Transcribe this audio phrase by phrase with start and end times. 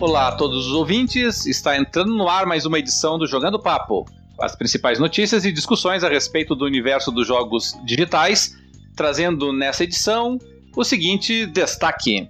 [0.00, 4.06] Olá a todos os ouvintes, está entrando no ar mais uma edição do Jogando Papo.
[4.40, 8.56] As principais notícias e discussões a respeito do universo dos jogos digitais,
[8.94, 10.38] trazendo nessa edição
[10.76, 12.28] o seguinte destaque: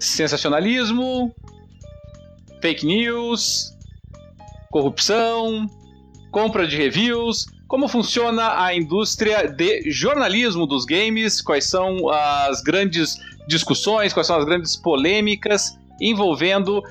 [0.00, 1.34] sensacionalismo,
[2.62, 3.76] fake news,
[4.70, 5.66] corrupção,
[6.30, 13.18] compra de reviews, como funciona a indústria de jornalismo dos games, quais são as grandes
[13.46, 16.82] discussões, quais são as grandes polêmicas envolvendo uh,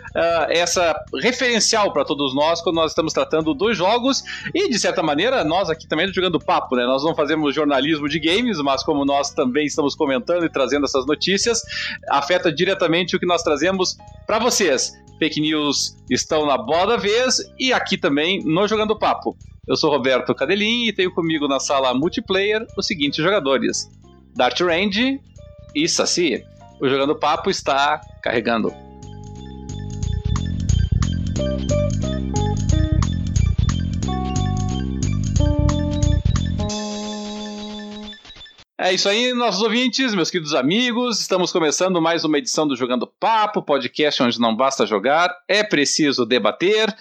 [0.49, 4.23] essa referencial para todos nós quando nós estamos tratando dos jogos
[4.55, 6.85] e de certa maneira nós aqui também jogando papo, né?
[6.85, 11.05] Nós não fazemos jornalismo de games, mas como nós também estamos comentando e trazendo essas
[11.05, 11.61] notícias,
[12.09, 14.93] afeta diretamente o que nós trazemos para vocês.
[15.19, 19.35] Fake news estão na bola da vez e aqui também no Jogando Papo.
[19.67, 23.87] Eu sou Roberto Cadelin e tenho comigo na sala multiplayer os seguintes jogadores:
[24.35, 25.19] Dart Range
[25.75, 26.43] e Saci.
[26.79, 28.90] O Jogando Papo está carregando.
[38.91, 41.21] É isso aí, nossos ouvintes, meus queridos amigos.
[41.21, 46.25] Estamos começando mais uma edição do Jogando Papo, podcast onde não basta jogar, é preciso
[46.25, 46.93] debater.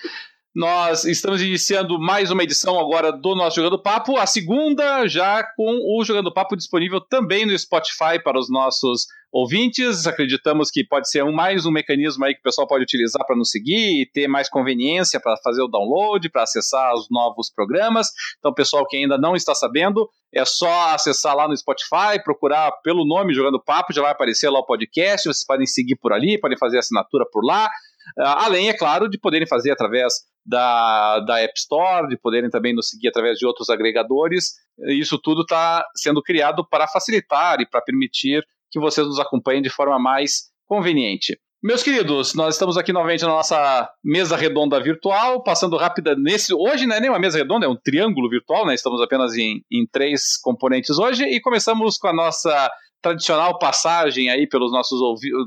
[0.52, 5.78] Nós estamos iniciando mais uma edição agora do nosso Jogando Papo, a segunda já com
[5.96, 10.08] o Jogando Papo disponível também no Spotify para os nossos ouvintes.
[10.08, 13.36] Acreditamos que pode ser um, mais um mecanismo aí que o pessoal pode utilizar para
[13.36, 18.08] nos seguir e ter mais conveniência para fazer o download, para acessar os novos programas.
[18.40, 23.06] Então, pessoal que ainda não está sabendo, é só acessar lá no Spotify, procurar pelo
[23.06, 25.28] nome Jogando Papo, já vai aparecer lá o podcast.
[25.28, 27.70] Vocês podem seguir por ali, podem fazer assinatura por lá.
[28.18, 30.12] Ah, além, é claro, de poderem fazer através
[30.44, 34.54] da, da App Store, de poderem também nos seguir através de outros agregadores.
[34.88, 39.70] Isso tudo está sendo criado para facilitar e para permitir que vocês nos acompanhem de
[39.70, 41.38] forma mais conveniente.
[41.62, 46.54] Meus queridos, nós estamos aqui novamente na nossa mesa redonda virtual, passando rápida nesse.
[46.54, 48.72] Hoje não é nem uma mesa redonda, é um triângulo virtual, né?
[48.72, 52.70] Estamos apenas em, em três componentes hoje e começamos com a nossa
[53.02, 55.00] tradicional passagem aí pelos nossos,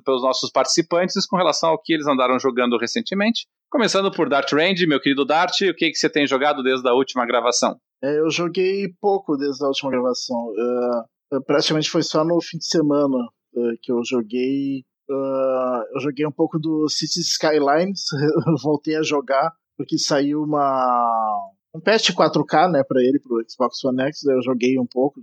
[0.04, 3.46] pelos nossos participantes com relação ao que eles andaram jogando recentemente.
[3.70, 6.94] Começando por Dart Range, meu querido Dart, o que, que você tem jogado desde a
[6.94, 7.76] última gravação?
[8.04, 10.38] É, eu joguei pouco desde a última gravação.
[10.38, 14.84] Uh, praticamente foi só no fim de semana uh, que eu joguei.
[15.10, 18.04] Uh, eu joguei um pouco do Cities Skylines,
[18.62, 24.04] voltei a jogar, porque saiu uma, um patch 4K, né, para ele, pro Xbox One
[24.04, 25.20] X, eu joguei um pouco.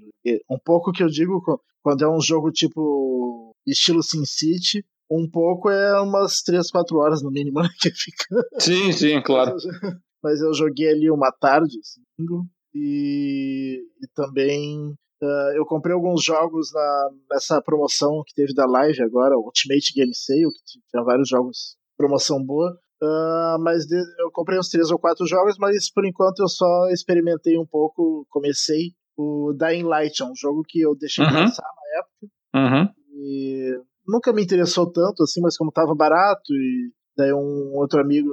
[0.50, 1.40] Um pouco que eu digo
[1.82, 7.30] quando é um jogo tipo estilo SimCity, um pouco é umas 3, 4 horas no
[7.30, 8.42] mínimo né, que fica.
[8.58, 9.56] Sim, sim, claro.
[10.22, 11.78] Mas eu joguei ali uma tarde,
[12.18, 14.90] domingo, e, e também
[15.22, 20.14] uh, eu comprei alguns jogos na, nessa promoção que teve da live agora, Ultimate Game
[20.14, 22.78] Sale, que tinha vários jogos, promoção boa.
[23.02, 26.88] Uh, mas de, eu comprei uns três ou quatro jogos, mas por enquanto eu só
[26.90, 31.32] experimentei um pouco, comecei o Dying Light, é um jogo que eu deixei uhum.
[31.32, 32.26] passar na época.
[32.54, 32.94] Uhum.
[33.14, 38.30] E nunca me interessou tanto, assim, mas como tava barato e daí um outro amigo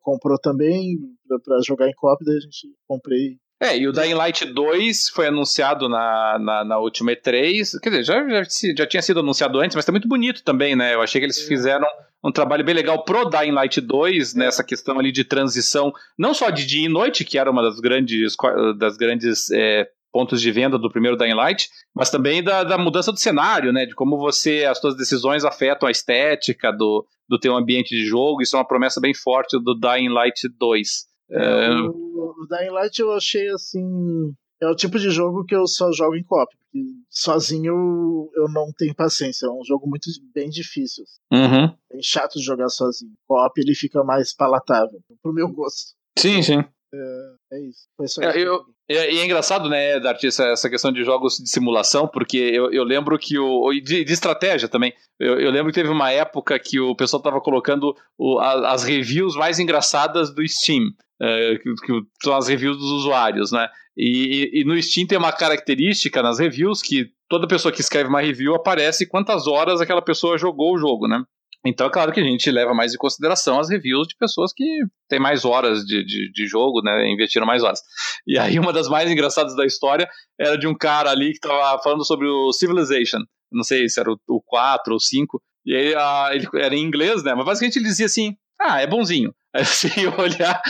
[0.00, 0.96] comprou também
[1.44, 3.36] para jogar em copy, daí a gente comprei.
[3.60, 8.04] É, e o Dying Light 2 foi anunciado na, na, na última E3, quer dizer,
[8.04, 8.42] já, já,
[8.76, 10.94] já, tinha sido anunciado antes, mas tá muito bonito também, né?
[10.94, 11.46] Eu achei que eles é.
[11.46, 11.86] fizeram
[12.24, 14.38] um trabalho bem legal pro Dying Light 2, é.
[14.38, 17.78] nessa questão ali de transição, não só de dia e noite, que era uma das
[17.78, 18.34] grandes,
[18.78, 23.12] das grandes é, pontos de venda do primeiro Dying Light, mas também da, da mudança
[23.12, 23.84] do cenário, né?
[23.84, 28.40] De como você, as suas decisões afetam a estética do, do teu ambiente de jogo.
[28.40, 30.88] Isso é uma promessa bem forte do Dying Light 2.
[31.30, 31.70] É, é...
[31.70, 34.32] O, o Dying Light eu achei assim.
[34.60, 38.72] É o tipo de jogo que eu só jogo em co porque sozinho eu, não
[38.76, 39.46] tenho paciência.
[39.46, 41.04] É um jogo muito bem difícil.
[41.32, 41.64] Uhum.
[41.92, 43.12] É chato de jogar sozinho.
[43.26, 45.94] Co-op ele fica mais palatável, pro meu gosto.
[46.18, 46.64] Sim, sim.
[46.94, 47.86] É, é isso.
[47.96, 51.36] Foi só é, eu, e é, é engraçado, né, Dart, essa, essa questão de jogos
[51.38, 53.72] de simulação, porque eu, eu lembro que o.
[53.72, 54.94] De, de estratégia também.
[55.18, 58.84] Eu, eu, lembro que teve uma época que o pessoal estava colocando o, a, as
[58.84, 60.92] reviews mais engraçadas do Steam.
[61.20, 63.68] É, que, que, são as reviews dos usuários, né?
[63.96, 68.08] E, e, e, no Steam tem uma característica nas reviews que toda pessoa que escreve
[68.08, 71.22] uma review aparece quantas horas aquela pessoa jogou o jogo, né?
[71.64, 74.64] Então é claro que a gente leva mais em consideração as reviews de pessoas que
[75.08, 77.08] têm mais horas de, de, de, jogo, né?
[77.10, 77.80] Investiram mais horas.
[78.26, 80.08] E aí uma das mais engraçadas da história
[80.38, 83.18] era de um cara ali que estava falando sobre o Civilization.
[83.50, 85.42] Não sei se era o, o 4 ou 5.
[85.64, 87.34] E aí a, ele era em inglês, né?
[87.34, 89.34] Mas basicamente ele dizia assim: Ah, é bonzinho.
[89.56, 89.64] Aí
[90.02, 90.62] ia olhar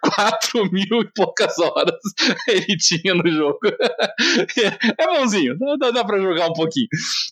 [0.00, 1.98] 4 mil e poucas horas
[2.46, 3.58] ele tinha no jogo.
[4.98, 6.86] É bonzinho, dá, dá pra jogar um pouquinho.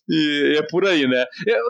[0.09, 1.25] E é por aí, né?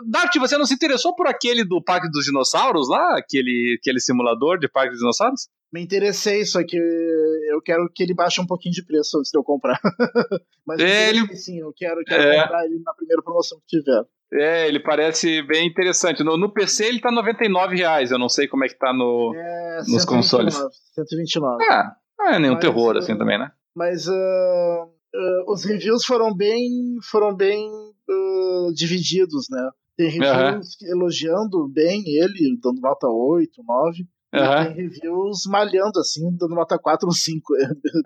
[0.09, 3.17] Dart, você não se interessou por aquele do Parque dos Dinossauros lá?
[3.17, 5.47] Aquele, aquele simulador de Parque dos Dinossauros?
[5.71, 9.37] Me interessei, só que eu quero que ele baixe um pouquinho de preço antes de
[9.37, 9.79] eu comprar.
[10.65, 11.35] Mas é, ele...
[11.35, 12.41] sim, eu quero, quero é.
[12.41, 14.03] comprar ele na primeira promoção que tiver.
[14.33, 16.23] É, ele parece bem interessante.
[16.23, 18.11] No, no PC ele tá 99 reais.
[18.11, 20.55] Eu não sei como é que tá no, é, nos 129, consoles.
[20.95, 21.63] 129.
[21.65, 23.51] Ah, não é nenhum mas, terror assim também, né?
[23.75, 26.69] Mas uh, uh, os reviews foram bem,
[27.09, 29.69] foram bem uh, divididos, né?
[29.95, 30.87] Tem reviews uhum.
[30.89, 34.07] elogiando bem ele, dando nota 8, 9.
[34.33, 34.39] Uhum.
[34.39, 37.53] E tem reviews malhando, assim, dando nota 4 ou 5.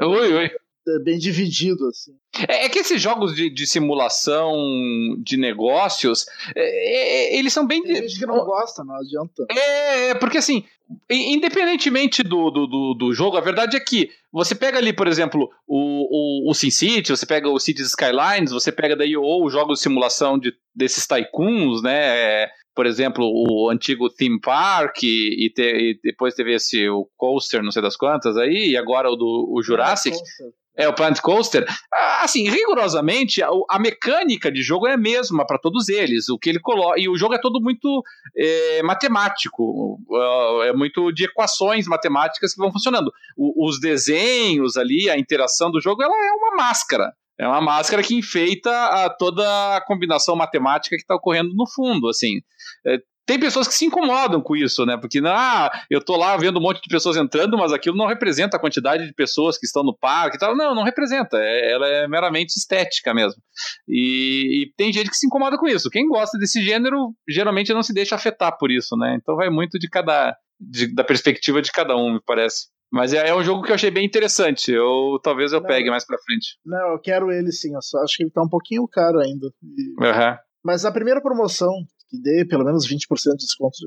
[0.02, 0.50] Oi, oi.
[0.88, 2.14] É bem dividido, assim.
[2.48, 4.56] É, é que esses jogos de, de simulação
[5.20, 6.26] de negócios,
[6.56, 7.84] é, é, eles são bem.
[7.84, 9.46] Tem gente que não gosta, não adianta.
[9.50, 10.64] É, porque assim,
[11.10, 16.48] independentemente do, do, do, jogo, a verdade é que você pega ali, por exemplo, o,
[16.48, 19.84] o, o SimCity, você pega o Cities Skylines, você pega daí ou os jogos de
[19.84, 22.48] simulação de, desses tycoons, né?
[22.78, 27.72] Por exemplo, o antigo Theme Park, e, te, e depois teve esse o Coaster, não
[27.72, 30.16] sei das quantas aí, e agora o do o Jurassic.
[30.78, 31.66] É, o Planet Coaster.
[32.22, 36.30] Assim, rigorosamente, a, a mecânica de jogo é a mesma para todos eles.
[36.30, 37.00] O que ele coloca.
[37.00, 38.04] E o jogo é todo muito
[38.38, 39.98] é, matemático.
[40.66, 43.12] É muito de equações matemáticas que vão funcionando.
[43.36, 47.12] O, os desenhos ali, a interação do jogo, ela é uma máscara.
[47.40, 52.10] É uma máscara que enfeita a, toda a combinação matemática que está ocorrendo no fundo,
[52.10, 52.42] assim.
[52.86, 52.98] É,
[53.28, 54.96] tem pessoas que se incomodam com isso, né?
[54.96, 58.56] Porque, ah, eu tô lá vendo um monte de pessoas entrando, mas aquilo não representa
[58.56, 60.56] a quantidade de pessoas que estão no parque e tal.
[60.56, 61.38] Não, não representa.
[61.38, 63.42] É, ela é meramente estética mesmo.
[63.86, 65.90] E, e, tem gente que se incomoda com isso.
[65.90, 69.18] Quem gosta desse gênero, geralmente não se deixa afetar por isso, né?
[69.22, 70.34] Então vai muito de cada.
[70.60, 72.68] De, da perspectiva de cada um, me parece.
[72.92, 74.72] Mas é, é, um jogo que eu achei bem interessante.
[74.72, 76.58] Eu talvez eu não, pegue mais pra frente.
[76.66, 77.76] Não, eu quero ele sim.
[77.76, 79.48] Eu só acho que ele tá um pouquinho caro ainda.
[79.62, 80.04] E...
[80.04, 80.38] Uhum.
[80.64, 81.72] Mas a primeira promoção
[82.10, 83.78] que dê pelo menos 20% de desconto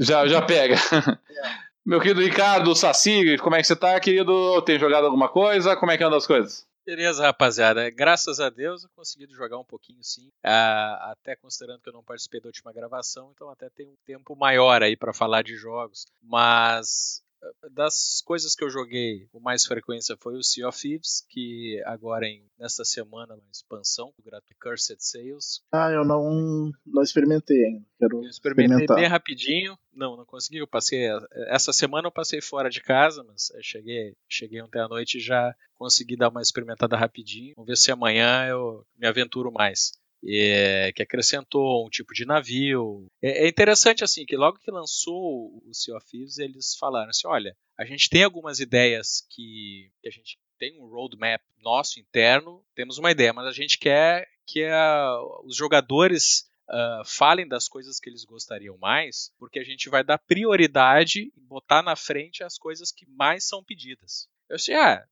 [0.00, 0.74] já, já já pega.
[0.74, 1.26] É.
[1.86, 4.60] Meu querido Ricardo, Saci, como é que você tá, querido?
[4.62, 5.76] Tem jogado alguma coisa?
[5.76, 6.66] Como é que andam as coisas?
[6.84, 7.90] Beleza, rapaziada.
[7.90, 10.30] Graças a Deus eu consegui jogar um pouquinho sim.
[10.44, 14.36] Ah, até considerando que eu não participei da última gravação, então até tem um tempo
[14.36, 16.06] maior aí para falar de jogos.
[16.22, 17.24] Mas
[17.70, 22.26] das coisas que eu joguei com mais frequência foi o Sea of Thieves, que agora
[22.26, 25.60] em nesta semana uma expansão do gratuito Cursed Sales.
[25.72, 27.84] Ah, eu não não experimentei ainda.
[27.98, 29.78] Quero eu experimentei bem rapidinho.
[29.92, 30.58] Não, não consegui.
[30.58, 31.08] Eu passei
[31.48, 35.54] essa semana eu passei fora de casa, mas cheguei cheguei ontem à noite e já
[35.74, 37.54] consegui dar uma experimentada rapidinho.
[37.56, 39.92] Vamos ver se amanhã eu me aventuro mais
[40.24, 43.06] é, que acrescentou um tipo de navio.
[43.22, 47.26] É, é, interessante assim que logo que lançou o Sea of Thieves, eles falaram assim,
[47.26, 52.64] olha, a gente tem algumas ideias que, que a gente tem um roadmap nosso interno,
[52.74, 57.98] temos uma ideia, mas a gente quer que a, os jogadores uh, falem das coisas
[57.98, 62.56] que eles gostariam mais, porque a gente vai dar prioridade e botar na frente as
[62.56, 64.28] coisas que mais são pedidas.
[64.48, 65.04] Eu achei, ah,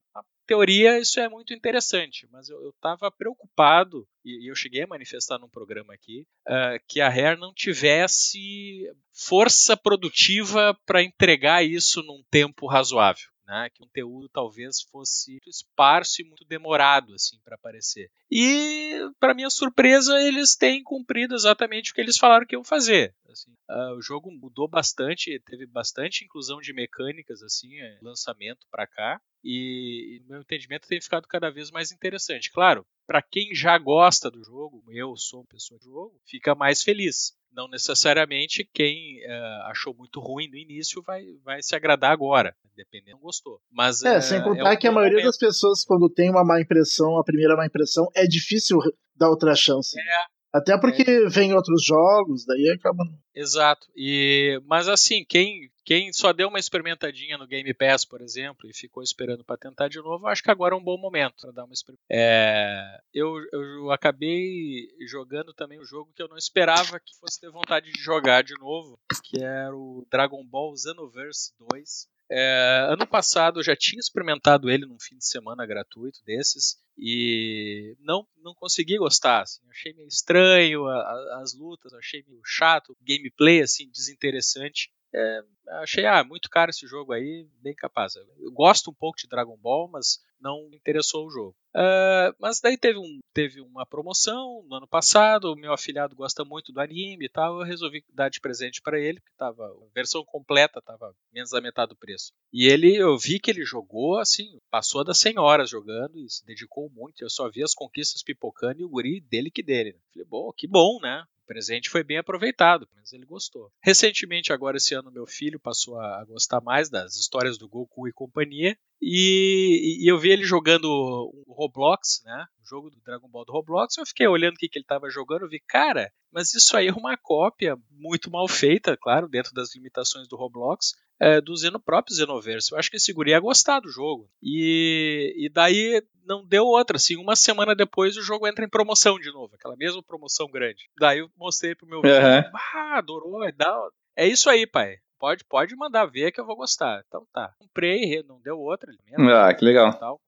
[0.47, 5.49] teoria isso é muito interessante, mas eu estava preocupado, e, eu cheguei a manifestar num
[5.49, 12.67] programa aqui, uh, que a Rare não tivesse força produtiva para entregar isso num tempo
[12.67, 13.34] razoável.
[13.47, 18.11] Né, que o conteúdo talvez fosse esparso e muito demorado assim para aparecer.
[18.31, 23.15] E para minha surpresa eles têm cumprido exatamente o que eles falaram que iam fazer.
[23.29, 28.87] Assim, uh, o jogo mudou bastante, teve bastante inclusão de mecânicas assim, é, lançamento para
[28.87, 32.51] cá e, no meu entendimento, tem ficado cada vez mais interessante.
[32.51, 36.83] Claro, para quem já gosta do jogo, eu sou uma pessoa de jogo, fica mais
[36.83, 37.37] feliz.
[37.55, 43.17] Não necessariamente quem uh, achou muito ruim no início vai, vai se agradar agora, dependendo,
[43.17, 43.61] não gostou.
[43.71, 45.27] Mas, é, uh, sem contar é que a maioria momento.
[45.27, 48.79] das pessoas, quando tem uma má impressão, a primeira má impressão, é difícil
[49.17, 49.99] dar outra chance.
[49.99, 51.29] É, até porque é.
[51.29, 53.05] vem outros jogos, daí acaba.
[53.35, 53.87] Exato.
[53.97, 58.75] E mas assim, quem quem só deu uma experimentadinha no Game Pass, por exemplo, e
[58.75, 61.65] ficou esperando para tentar de novo, acho que agora é um bom momento para dar
[61.65, 61.75] uma
[62.11, 67.51] é, eu, eu acabei jogando também um jogo que eu não esperava que fosse ter
[67.51, 72.09] vontade de jogar de novo, que era o Dragon Ball Xenoverse 2.
[72.31, 77.95] É, ano passado eu já tinha experimentado ele num fim de semana gratuito desses e
[78.01, 79.43] não não consegui gostar.
[79.43, 84.91] Assim, achei meio estranho a, a, as lutas, achei meio chato, gameplay assim desinteressante.
[85.15, 85.45] É,
[85.81, 88.17] achei, ah, muito caro esse jogo aí, bem capaz.
[88.17, 91.57] Eu gosto um pouco de Dragon Ball, mas não interessou o jogo.
[91.75, 96.45] Uh, mas daí teve, um, teve uma promoção no ano passado, o meu afilhado gosta
[96.45, 99.95] muito do anime e tal, eu resolvi dar de presente para ele, porque tava, a
[99.95, 102.33] versão completa estava menos da metade do preço.
[102.53, 106.45] E ele, eu vi que ele jogou, assim, passou das 100 horas jogando e se
[106.45, 109.99] dedicou muito, eu só vi as conquistas pipocando e o guri dele que dele.
[110.13, 111.25] Falei, bom, que bom, né?
[111.45, 113.71] O presente foi bem aproveitado, mas ele gostou.
[113.83, 118.13] Recentemente, agora esse ano, meu filho passou a gostar mais das histórias do Goku e
[118.13, 118.75] companhia.
[119.01, 122.47] E, e eu vi ele jogando o Roblox, né?
[122.63, 123.99] O jogo do Dragon Ball do Roblox.
[123.99, 125.43] Eu fiquei olhando o que, que ele estava jogando.
[125.43, 129.75] Eu vi, cara, mas isso aí é uma cópia muito mal feita, claro, dentro das
[129.75, 132.73] limitações do Roblox, é, do Zeno próprio Xenoverse.
[132.73, 134.29] Eu acho que esse guri ia gostar do jogo.
[134.43, 136.97] E, e daí não deu outra.
[136.97, 140.89] Assim, uma semana depois o jogo entra em promoção de novo, aquela mesma promoção grande.
[140.99, 142.51] Daí eu mostrei pro meu filho, uhum.
[142.75, 143.89] ah, adorou, é, dá...
[144.17, 144.97] é isso aí, pai.
[145.19, 147.03] Pode, pode mandar ver que eu vou gostar.
[147.07, 147.55] Então tá.
[147.59, 148.93] Comprei, não deu outra.
[149.17, 149.99] Ah, que legal.
[149.99, 150.21] Tal,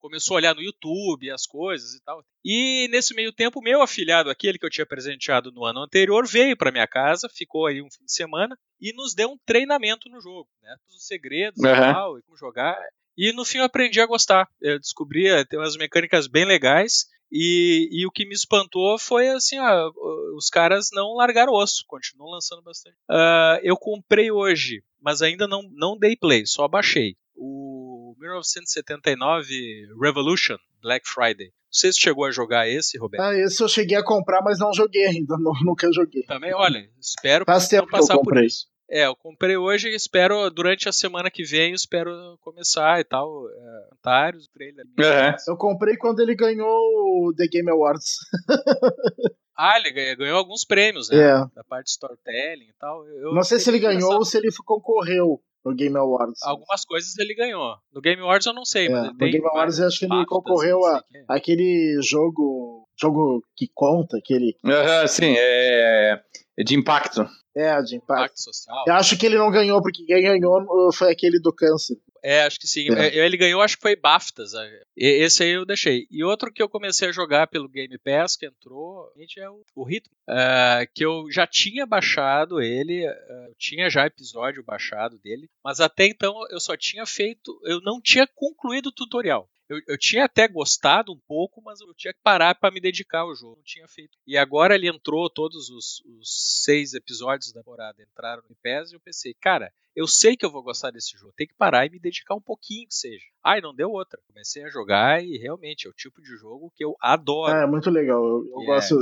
[0.00, 2.24] começou, a olhar no YouTube as coisas e tal.
[2.44, 6.56] E nesse meio tempo, meu afilhado, aquele que eu tinha presenteado no ano anterior, veio
[6.56, 10.20] para minha casa, ficou aí um fim de semana e nos deu um treinamento no
[10.20, 10.74] jogo, né?
[10.88, 11.70] Os segredos uhum.
[11.70, 12.78] e tal, e como jogar.
[13.16, 14.48] E no fim eu aprendi a gostar.
[14.60, 17.06] Eu descobri, eh, tem umas mecânicas bem legais.
[17.32, 19.90] E, e, o que me espantou foi assim, ó,
[20.34, 22.96] os caras não largaram osso, continuam lançando bastante.
[23.08, 27.14] Uh, eu comprei hoje, mas ainda não, não dei play, só baixei.
[27.36, 27.79] O
[28.20, 31.46] 1979 Revolution Black Friday.
[31.46, 33.22] Não sei se chegou a jogar esse, Roberto.
[33.22, 36.22] Ah, esse eu cheguei a comprar, mas não joguei ainda, não, nunca joguei.
[36.24, 38.42] Também, olha, espero Faz tempo não passar que eu comprei.
[38.42, 38.66] por isso.
[38.92, 42.10] É, eu comprei hoje e espero, durante a semana que vem, espero
[42.40, 43.48] começar e tal.
[43.48, 44.82] É, comentários pra ele.
[44.82, 45.36] Uhum.
[45.46, 48.16] Eu comprei quando ele ganhou o The Game Awards.
[49.60, 51.18] ah, ele ganhou alguns prêmios, né?
[51.18, 51.32] É.
[51.54, 53.06] Da parte de storytelling e tal.
[53.06, 56.42] Eu Não sei se ele ganhou ou se ele concorreu no Game Awards.
[56.42, 57.76] Algumas coisas ele ganhou.
[57.92, 60.24] No Game Awards eu não sei, é, mas No Game Awards eu acho que ele
[60.24, 62.86] concorreu a aquele jogo.
[62.98, 64.56] Jogo que conta, aquele.
[64.62, 66.20] Uhum, sim, é.
[66.58, 67.26] é de impacto.
[67.54, 68.22] É, de impacto.
[68.22, 68.84] impacto social.
[68.86, 71.96] Eu acho que ele não ganhou, porque quem ganhou foi aquele do câncer.
[72.22, 72.88] É, acho que sim.
[72.94, 73.16] É.
[73.16, 74.52] Ele ganhou, acho que foi BAFTAs.
[74.96, 76.06] Esse aí eu deixei.
[76.10, 79.84] E outro que eu comecei a jogar pelo Game Pass, que entrou, é o, o
[79.84, 80.14] Ritmo.
[80.28, 83.12] Uh, que eu já tinha baixado ele, uh,
[83.48, 88.00] eu tinha já episódio baixado dele, mas até então eu só tinha feito, eu não
[88.00, 89.48] tinha concluído o tutorial.
[89.70, 93.20] Eu, eu, tinha até gostado um pouco, mas eu tinha que parar para me dedicar
[93.20, 93.54] ao jogo.
[93.54, 94.18] Não tinha feito.
[94.26, 98.96] E agora ele entrou, todos os, os seis episódios da temporada entraram no PES e
[98.96, 101.90] eu pensei, cara, eu sei que eu vou gostar desse jogo, tem que parar e
[101.90, 103.24] me dedicar um pouquinho que seja.
[103.44, 104.20] Ai, não deu outra.
[104.26, 107.54] Comecei a jogar e realmente é o tipo de jogo que eu adoro.
[107.54, 108.24] É, muito legal.
[108.24, 108.96] Eu, eu gosto.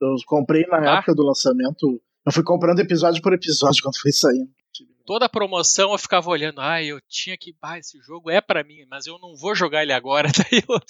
[0.00, 0.98] Eu comprei na ah.
[0.98, 2.00] época do lançamento.
[2.24, 4.50] Eu fui comprando episódio por episódio quando foi saindo
[5.04, 8.64] toda a promoção eu ficava olhando, ah, eu tinha que, ah, esse jogo é para
[8.64, 10.80] mim, mas eu não vou jogar ele agora, daí eu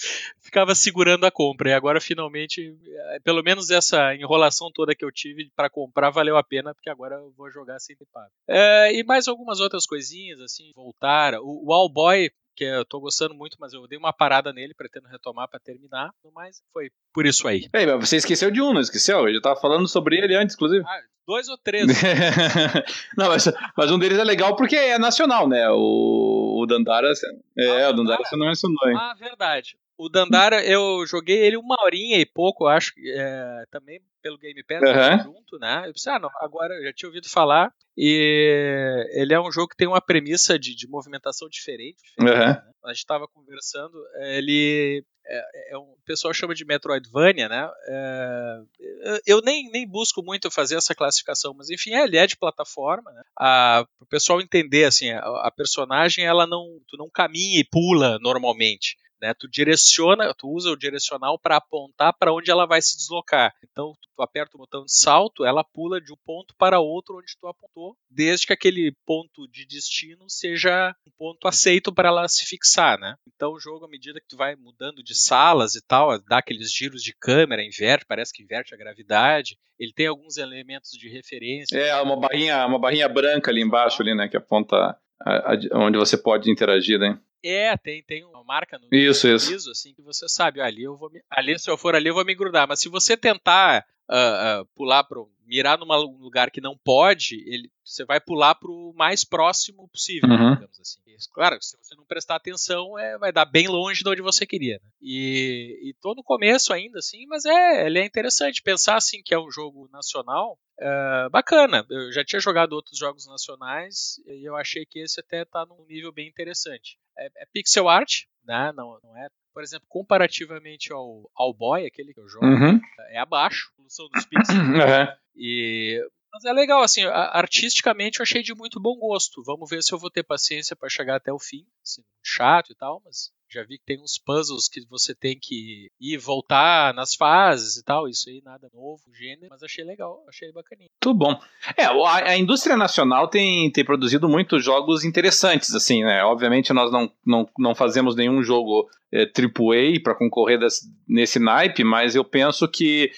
[0.41, 1.71] ficava segurando a compra.
[1.71, 6.37] E agora finalmente, eh, pelo menos essa enrolação toda que eu tive para comprar valeu
[6.37, 8.31] a pena, porque agora eu vou jogar sem ter pago.
[8.49, 11.35] É, e mais algumas outras coisinhas, assim, voltar.
[11.41, 14.75] O, o All Boy que eu tô gostando muito, mas eu dei uma parada nele,
[14.75, 17.69] pretendo retomar para terminar, mas foi por isso aí.
[17.75, 19.27] Ei, mas você esqueceu de um, não esqueceu?
[19.27, 20.85] Eu já tava falando sobre ele antes, inclusive.
[20.87, 21.87] Ah, Dois ou três.
[23.17, 25.69] não, mas, mas, um deles é legal porque é nacional, né?
[25.71, 27.11] O, o Dandara.
[27.57, 28.97] É, ah, o Dandara você não mencionou, hein?
[28.99, 29.77] Ah, verdade.
[29.97, 34.81] O Dandara, eu joguei ele uma horinha e pouco, acho, é, também pelo Game Pass
[34.81, 35.33] uhum.
[35.33, 35.85] junto, né?
[35.87, 37.73] Eu pensei, ah, não, agora eu já tinha ouvido falar.
[37.97, 42.03] E ele é um jogo que tem uma premissa de, de movimentação diferente.
[42.03, 42.47] diferente uhum.
[42.47, 42.63] né?
[42.85, 43.95] A gente estava conversando,
[44.37, 47.71] ele é, é, um, o pessoal chama de Metroidvania, né?
[47.89, 53.11] É, eu nem, nem busco muito fazer essa classificação, mas enfim, ele é de plataforma,
[53.11, 53.23] né?
[53.35, 58.19] Para o pessoal entender, assim, a, a, personagem ela não, tu não caminha e pula
[58.21, 58.97] normalmente.
[59.21, 59.35] Né?
[59.35, 63.55] Tu direciona, tu usa o direcional para apontar para onde ela vai se deslocar.
[63.71, 67.37] Então, tu aperta o botão de salto, ela pula de um ponto para outro onde
[67.41, 72.45] tu apontou, desde que aquele ponto de destino seja um ponto aceito para ela se
[72.45, 73.17] fixar, né?
[73.35, 76.73] Então, o jogo, à medida que tu vai mudando de salas e tal, dá aqueles
[76.73, 79.59] giros de câmera, inverte, parece que inverte a gravidade.
[79.79, 81.77] Ele tem alguns elementos de referência.
[81.77, 85.99] É, uma barrinha, uma barrinha branca ali embaixo, ali, né, que aponta a, a, onde
[85.99, 87.19] você pode interagir, né?
[87.45, 89.51] É, tem, tem uma marca no isso, isso.
[89.51, 92.15] piso, assim, que você sabe, ali eu vou me, ali se eu for ali eu
[92.15, 95.87] vou me grudar, mas se você tentar uh, uh, pular para mirar num
[96.19, 100.55] lugar que não pode, ele, você vai pular para o mais próximo possível, uhum.
[100.55, 101.01] digamos assim.
[101.33, 104.81] Claro, se você não prestar atenção, é, vai dar bem longe de onde você queria.
[104.83, 104.91] Né?
[105.01, 109.35] E, e tô no começo ainda, assim, mas é, ele é interessante pensar assim que
[109.35, 110.59] é um jogo nacional.
[110.79, 111.87] É, bacana.
[111.89, 115.85] Eu já tinha jogado outros jogos nacionais e eu achei que esse até está num
[115.87, 116.99] nível bem interessante.
[117.17, 118.73] É, é pixel art, né?
[118.75, 122.81] Não, não é por exemplo, comparativamente ao, ao Boy, aquele que eu jogo, uhum.
[123.11, 124.59] é abaixo, a solução dos pixels.
[124.59, 125.17] Uhum.
[125.37, 129.41] E mas é legal, assim, artisticamente eu achei de muito bom gosto.
[129.45, 131.65] Vamos ver se eu vou ter paciência para chegar até o fim.
[131.81, 135.89] Assim, chato e tal, mas já vi que tem uns puzzles que você tem que
[136.01, 138.09] ir voltar nas fases e tal.
[138.09, 140.91] Isso aí nada novo, gênero, mas achei legal, achei bacaninho.
[141.01, 141.41] Tudo bom.
[141.77, 146.23] É, a, a, indústria nacional tem, tem produzido muitos jogos interessantes, assim, né?
[146.25, 151.85] Obviamente nós não, não, não fazemos nenhum jogo é, AAA para concorrer desse, nesse naipe,
[151.85, 153.11] mas eu penso que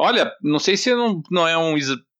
[0.00, 1.76] Olha, não sei se não, não é um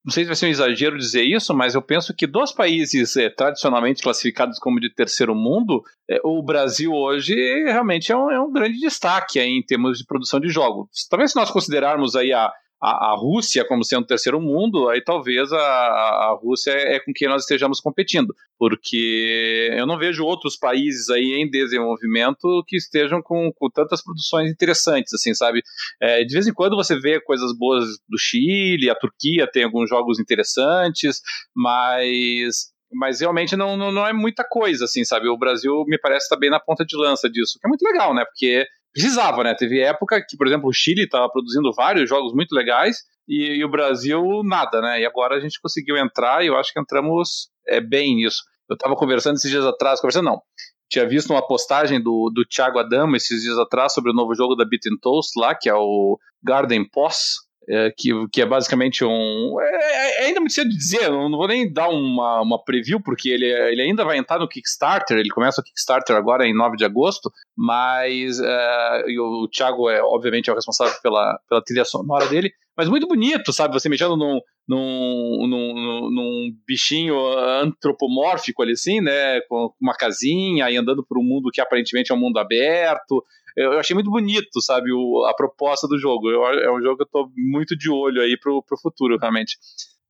[0.09, 3.15] não sei se vai ser um exagero dizer isso, mas eu penso que dos países
[3.19, 7.35] é, tradicionalmente classificados como de terceiro mundo, é, o Brasil hoje
[7.65, 10.88] realmente é um, é um grande destaque em termos de produção de jogos.
[11.11, 12.50] Talvez se nós considerarmos aí a,
[12.81, 17.13] a, a, Rússia como sendo terceiro mundo, aí talvez a, a Rússia é, é com
[17.13, 23.21] quem nós estejamos competindo, porque eu não vejo outros países aí em desenvolvimento que estejam
[23.21, 25.63] com, com tantas produções interessantes, assim, sabe?
[26.01, 29.89] É, de vez em quando você vê coisas boas do Chile, a Turquia tem alguns
[29.89, 31.21] jogos interessantes,
[31.55, 35.29] mas mas realmente não, não, não, é muita coisa, assim, sabe?
[35.29, 38.15] O Brasil me parece estar bem na ponta de lança disso, que é muito legal,
[38.15, 38.25] né?
[38.25, 38.67] Porque
[38.99, 39.55] precisava, né?
[39.55, 42.97] Teve época que, por exemplo, o Chile estava produzindo vários jogos muito legais
[43.28, 45.00] e, e, o Brasil nada, né?
[45.00, 48.43] E agora a gente conseguiu entrar e eu acho que entramos é, bem nisso.
[48.69, 50.43] Eu estava conversando esses dias atrás, conversando não,
[50.90, 54.57] tinha visto uma postagem do, do Thiago Adamo esses dias atrás sobre o novo jogo
[54.57, 57.35] da Beat Toast lá, que é o Garden Poss,
[57.69, 59.57] é, que, que é basicamente um.
[59.61, 63.01] É, é, ainda muito cedo de dizer, não, não vou nem dar uma, uma preview,
[63.01, 66.77] porque ele, ele ainda vai entrar no Kickstarter, ele começa o Kickstarter agora em 9
[66.77, 72.27] de agosto, mas é, o Thiago é, obviamente, é o responsável pela, pela trilha sonora
[72.27, 73.75] dele, mas muito bonito, sabe?
[73.75, 77.17] Você mexendo num, num, num, num, bichinho
[77.61, 79.41] antropomórfico ali assim, né?
[79.49, 83.25] Com uma casinha e andando por um mundo que aparentemente é um mundo aberto
[83.59, 86.31] eu, eu achei muito bonito, sabe, o, a proposta do jogo.
[86.31, 89.59] Eu, é um jogo que eu tô muito de olho aí pro, pro futuro, realmente.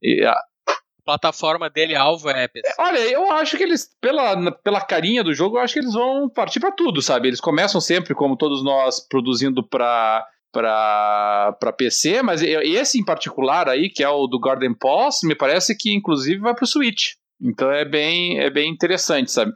[0.02, 0.38] E, a,
[1.02, 2.74] plataforma dele alvo é PC.
[2.78, 6.28] Olha, eu acho que eles, pela, pela carinha do jogo, eu acho que eles vão
[6.28, 7.28] partir para tudo, sabe?
[7.28, 13.90] Eles começam sempre, como todos nós, produzindo para para PC, mas esse em particular aí,
[13.90, 17.14] que é o do Garden Pass, me parece que inclusive vai para o Switch.
[17.40, 19.52] Então é bem, é bem interessante, sabe?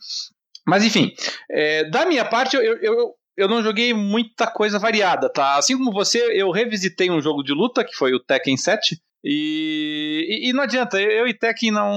[0.66, 1.12] Mas enfim,
[1.50, 5.56] é, da minha parte, eu, eu, eu não joguei muita coisa variada, tá?
[5.56, 10.26] Assim como você, eu revisitei um jogo de luta, que foi o Tekken 7, e,
[10.28, 11.92] e, e não adianta, eu e Tekken não,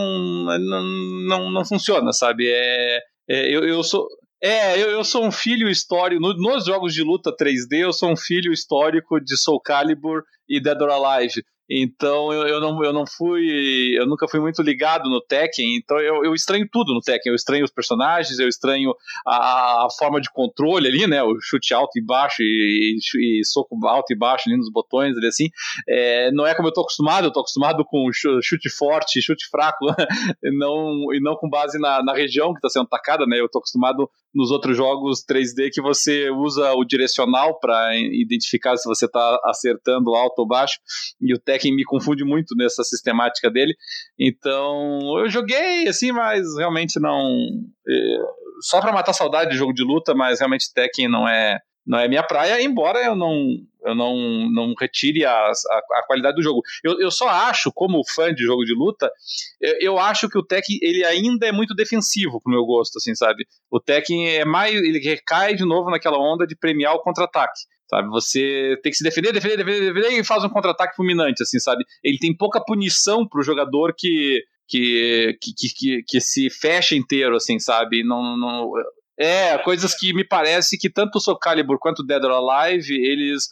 [0.60, 0.84] não,
[1.28, 2.48] não, não funciona, sabe?
[2.48, 4.08] É, é eu, eu sou.
[4.48, 6.22] É, eu, eu sou um filho histórico.
[6.22, 10.62] No, nos jogos de luta 3D, eu sou um filho histórico de Soul Calibur e
[10.62, 11.44] Dead or Alive.
[11.68, 13.98] Então eu, eu, não, eu não fui.
[13.98, 17.32] Eu nunca fui muito ligado no Tekken, então eu, eu estranho tudo no Tekken.
[17.32, 18.94] Eu estranho os personagens, eu estranho
[19.26, 21.24] a, a forma de controle ali, né?
[21.24, 25.18] O chute alto e baixo e, e, e soco alto e baixo ali nos botões,
[25.18, 25.50] ali assim.
[25.90, 29.88] É, não é como eu tô acostumado, eu tô acostumado com chute forte, chute fraco,
[30.44, 33.40] e, não, e não com base na, na região que está sendo atacada, né?
[33.40, 38.88] Eu tô acostumado nos outros jogos 3D que você usa o direcional para identificar se
[38.88, 40.78] você está acertando alto ou baixo,
[41.22, 43.74] e o Tekken me confunde muito nessa sistemática dele.
[44.20, 47.24] Então, eu joguei assim, mas realmente não.
[47.88, 48.18] É,
[48.62, 52.08] só para matar saudade de jogo de luta, mas realmente Tekken não é não é
[52.08, 56.62] minha praia, embora eu não, eu não, não retire a, a, a qualidade do jogo.
[56.84, 59.12] Eu, eu só acho, como fã de jogo de luta,
[59.62, 63.14] eu, eu acho que o Tekken ele ainda é muito defensivo pro meu gosto, assim,
[63.14, 63.46] sabe?
[63.70, 67.60] O Tekken é mais, ele recai de novo naquela onda de premiar o contra-ataque.
[67.88, 71.60] Sabe, você tem que se defender, defender, defender, defender e faz um contra-ataque fulminante, assim,
[71.60, 71.84] sabe?
[72.04, 77.60] Ele tem pouca punição pro jogador que, que, que, que, que, se fecha inteiro, assim,
[77.60, 78.04] sabe?
[78.04, 78.72] Não, não,
[79.18, 82.94] é, coisas que me parece que tanto o Soul Calibur quanto o Dead or Alive,
[82.94, 83.48] eles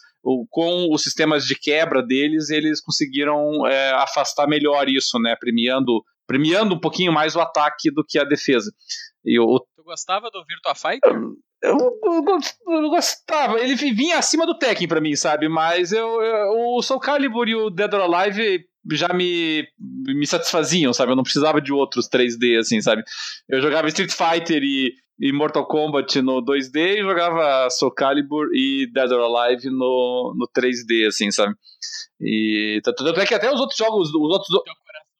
[0.50, 5.36] com os sistemas de quebra deles, eles conseguiram é, afastar melhor isso, né?
[5.38, 8.72] Premiando, premiando um pouquinho mais o ataque do que a defesa.
[9.24, 11.12] E o, tu gostava do Virtua Fighter?
[11.62, 12.24] Eu, eu,
[12.68, 15.48] eu, gostava, ele vinha acima do Tekken para mim, sabe?
[15.48, 20.92] Mas eu, eu, o Soul Calibur e o Dead or Alive já me, me satisfaziam,
[20.92, 21.12] sabe?
[21.12, 23.02] Eu não precisava de outros 3D, assim, sabe?
[23.48, 28.90] Eu jogava Street Fighter e, e Mortal Kombat no 2D e jogava Soul Calibur e
[28.92, 31.54] Dead or Alive no, no 3D, assim, sabe?
[32.20, 34.48] E tanto é que até os outros jogos, os outros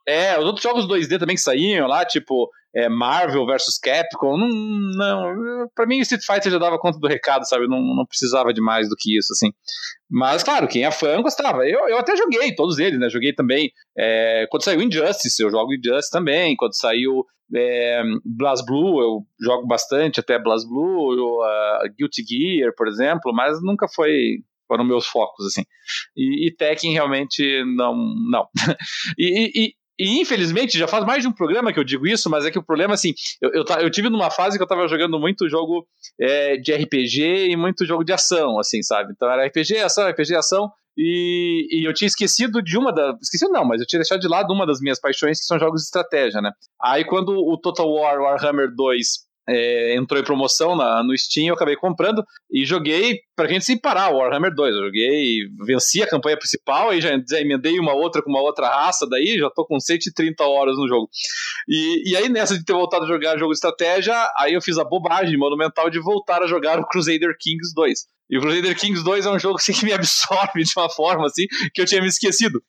[0.06, 4.48] é, os outros jogos 2D também que saíam lá, tipo é, Marvel vs Capcom, não,
[4.98, 7.68] não, pra mim Street Fighter já dava conta do recado, sabe?
[7.68, 9.52] Não, não precisava de mais do que isso, assim.
[10.10, 11.66] Mas, claro, quem é fã gostava.
[11.66, 13.08] Eu, eu até joguei todos eles, né?
[13.08, 13.70] Joguei também.
[13.96, 16.56] É, quando saiu Injustice, eu jogo Injustice também.
[16.56, 18.02] Quando saiu é,
[18.66, 24.38] Blue, eu jogo bastante, até Blast Blue, uh, Guilty Gear, por exemplo, mas nunca foi
[24.66, 25.62] foram meus focos, assim.
[26.16, 27.94] E, e Tekken realmente não.
[28.30, 28.48] não.
[29.18, 32.44] e, e, e infelizmente, já faz mais de um programa que eu digo isso, mas
[32.44, 35.18] é que o problema, assim, eu, eu, eu tive numa fase que eu tava jogando
[35.20, 35.86] muito jogo
[36.20, 39.12] é, de RPG e muito jogo de ação, assim, sabe?
[39.12, 43.16] Então era RPG, ação, RPG, ação, e, e, eu tinha esquecido de uma das.
[43.22, 45.80] Esquecido não, mas eu tinha deixado de lado uma das minhas paixões, que são jogos
[45.80, 46.52] de estratégia, né?
[46.82, 51.54] Aí quando o Total War Warhammer 2 é, entrou em promoção na, no Steam, eu
[51.54, 54.74] acabei comprando e joguei pra gente sem parar o Warhammer 2.
[54.74, 58.68] Eu joguei, venci a campanha principal, aí já, já emendei uma outra com uma outra
[58.68, 61.08] raça, daí já tô com 130 horas no jogo.
[61.68, 64.78] E, e aí nessa de ter voltado a jogar jogo de estratégia, aí eu fiz
[64.78, 68.13] a bobagem monumental de voltar a jogar o Crusader Kings 2.
[68.28, 71.26] E o Crusader Kings 2 é um jogo assim, que me absorve de uma forma
[71.26, 72.62] assim que eu tinha me esquecido.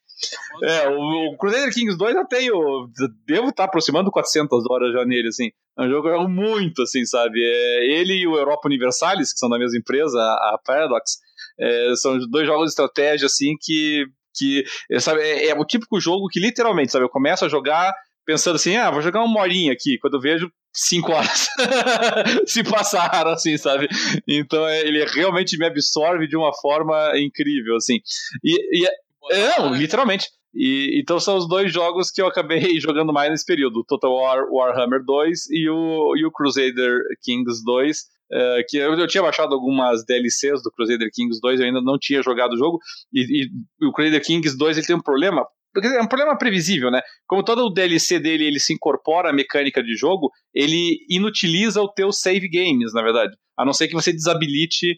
[0.63, 2.87] É, o, o Crusader Kings 2 eu.
[3.25, 5.51] Devo estar aproximando 400 horas já nele, assim.
[5.77, 7.39] É um jogo que eu jogo muito, assim, sabe?
[7.41, 11.17] É, ele e o Europa Universalis, que são da mesma empresa, a, Paradox,
[11.59, 14.05] é, são dois jogos de estratégia, assim, que.
[14.33, 14.63] que
[14.99, 17.05] sabe, é, é o típico jogo que literalmente, sabe?
[17.05, 17.93] Eu começo a jogar
[18.25, 19.97] pensando assim, ah, vou jogar uma horinha aqui.
[19.99, 21.47] Quando eu vejo, cinco horas
[22.45, 23.87] se passaram, assim, sabe?
[24.27, 27.99] Então é, ele realmente me absorve de uma forma incrível, assim.
[28.43, 28.87] E, e
[29.31, 30.27] é, não, literalmente.
[30.53, 34.45] E, então são os dois jogos que eu acabei jogando mais nesse período: Total War
[34.49, 37.97] Warhammer 2 e o, e o Crusader Kings 2.
[38.25, 41.79] Uh, é, que eu, eu, tinha baixado algumas DLCs do Crusader Kings 2, eu ainda
[41.79, 42.79] não tinha jogado o jogo.
[43.13, 46.89] E, e o Crusader Kings 2 ele tem um problema, porque é um problema previsível,
[46.89, 47.01] né?
[47.27, 51.91] Como todo o DLC dele ele se incorpora à mecânica de jogo, ele inutiliza o
[51.91, 53.35] teu save games, na verdade.
[53.59, 54.97] A não ser que você desabilite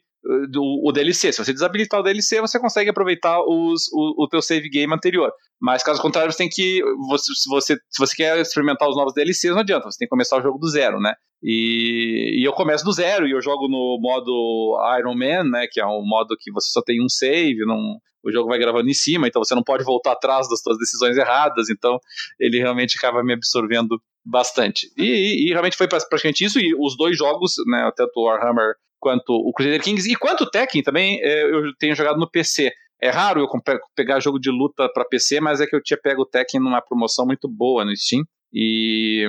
[0.49, 1.31] do, o DLC.
[1.31, 5.31] Se você desabilitar o DLC, você consegue aproveitar os, o, o teu save game anterior.
[5.59, 6.81] Mas caso contrário, você tem que.
[7.09, 10.11] Você, se, você, se você quer experimentar os novos DLCs, não adianta, você tem que
[10.11, 11.13] começar o jogo do zero, né?
[11.41, 15.67] E, e eu começo do zero e eu jogo no modo Iron Man, né?
[15.71, 18.89] Que é um modo que você só tem um save, não, o jogo vai gravando
[18.89, 21.97] em cima, então você não pode voltar atrás das suas decisões erradas, então
[22.39, 24.91] ele realmente acaba me absorvendo bastante.
[24.97, 28.75] E, e, e realmente foi praticamente isso, e os dois jogos, né, tanto o Warhammer
[28.99, 32.71] quanto o Crusader Kings e quanto o Tekken também, é, eu tenho jogado no PC.
[33.01, 33.47] É raro eu
[33.95, 36.81] pegar jogo de luta para PC, mas é que eu tinha pego o Tekken numa
[36.81, 38.23] promoção muito boa no Steam.
[38.51, 39.27] E,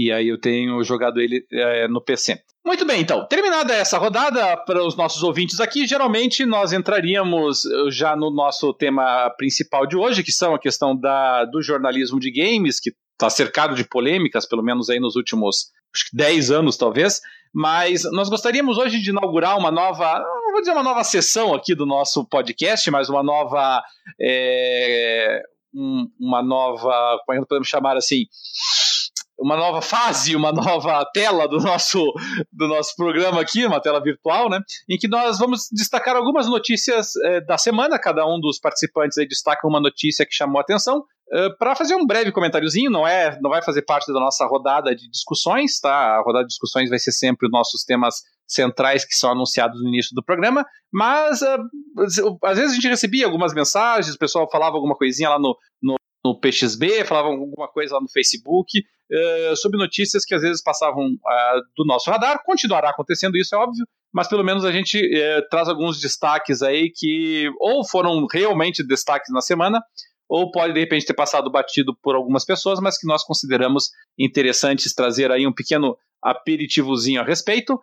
[0.00, 2.40] e aí eu tenho jogado ele é, no PC.
[2.64, 3.26] Muito bem, então.
[3.26, 8.72] Terminada essa rodada, para os nossos ouvintes aqui, geralmente nós entraríamos eh, já no nosso
[8.72, 13.28] tema principal de hoje, que são a questão da, do jornalismo de games, que está
[13.28, 17.20] cercado de polêmicas, pelo menos aí nos últimos acho que 10 anos, talvez.
[17.52, 21.74] Mas nós gostaríamos hoje de inaugurar uma nova, não vou dizer uma nova sessão aqui
[21.74, 23.82] do nosso podcast, mas uma nova.
[24.18, 25.42] É,
[25.74, 27.18] um, uma nova.
[27.24, 28.26] Como é que podemos chamar assim?
[29.40, 32.12] Uma nova fase, uma nova tela do nosso,
[32.52, 34.60] do nosso programa aqui, uma tela virtual, né?
[34.88, 37.98] Em que nós vamos destacar algumas notícias é, da semana.
[37.98, 40.98] Cada um dos participantes aí destaca uma notícia que chamou a atenção.
[41.32, 44.44] Uh, eh, para fazer um breve comentáriozinho, não é, não vai fazer parte da nossa
[44.46, 46.16] rodada de discussões, tá?
[46.16, 48.16] A rodada de discussões vai ser sempre os nossos temas
[48.48, 53.26] centrais que são anunciados no início do programa, mas uh, às vezes a gente recebia
[53.26, 55.94] algumas mensagens, o pessoal falava alguma coisinha lá no, no,
[56.24, 61.06] no PXB, falavam alguma coisa lá no Facebook, uh, sobre notícias que às vezes passavam
[61.06, 62.42] uh, do nosso radar.
[62.44, 66.90] Continuará acontecendo isso, é óbvio, mas pelo menos a gente uh, traz alguns destaques aí
[66.94, 69.82] que ou foram realmente destaques na semana,
[70.28, 74.94] ou pode de repente ter passado batido por algumas pessoas, mas que nós consideramos interessantes
[74.94, 77.80] trazer aí um pequeno aperitivozinho a respeito.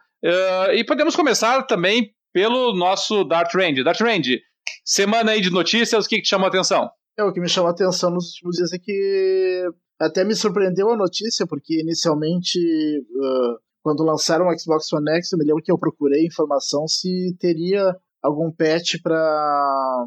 [0.73, 3.84] E podemos começar também pelo nosso Dart Range.
[3.84, 4.39] Dart Range,
[4.86, 6.89] semana aí de notícias, o que, que te chamou a atenção?
[7.19, 9.67] É, o que me chamou a atenção nos últimos dias é que
[9.99, 15.39] até me surpreendeu a notícia, porque inicialmente, uh, quando lançaram o Xbox One X, eu
[15.39, 20.06] me lembro que eu procurei informação se teria algum patch para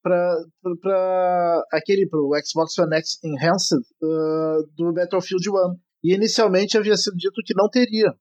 [0.00, 5.54] para aquele pro Xbox One X Enhanced uh, do Battlefield 1.
[6.02, 8.14] E inicialmente havia sido dito que não teria.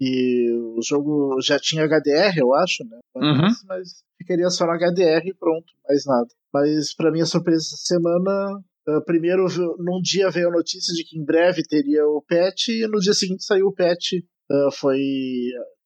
[0.00, 2.98] E o jogo já tinha HDR, eu acho, né?
[3.14, 3.48] Uhum.
[3.66, 6.28] Mas ficaria só no HDR e pronto, mais nada.
[6.52, 9.46] Mas para minha surpresa essa semana, Uh, primeiro,
[9.78, 13.14] num dia veio a notícia de que em breve teria o patch, e no dia
[13.14, 14.14] seguinte saiu o patch.
[14.50, 14.98] Uh, foi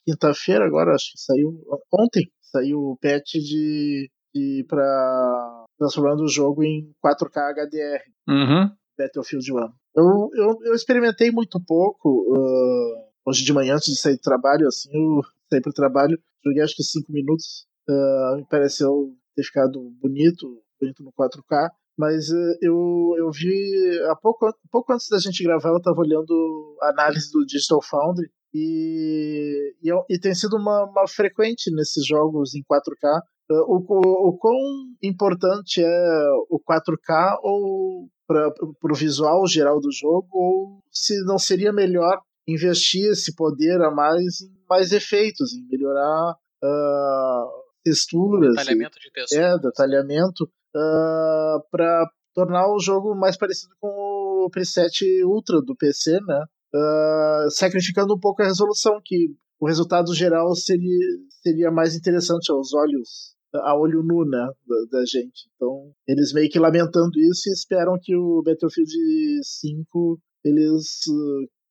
[0.06, 1.60] quinta-feira agora, acho que saiu
[1.92, 2.24] ontem.
[2.40, 8.02] Saiu o patch de, de para transformando o jogo em 4K HDR.
[8.28, 8.70] Uhum.
[8.98, 9.56] Battlefield 1.
[9.96, 12.10] Eu, eu, eu experimentei muito pouco.
[12.10, 16.62] Uh, hoje de manhã, antes de sair do trabalho, assim, eu saí pro trabalho, joguei
[16.62, 17.66] acho que 5 minutos.
[17.88, 21.70] Uh, me pareceu ter ficado bonito, bonito no 4K.
[21.96, 26.76] Mas uh, eu, eu vi há pouco, pouco antes da gente gravar, eu estava olhando
[26.82, 32.54] a análise do Digital Foundry e, e, e, tem sido uma, uma frequente nesses jogos
[32.54, 34.56] em 4K o, o, o quão
[35.02, 41.72] importante é o 4K ou para o visual geral do jogo, ou se não seria
[41.72, 47.46] melhor investir esse poder a mais em mais efeitos, em melhorar uh,
[47.84, 48.54] texturas.
[48.54, 49.42] Detalhamento de textura.
[49.42, 56.20] É, detalhamento, uh, para tornar o jogo mais parecido com o preset Ultra do PC,
[56.20, 56.44] né?
[56.74, 61.06] Uh, sacrificando um pouco a resolução, que o resultado geral seria,
[61.42, 65.48] seria mais interessante aos olhos a olho nu, né, da, da, gente.
[65.54, 68.90] Então, eles meio que lamentando isso e esperam que o Battlefield
[69.42, 71.04] 5, eles,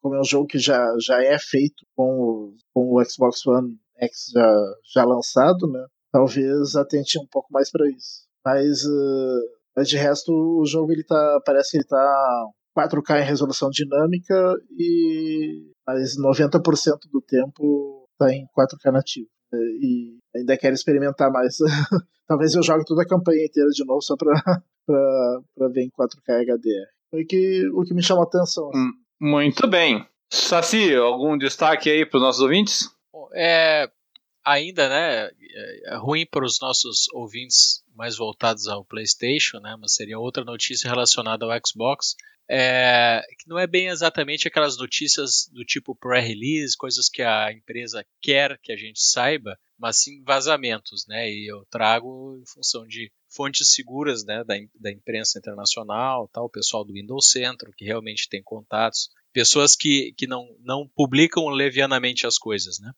[0.02, 3.78] como é um jogo que já, já é feito com o, com o Xbox One
[4.00, 8.26] X já, já lançado, né, talvez atente um pouco mais para isso.
[8.44, 9.42] Mas, uh,
[9.76, 14.54] mas de resto, o jogo ele tá, parece que ele tá 4K em resolução dinâmica
[14.78, 16.62] e mas 90%
[17.12, 19.30] do tempo tá em 4K nativo.
[19.54, 21.58] E ainda quero experimentar mais.
[22.28, 24.34] Talvez eu jogue toda a campanha inteira de novo só pra,
[24.86, 26.90] pra, pra ver em 4K HDR.
[27.10, 28.70] Foi que, o que me chamou a atenção.
[28.70, 28.92] Assim.
[29.20, 30.06] Muito bem.
[30.30, 32.90] Saci, algum destaque aí para os nossos ouvintes?
[33.34, 33.90] É,
[34.44, 35.30] ainda, né,
[35.86, 40.90] é ruim para os nossos ouvintes mais voltados ao PlayStation, né, mas seria outra notícia
[40.90, 42.16] relacionada ao Xbox
[42.50, 48.06] é, que não é bem exatamente aquelas notícias do tipo pré-release, coisas que a empresa
[48.22, 51.30] quer que a gente saiba, mas sim vazamentos, né?
[51.30, 56.50] E eu trago em função de fontes seguras, né, da, da imprensa internacional, tal, o
[56.50, 62.26] pessoal do Windows Centro que realmente tem contatos, pessoas que, que não, não publicam levianamente
[62.26, 62.92] as coisas, né?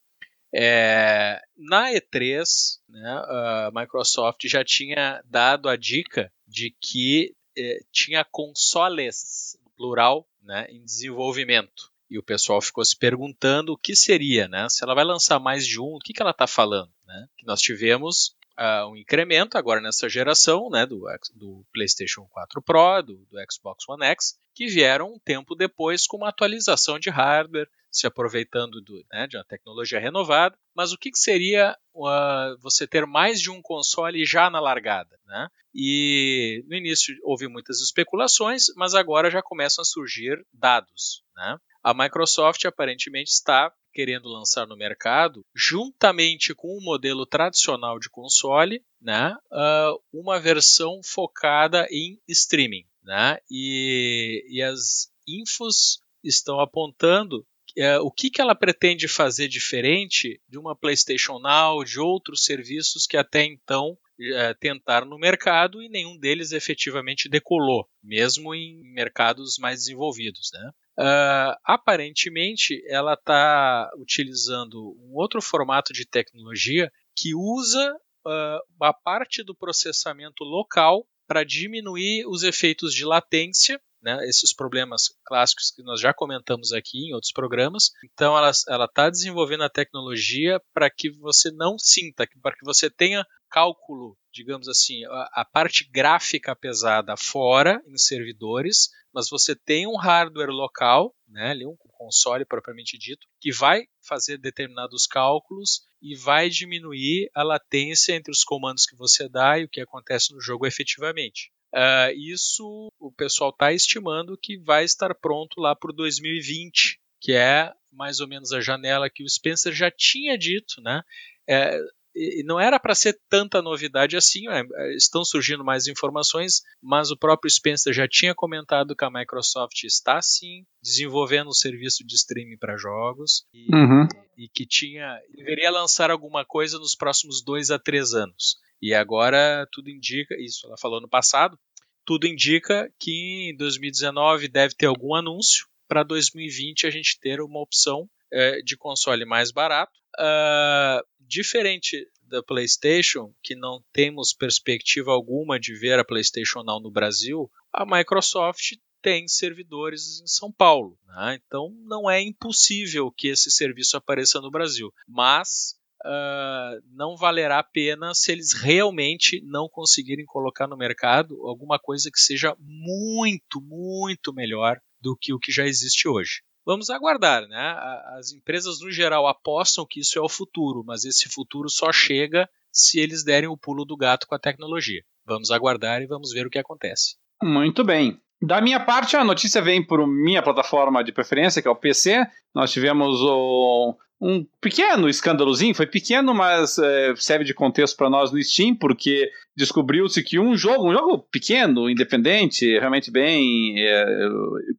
[0.53, 2.45] É, na E3,
[2.88, 10.67] né, a Microsoft já tinha dado a dica de que eh, tinha consoles, plural, né,
[10.69, 11.91] em desenvolvimento.
[12.09, 14.69] E o pessoal ficou se perguntando o que seria, né?
[14.69, 17.27] Se ela vai lançar mais de um, o que, que ela está falando, né?
[17.37, 20.85] Que nós tivemos uh, um incremento agora nessa geração, né?
[20.85, 26.07] Do, do PlayStation 4 Pro, do, do Xbox One X, que vieram um tempo depois
[26.07, 30.58] com uma atualização de hardware, se aproveitando do, né, de uma tecnologia renovada.
[30.76, 35.19] Mas o que, que seria uh, você ter mais de um console já na largada?
[35.26, 35.47] Né?
[35.73, 41.23] E no início houve muitas especulações, mas agora já começam a surgir dados.
[41.36, 41.58] Né?
[41.84, 48.86] A Microsoft aparentemente está querendo lançar no mercado, juntamente com o modelo tradicional de console,
[49.02, 52.86] né, uh, uma versão focada em streaming.
[53.02, 53.39] Né?
[53.50, 57.43] E, e as infos estão apontando
[57.77, 63.05] é, o que, que ela pretende fazer diferente de uma PlayStation Now, de outros serviços
[63.05, 69.57] que até então é, tentaram no mercado e nenhum deles efetivamente decolou, mesmo em mercados
[69.59, 70.49] mais desenvolvidos.
[70.51, 70.71] Né?
[70.99, 79.43] Uh, aparentemente, ela está utilizando um outro formato de tecnologia que usa uh, a parte
[79.43, 85.99] do processamento local para diminuir os efeitos de latência né, esses problemas clássicos que nós
[85.99, 87.91] já comentamos aqui em outros programas.
[88.13, 88.51] Então, ela
[88.86, 94.67] está desenvolvendo a tecnologia para que você não sinta, para que você tenha cálculo, digamos
[94.67, 101.15] assim, a, a, parte gráfica pesada fora em servidores, mas você tem um hardware local,
[101.27, 107.43] né, ali um console propriamente dito, que vai fazer determinados cálculos e vai diminuir a
[107.43, 111.51] latência entre os comandos que você dá e o que acontece no jogo efetivamente.
[111.73, 117.73] Uh, isso o pessoal está estimando que vai estar pronto lá para 2020, que é
[117.91, 121.01] mais ou menos a janela que o Spencer já tinha dito, né?
[121.49, 121.79] É,
[122.17, 127.17] e não era para ser tanta novidade assim, é, estão surgindo mais informações, mas o
[127.17, 132.58] próprio Spencer já tinha comentado que a Microsoft está sim desenvolvendo um serviço de streaming
[132.58, 134.08] para jogos e, uhum.
[134.38, 138.58] e, que tinha deveria lançar alguma coisa nos próximos dois a três anos.
[138.82, 141.58] E agora tudo indica, isso ela falou no passado,
[142.06, 147.62] tudo indica que em 2019 deve ter algum anúncio, para 2020 a gente ter uma
[147.62, 149.93] opção é, de console mais barato.
[150.19, 156.91] Uh, diferente da PlayStation, que não temos perspectiva alguma de ver a PlayStation Now no
[156.91, 160.97] Brasil, a Microsoft tem servidores em São Paulo.
[161.05, 161.39] Né?
[161.45, 164.91] Então não é impossível que esse serviço apareça no Brasil.
[165.07, 171.79] Mas uh, não valerá a pena se eles realmente não conseguirem colocar no mercado alguma
[171.79, 176.41] coisa que seja muito, muito melhor do que o que já existe hoje.
[176.67, 177.77] Vamos aguardar, né?
[178.17, 182.45] As empresas no geral apostam que isso é o futuro, mas esse futuro só chega
[182.69, 185.01] se eles derem o pulo do gato com a tecnologia.
[185.25, 187.15] Vamos aguardar e vamos ver o que acontece.
[187.41, 188.19] Muito bem.
[188.41, 192.27] Da minha parte, a notícia vem por minha plataforma de preferência, que é o PC.
[192.53, 198.32] Nós tivemos o, um pequeno escândalozinho, foi pequeno, mas é, serve de contexto para nós
[198.32, 204.06] no Steam, porque descobriu-se que um jogo, um jogo pequeno, independente, realmente bem é,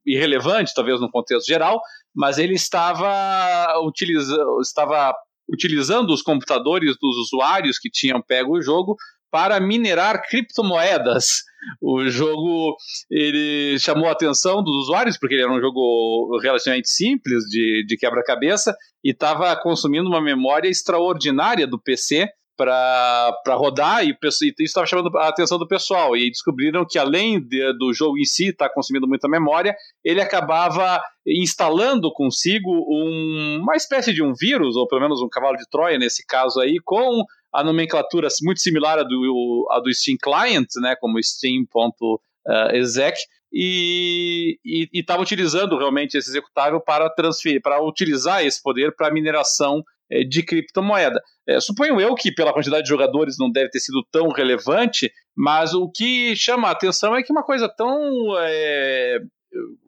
[0.05, 1.81] irrelevante, talvez no contexto geral,
[2.15, 5.15] mas ele estava, utiliza, estava
[5.49, 8.97] utilizando os computadores dos usuários que tinham pego o jogo
[9.31, 11.43] para minerar criptomoedas.
[11.83, 12.77] O jogo
[13.11, 17.97] ele chamou a atenção dos usuários porque ele era um jogo relativamente simples de, de
[17.97, 25.17] quebra-cabeça e estava consumindo uma memória extraordinária do PC para rodar e, isso estava chamando
[25.17, 28.75] a atenção do pessoal e descobriram que além de, do jogo em si estar tá
[28.75, 35.03] consumindo muita memória, ele acabava instalando consigo um, uma espécie de um vírus ou pelo
[35.03, 39.69] menos um cavalo de Troia nesse caso aí com a nomenclatura muito similar à do,
[39.71, 43.19] à do Steam Client, né, como steam.exec,
[43.53, 44.59] e
[44.93, 50.43] estava utilizando realmente esse executável para transferir, para utilizar esse poder para mineração é, de
[50.43, 51.21] criptomoeda.
[51.47, 55.73] É, suponho eu que pela quantidade de jogadores não deve ter sido tão relevante, mas
[55.75, 57.99] o que chama a atenção é que uma coisa tão,
[58.39, 59.19] é,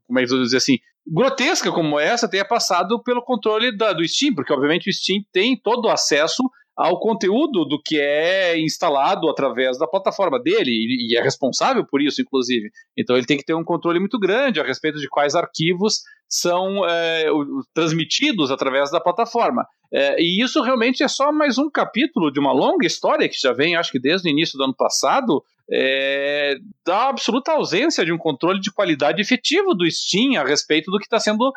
[0.06, 3.92] como é que eu vou dizer assim, grotesca como essa tenha passado pelo controle da,
[3.92, 6.42] do Steam, porque obviamente o Steam tem todo o acesso
[6.80, 12.22] ao conteúdo do que é instalado através da plataforma dele e, é responsável por isso,
[12.22, 12.70] inclusive.
[12.96, 16.88] Então ele tem que ter um controle muito grande a respeito de quais arquivos são
[16.88, 17.26] é,
[17.74, 19.66] transmitidos através da plataforma.
[19.92, 23.52] É, e isso realmente é só mais um capítulo de uma longa história que já
[23.52, 26.54] vem, acho que desde o início do ano passado, é,
[26.86, 31.04] da absoluta ausência de um controle de qualidade efetivo do Steam a respeito do que
[31.04, 31.52] está sendo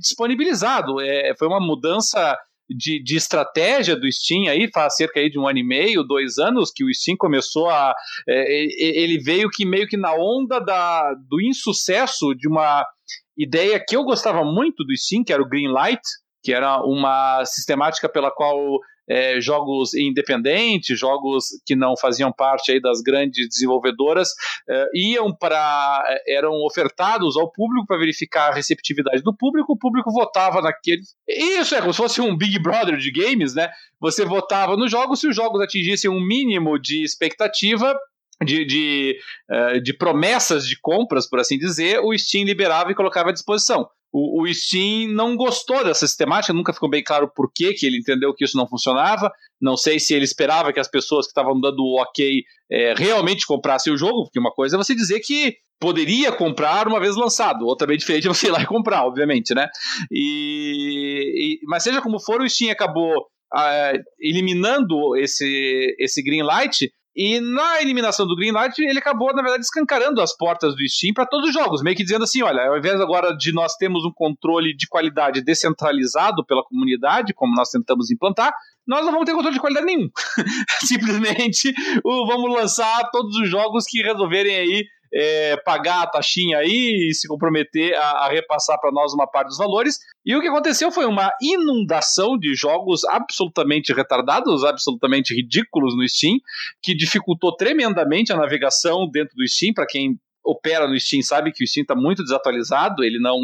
[0.00, 0.94] disponibilizado.
[1.36, 5.58] Foi uma mudança de, de estratégia do Steam aí, faz cerca aí de um ano
[5.58, 7.94] e meio, dois anos, que o Steam começou a.
[8.28, 12.84] É, ele veio que meio que na onda da, do insucesso de uma
[13.36, 16.00] ideia que eu gostava muito do Steam, que era o Greenlight,
[16.42, 22.80] que era uma sistemática pela qual é, jogos independentes, jogos que não faziam parte aí
[22.80, 24.30] das grandes desenvolvedoras,
[24.68, 26.04] é, iam para.
[26.26, 31.02] eram ofertados ao público para verificar a receptividade do público, o público votava naquele.
[31.28, 33.70] Isso é como se fosse um Big Brother de games, né?
[34.00, 37.96] Você votava nos jogos, se os jogos atingissem um mínimo de expectativa,
[38.44, 39.18] de, de,
[39.50, 43.88] uh, de, promessas de compras, por assim dizer, o Steam liberava e colocava à disposição.
[44.12, 48.34] O, o, Steam não gostou dessa sistemática, nunca ficou bem claro por que ele entendeu
[48.34, 49.30] que isso não funcionava.
[49.60, 53.46] Não sei se ele esperava que as pessoas que estavam dando o ok é, realmente
[53.46, 57.66] comprassem o jogo, porque uma coisa é você dizer que poderia comprar uma vez lançado,
[57.66, 59.68] outra bem diferente é você ir lá e comprar, obviamente, né?
[60.10, 66.90] E, e mas seja como for, o Steam acabou ah, eliminando esse, esse green light
[67.16, 71.24] e na eliminação do Greenlight, ele acabou, na verdade, escancarando as portas do Steam para
[71.24, 74.12] todos os jogos, meio que dizendo assim: olha, ao invés agora de nós termos um
[74.12, 78.52] controle de qualidade descentralizado pela comunidade, como nós tentamos implantar,
[78.86, 80.10] nós não vamos ter controle de qualidade nenhum.
[80.84, 81.72] Simplesmente
[82.04, 84.84] vamos lançar todos os jogos que resolverem aí
[85.18, 89.48] é, pagar a taxinha aí e se comprometer a, a repassar para nós uma parte
[89.48, 89.98] dos valores.
[90.24, 96.36] E o que aconteceu foi uma inundação de jogos absolutamente retardados, absolutamente ridículos no Steam,
[96.82, 99.72] que dificultou tremendamente a navegação dentro do Steam.
[99.72, 103.38] Para quem opera no Steam sabe que o Steam está muito desatualizado, ele não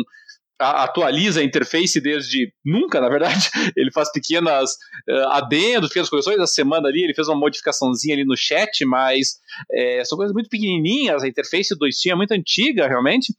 [0.62, 3.50] atualiza a interface desde nunca, na verdade.
[3.76, 4.72] Ele faz pequenas
[5.08, 6.38] uh, adendos, pequenas correções.
[6.38, 9.38] A semana ali ele fez uma modificaçãozinha ali no chat, mas
[9.70, 11.22] é, são coisas muito pequenininhas.
[11.22, 13.34] A interface do Steam é muito antiga, realmente.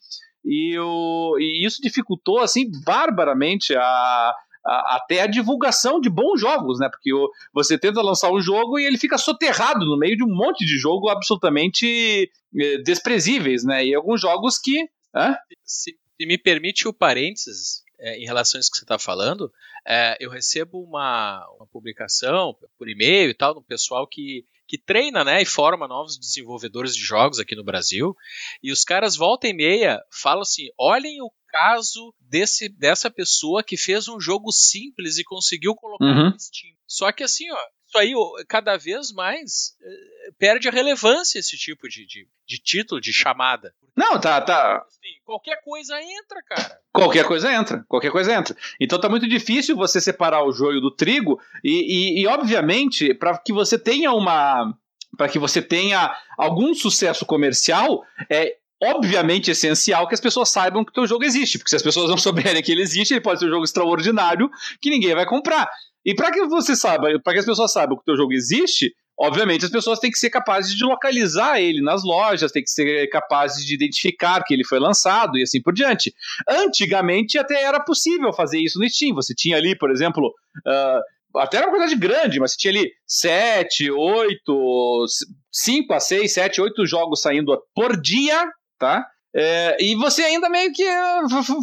[0.45, 4.33] E, o, e isso dificultou, assim, barbaramente a,
[4.65, 6.89] a, até a divulgação de bons jogos, né?
[6.89, 10.36] Porque o, você tenta lançar um jogo e ele fica soterrado no meio de um
[10.36, 13.86] monte de jogo absolutamente eh, desprezíveis, né?
[13.86, 14.88] E alguns jogos que.
[15.15, 15.36] Hã?
[15.63, 19.51] Se, se me permite o parênteses é, em relação a isso que você está falando,
[19.86, 25.25] é, eu recebo uma, uma publicação por e-mail e tal, do pessoal que, que treina
[25.25, 28.15] né, e forma novos desenvolvedores de jogos aqui no Brasil,
[28.62, 33.75] e os caras volta e meia falam assim: olhem o caso desse, dessa pessoa que
[33.75, 36.29] fez um jogo simples e conseguiu colocar uhum.
[36.29, 36.73] no Steam.
[36.88, 37.59] Só que assim, ó,
[37.93, 38.13] isso aí
[38.47, 43.73] cada vez mais eh, perde a relevância esse tipo de, de, de título, de chamada.
[43.95, 44.84] Não, tá, tá.
[44.88, 46.79] Assim, qualquer coisa entra, cara.
[46.91, 48.58] Qualquer coisa entra, qualquer coisa entra.
[48.79, 53.38] Então tá muito difícil você separar o joio do trigo e, e, e obviamente, para
[53.38, 54.74] que você tenha uma.
[55.15, 60.91] para que você tenha algum sucesso comercial, é obviamente essencial que as pessoas saibam que
[60.91, 63.39] o teu jogo existe, porque se as pessoas não souberem que ele existe, ele pode
[63.39, 64.49] ser um jogo extraordinário
[64.82, 65.70] que ninguém vai comprar.
[66.06, 68.93] E para que você saiba, para que as pessoas saibam que o teu jogo existe,
[69.18, 73.08] obviamente as pessoas têm que ser capazes de localizar ele nas lojas, têm que ser
[73.08, 76.14] capazes de identificar que ele foi lançado e assim por diante.
[76.47, 79.16] Antigamente até era possível fazer isso no Steam.
[79.16, 82.91] Você tinha ali, por exemplo, uh, até era uma quantidade grande, mas você tinha ali
[83.08, 85.06] 7, 8,
[85.51, 88.45] 5 a 6, 7, 8 jogos saindo por dia,
[88.78, 89.06] tá?
[89.36, 90.86] É, e você ainda meio que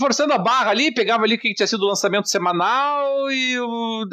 [0.01, 3.57] forçando a barra ali, pegava ali que tinha sido o lançamento semanal e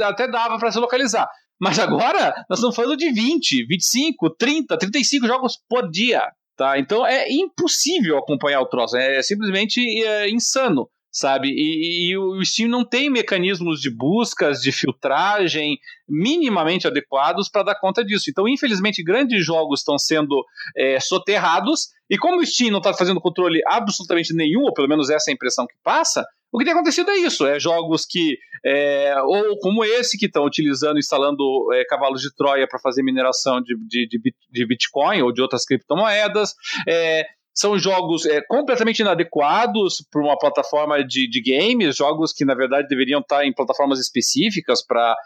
[0.03, 1.28] até dava para se localizar.
[1.60, 6.22] Mas agora nós estamos falando de 20, 25, 30, 35 jogos por dia.
[6.55, 6.78] Tá?
[6.80, 10.88] Então é impossível acompanhar o troço, é simplesmente é, insano
[11.18, 11.49] sabe?
[11.49, 17.80] E, e, o Steam não tem mecanismos de buscas, de filtragem minimamente adequados para dar
[17.80, 18.30] conta disso.
[18.30, 20.45] Então, infelizmente, grandes jogos estão sendo
[20.76, 25.09] é, soterrados, e como o Steam não está fazendo controle absolutamente nenhum, ou pelo menos
[25.09, 28.38] essa é a impressão que passa, o que tem acontecido é isso: é jogos que,
[28.65, 31.43] é, ou como esse, que estão utilizando, instalando
[31.74, 34.07] é, cavalos de Troia para fazer mineração de, de,
[34.49, 36.53] de, Bitcoin ou de outras criptomoedas,
[36.88, 37.26] é,
[37.58, 42.88] são jogos é, completamente inadequados para uma plataforma de, de games, jogos que na verdade
[42.88, 45.18] deveriam estar em plataformas específicas para,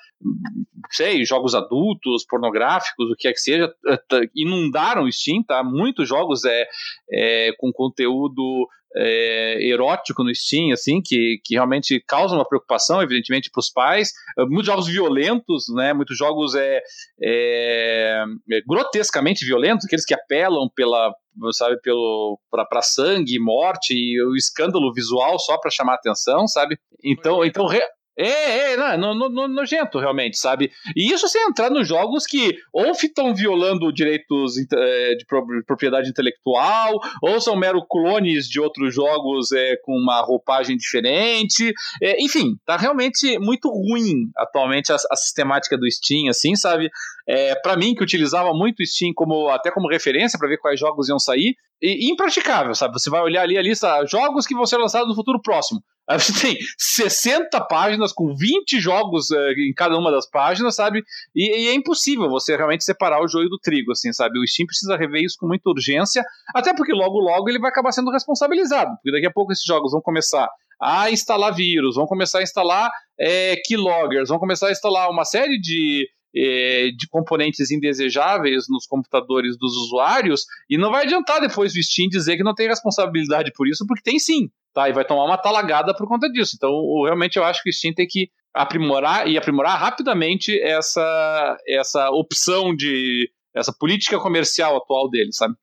[0.92, 3.98] sei, jogos adultos, pornográficos, o que é que seja, é,
[4.34, 5.62] inundaram o Steam, tá?
[5.62, 6.66] Muitos jogos é,
[7.12, 8.66] é com conteúdo
[8.96, 14.12] é, erótico no Steam, assim, que, que realmente causa uma preocupação, evidentemente, para os pais.
[14.38, 15.94] É, muitos jogos violentos, né?
[15.94, 16.82] Muitos jogos é,
[17.22, 21.14] é, é, grotescamente violentos, aqueles que apelam pela,
[21.52, 26.78] sabe, pelo para sangue, morte e o escândalo visual só para chamar atenção, sabe?
[27.04, 27.82] Então, então re,
[28.22, 30.72] é, é, não, no, no, nojento, realmente, sabe?
[30.96, 35.26] E isso sem entrar nos jogos que ou estão violando direitos é, de
[35.66, 41.74] propriedade intelectual, ou são mero clones de outros jogos é, com uma roupagem diferente.
[42.02, 46.90] É, enfim, tá realmente muito ruim atualmente a, a sistemática do Steam, assim, sabe?
[47.28, 50.80] É, para mim, que utilizava muito o Steam como, até como referência para ver quais
[50.80, 52.94] jogos iam sair, e, impraticável, sabe?
[52.94, 55.82] Você vai olhar ali a lista, jogos que vão ser lançados no futuro próximo.
[56.20, 61.04] Você tem 60 páginas com 20 jogos uh, em cada uma das páginas, sabe?
[61.36, 64.40] E, e, é impossível você realmente separar o joio do trigo, assim, sabe?
[64.40, 67.92] O Steam precisa rever isso com muita urgência, até porque logo, logo ele vai acabar
[67.92, 70.48] sendo responsabilizado, porque daqui a pouco esses jogos vão começar
[70.82, 75.60] a instalar vírus, vão começar a instalar é, keyloggers, vão começar a instalar uma série
[75.60, 82.08] de de componentes indesejáveis nos computadores dos usuários e não vai adiantar depois o Steam
[82.08, 84.90] dizer que não tem responsabilidade por isso, porque tem sim, tá?
[84.90, 86.54] E vai tomar uma talagada por conta disso.
[86.56, 86.72] Então,
[87.04, 92.76] realmente eu acho que o Steam tem que aprimorar e aprimorar rapidamente essa, essa opção
[92.76, 95.56] de essa política comercial atual dele, sabe?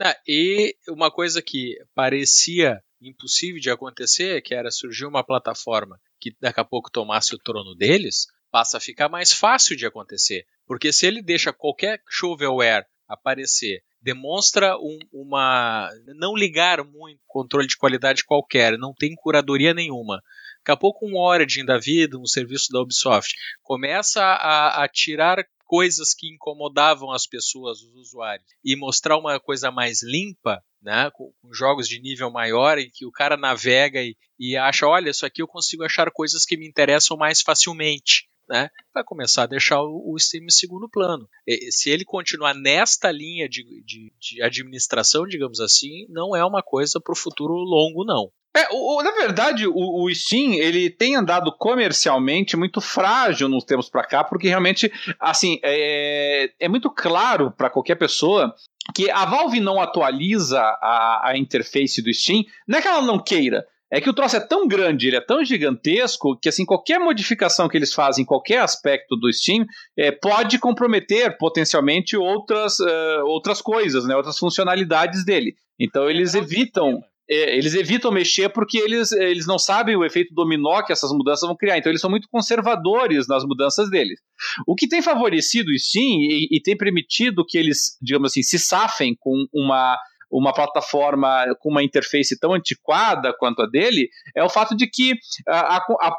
[0.00, 6.34] Ah, e uma coisa que parecia impossível de acontecer, que era surgir uma plataforma que
[6.40, 10.46] daqui a pouco tomasse o trono deles, passa a ficar mais fácil de acontecer.
[10.64, 15.90] Porque se ele deixa qualquer shovelware aparecer, demonstra um, uma.
[16.14, 20.22] não ligar muito controle de qualidade qualquer, não tem curadoria nenhuma.
[20.60, 25.44] Daqui a pouco um Origin da vida, um serviço da Ubisoft, começa a, a tirar
[25.64, 31.32] coisas que incomodavam as pessoas, os usuários, e mostrar uma coisa mais limpa, né, com,
[31.42, 35.26] com, jogos de nível maior em que o cara navega e, e acha, olha, isso
[35.26, 39.82] aqui eu consigo achar coisas que me interessam mais facilmente né, vai começar a deixar
[39.82, 41.28] o, o Steam em segundo plano.
[41.46, 46.62] E, se ele continuar nesta linha de, de, de administração, digamos assim, não é uma
[46.62, 48.30] coisa para o futuro longo, não.
[48.56, 53.90] É, o, na verdade, o, o, Steam ele tem andado comercialmente muito frágil nos tempos
[53.90, 58.54] para cá, porque realmente, assim, é, é muito claro para qualquer pessoa
[58.94, 63.18] que a Valve não atualiza a, a interface do Steam, não é que ela não
[63.18, 66.98] queira, é que o troço é tão grande, ele é tão gigantesco, que assim, qualquer
[66.98, 69.64] modificação que eles fazem em qualquer aspecto do Steam
[69.96, 75.54] é, pode comprometer potencialmente outras, uh, outras coisas, né, outras funcionalidades dele.
[75.78, 77.00] Então eles evitam.
[77.30, 81.46] É, eles evitam mexer porque eles, eles não sabem o efeito dominó que essas mudanças
[81.46, 81.78] vão criar.
[81.78, 84.20] Então, eles são muito conservadores nas mudanças deles.
[84.66, 88.58] O que tem favorecido o Steam e, e tem permitido que eles, digamos assim, se
[88.58, 89.96] safem com uma
[90.38, 95.14] uma plataforma com uma interface tão antiquada quanto a dele é o fato de que
[95.48, 96.16] a, a, a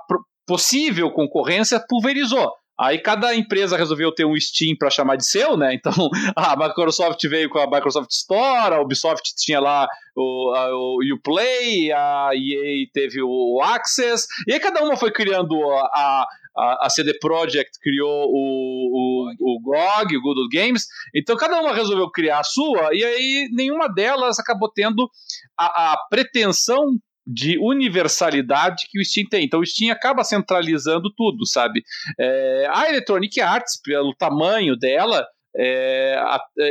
[0.48, 2.52] possível concorrência pulverizou.
[2.78, 5.74] Aí cada empresa resolveu ter um Steam para chamar de seu, né?
[5.74, 5.94] Então
[6.36, 11.92] a Microsoft veio com a Microsoft Store, a Ubisoft tinha lá o, a, o Uplay,
[11.92, 16.28] a EA teve o Access, e aí cada uma foi criando a,
[16.58, 21.74] a, a CD Projekt criou o, o, o GOG, o Google Games, então cada uma
[21.74, 25.10] resolveu criar a sua, e aí nenhuma delas acabou tendo
[25.58, 26.86] a, a pretensão
[27.28, 29.46] de universalidade que o Steam tem.
[29.46, 31.82] Então o Steam acaba centralizando tudo, sabe?
[32.20, 35.26] É, a Electronic Arts, pelo tamanho dela,
[35.58, 36.18] é,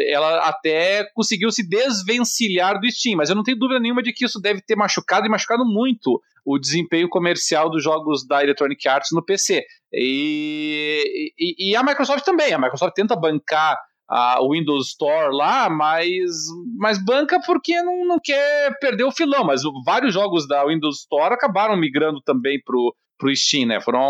[0.09, 4.25] ela até conseguiu se desvencilhar do Steam, mas eu não tenho dúvida nenhuma de que
[4.25, 9.11] isso deve ter machucado e machucado muito o desempenho comercial dos jogos da Electronic Arts
[9.13, 9.65] no PC.
[9.93, 12.53] E, e, e a Microsoft também.
[12.53, 16.31] A Microsoft tenta bancar a Windows Store lá, mas,
[16.77, 19.45] mas banca porque não, não quer perder o filão.
[19.45, 23.81] Mas vários jogos da Windows Store acabaram migrando também pro, pro Steam, né?
[23.81, 24.01] Foram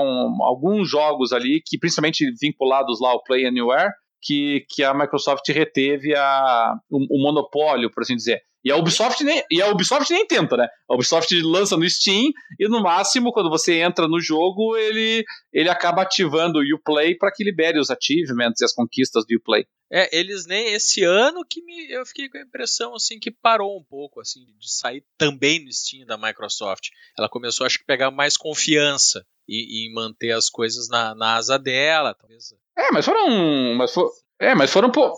[0.42, 3.92] alguns jogos ali que, principalmente vinculados lá ao Play Anywhere,
[4.24, 8.42] que, que a Microsoft reteve a, o, o monopólio, por assim dizer.
[8.64, 10.66] E a Ubisoft nem, e a Ubisoft nem tenta, né?
[10.88, 15.22] A Ubisoft lança no Steam e no máximo, quando você entra no jogo, ele,
[15.52, 19.66] ele acaba ativando o Uplay para que libere os achievements e as conquistas do Uplay.
[19.92, 23.78] É, eles nem esse ano que me, eu fiquei com a impressão assim que parou
[23.78, 26.88] um pouco assim de sair também no Steam da Microsoft.
[27.18, 31.58] Ela começou acho que pegar mais confiança e, e manter as coisas na, na asa
[31.58, 32.54] dela, talvez.
[32.76, 35.12] É, mas foram, mas for, é, mas foram pou...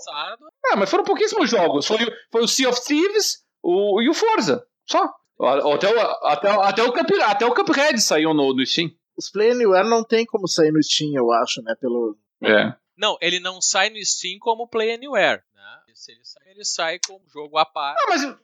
[0.66, 1.86] É, mas foram pouquíssimos jogos.
[1.86, 1.98] Foi,
[2.30, 4.66] foi o Sea of Thieves o, e o Forza.
[4.84, 5.02] Só.
[5.38, 8.90] Até o, até, até, o, Cup, até o Cuphead saiu no, no Steam.
[9.16, 11.74] Os Play Anywhere não tem como sair no Steam, eu acho, né?
[11.80, 12.16] Pelo...
[12.42, 12.74] É.
[12.96, 15.42] Não, ele não sai no Steam como Play Anywhere.
[15.54, 15.85] Né?
[15.96, 17.94] Se ele sai, ele sai como jogo a par.
[17.98, 18.36] Ah, mas,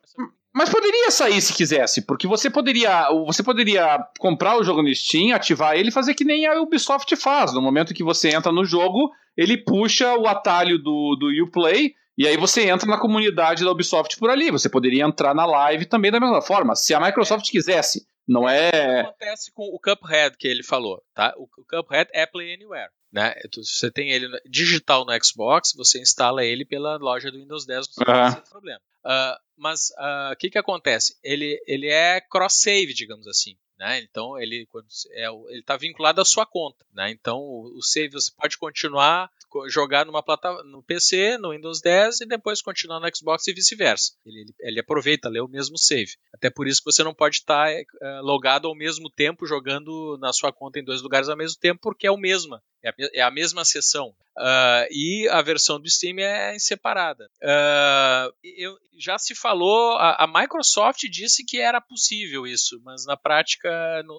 [0.55, 5.36] mas poderia sair se quisesse, porque você poderia, você poderia comprar o jogo no Steam,
[5.36, 7.53] ativar ele e fazer que nem a Ubisoft faz.
[7.53, 12.26] No momento que você entra no jogo, ele puxa o atalho do, do Uplay e
[12.26, 14.50] aí você entra na comunidade da Ubisoft por ali.
[14.50, 18.07] Você poderia entrar na live também da mesma forma, se a Microsoft quisesse.
[18.26, 18.68] Não é.
[18.68, 21.34] O que acontece com o Cuphead que ele falou, tá?
[21.36, 22.90] O, o Cuphead é Play Anywhere.
[23.12, 23.34] Né?
[23.54, 28.24] Você tem ele digital no Xbox, você instala ele pela loja do Windows 10, não
[28.24, 28.34] uhum.
[28.34, 28.80] tem problema.
[29.04, 31.18] Uh, mas ah, o uh, que, que acontece?
[31.22, 33.56] Ele, ele é cross-save, digamos assim.
[33.78, 34.00] Né?
[34.00, 34.66] Então ele
[35.10, 37.10] é, ele está vinculado à sua conta, né?
[37.10, 39.28] Então o, o save você pode continuar
[39.68, 44.12] jogar numa plataforma no PC, no Windows 10 e depois continuar no Xbox e vice-versa.
[44.24, 46.12] Ele, ele, ele, aproveita, lê o mesmo save.
[46.34, 50.32] Até por isso que você não pode estar uh, logado ao mesmo tempo jogando na
[50.32, 52.59] sua conta em dois lugares ao mesmo tempo, porque é o mesmo.
[52.82, 54.14] É a, é a mesma sessão.
[54.36, 57.28] Uh, e a versão do Steam é separada.
[57.42, 63.16] Uh, eu, já se falou, a, a, Microsoft disse que era possível isso, mas na
[63.16, 63.68] prática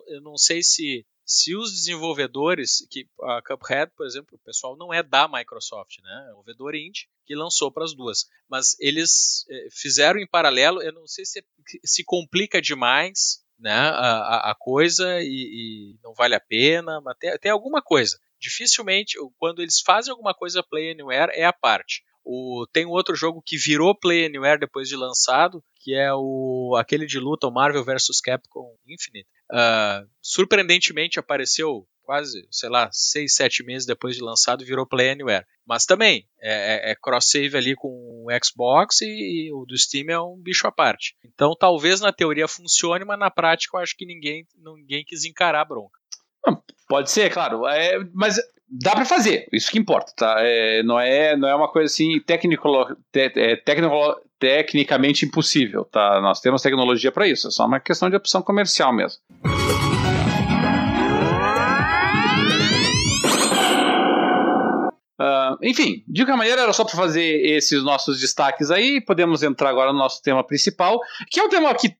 [0.07, 4.93] eu não sei se se os desenvolvedores, que a Cuphead, por exemplo, o pessoal não
[4.93, 6.11] é da Microsoft, né?
[6.11, 8.25] É um desenvolvedor indie que lançou para as duas.
[8.49, 11.43] Mas eles eh, fizeram em paralelo, eu não sei se
[11.83, 17.37] se complica demais né, a, a coisa e, e, não vale a pena, mas tem,
[17.39, 18.19] tem alguma coisa.
[18.39, 22.03] Dificilmente, quando eles fazem alguma coisa Play Anywhere, é a parte.
[22.25, 26.75] O, tem um outro jogo que virou Play Anywhere depois de lançado, que é o
[26.79, 29.27] aquele de luta, o Marvel vs Capcom Infinite.
[29.51, 35.45] Uh, surpreendentemente apareceu quase, sei lá, seis, sete meses depois de lançado virou Play Anywhere.
[35.65, 39.05] Mas também é, é, é cross-save ali com o Xbox e,
[39.47, 41.15] e, o do Steam é um bicho à parte.
[41.23, 45.61] Então talvez na teoria funcione, mas na prática eu acho que ninguém, ninguém quis encarar
[45.61, 45.99] a bronca.
[46.93, 47.65] Pode ser, claro.
[47.65, 48.39] É, mas
[48.69, 50.35] dá para fazer, isso que importa, tá?
[50.41, 52.69] É, não, é, não é uma coisa assim técnico,
[53.11, 56.21] te, é, técnico, tecnicamente impossível, tá?
[56.21, 59.19] Nós temos tecnologia para isso, é só uma questão de opção comercial mesmo.
[65.19, 69.01] Uh, enfim, de qualquer maneira, era só para fazer esses nossos destaques aí.
[69.01, 70.99] Podemos entrar agora no nosso tema principal,
[71.31, 71.95] que é um tema que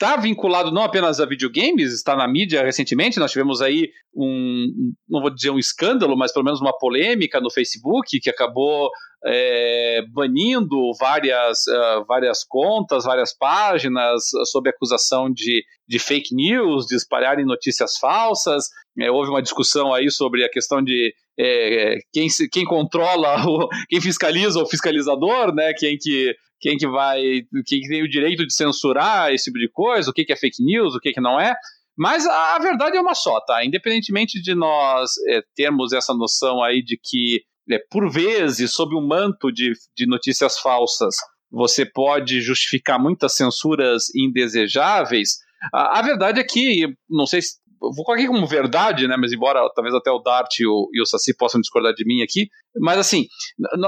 [0.00, 3.18] está vinculado não apenas a videogames, está na mídia recentemente.
[3.18, 7.50] Nós tivemos aí um, não vou dizer um escândalo, mas pelo menos uma polêmica no
[7.50, 8.90] Facebook que acabou
[9.26, 14.22] é, banindo várias, uh, várias contas, várias páginas
[14.52, 18.66] sob acusação de, de fake news, de espalharem notícias falsas.
[19.00, 24.00] É, houve uma discussão aí sobre a questão de é, quem, quem controla, o, quem
[24.00, 25.72] fiscaliza o fiscalizador, né?
[25.74, 27.20] Quem que, quem que vai,
[27.66, 30.36] quem que tem o direito de censurar esse tipo de coisa, o que, que é
[30.36, 31.54] fake news, o que, que não é.
[31.96, 33.64] Mas a, a verdade é uma só, tá?
[33.64, 38.98] Independentemente de nós é, termos essa noção aí de que, é, por vezes, sob o
[38.98, 41.16] um manto de, de notícias falsas,
[41.50, 45.38] você pode justificar muitas censuras indesejáveis,
[45.72, 49.32] a, a verdade é que, não sei se vou colocar aqui como verdade, né, mas
[49.32, 52.48] embora talvez até o Dart e o, e o Saci possam discordar de mim aqui,
[52.80, 53.26] mas assim,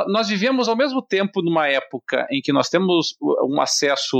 [0.09, 4.17] nós vivemos ao mesmo tempo numa época em que nós temos um acesso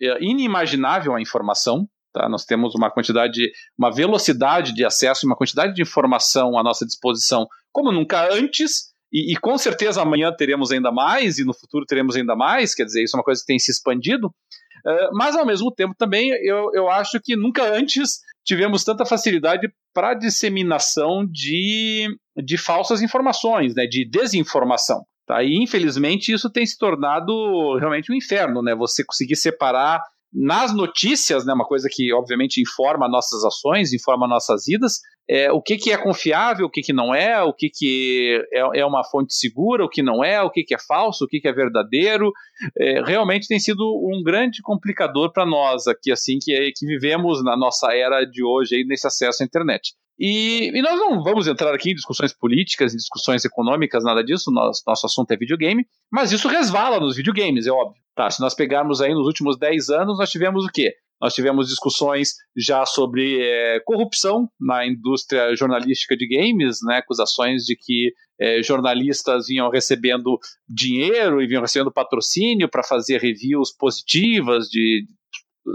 [0.00, 2.28] é, inimaginável à informação, Tá?
[2.28, 7.48] Nós temos uma quantidade, uma velocidade de acesso, uma quantidade de informação à nossa disposição
[7.72, 12.16] como nunca antes, e, e, com certeza amanhã teremos ainda mais, e no futuro teremos
[12.16, 14.28] ainda mais, quer dizer, isso é uma coisa que tem se expandido.
[14.28, 19.68] Uh, mas ao mesmo tempo também eu, eu acho que nunca antes tivemos tanta facilidade
[19.94, 25.04] para disseminação de, de falsas informações, né, de desinformação.
[25.26, 25.42] Tá?
[25.42, 28.74] E infelizmente isso tem se tornado realmente um inferno, né?
[28.74, 34.64] Você conseguir separar nas notícias, né, uma coisa que obviamente informa nossas ações, informa nossas
[34.66, 35.00] vidas,
[35.32, 38.80] é, o que, que é confiável, o que, que não é, o que, que é,
[38.80, 41.40] é uma fonte segura, o que não é, o que, que é falso, o que,
[41.40, 42.30] que é verdadeiro.
[42.78, 47.56] É, realmente tem sido um grande complicador para nós aqui, assim, que, que vivemos na
[47.56, 49.94] nossa era de hoje, aí, nesse acesso à internet.
[50.18, 54.50] E, e, nós não vamos entrar aqui em discussões políticas, em discussões econômicas, nada disso,
[54.50, 58.00] nosso, nosso assunto é videogame, mas isso resvala nos videogames, é óbvio.
[58.14, 60.94] Tá, se nós pegarmos aí nos últimos 10 anos, nós tivemos o quê?
[61.20, 67.76] Nós tivemos discussões já sobre é, corrupção na indústria jornalística de games, né, acusações de
[67.76, 70.36] que é, jornalistas vinham recebendo
[70.68, 75.06] dinheiro e vinham recebendo patrocínio para fazer reviews positivas de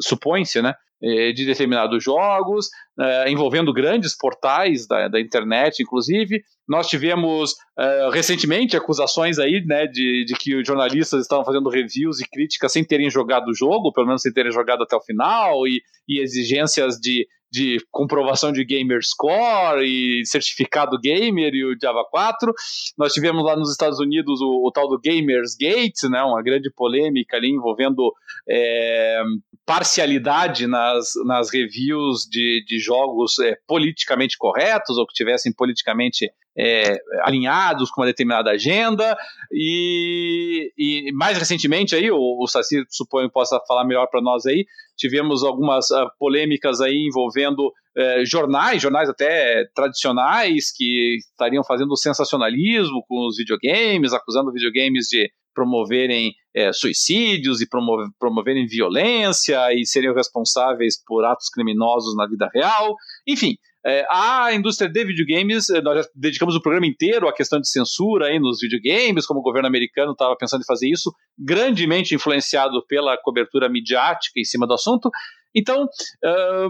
[0.01, 2.69] supõe-se, né, de determinados jogos,
[2.99, 6.41] é, envolvendo grandes portais da, da, internet, inclusive.
[6.67, 12.19] Nós tivemos uh, recentemente acusações aí, né, de, de que os jornalistas estavam fazendo reviews
[12.19, 15.67] e críticas sem terem jogado o jogo, pelo menos sem terem jogado até o final,
[15.67, 22.03] e, e exigências de, de comprovação de gamer score e certificado gamer e o Java
[22.09, 22.53] 4.
[22.97, 26.71] Nós tivemos lá nos Estados Unidos o, o tal do Gamers Gate, né, uma grande
[26.71, 28.13] polêmica ali envolvendo
[28.49, 29.21] é,
[29.67, 36.97] parcialidade nas, nas reviews de, de jogos é, politicamente corretos ou que tivessem politicamente é,
[37.23, 39.17] alinhados com uma determinada agenda.
[39.51, 44.65] E, e mais recentemente aí o, o Saci suponho possa falar melhor para nós aí
[44.97, 53.03] tivemos algumas uh, polêmicas aí envolvendo uh, jornais jornais até tradicionais que estariam fazendo sensacionalismo
[53.07, 60.13] com os videogames acusando videogames de promoverem é, suicídios e promover, promoverem violência e seriam
[60.13, 62.95] responsáveis por atos criminosos na vida real.
[63.27, 67.59] Enfim, é, a indústria de videogames, é, nós já dedicamos o programa inteiro à questão
[67.59, 72.13] de censura aí nos videogames, como o governo americano estava pensando em fazer isso, grandemente
[72.13, 75.09] influenciado pela cobertura midiática em cima do assunto.
[75.55, 76.69] Então, uh,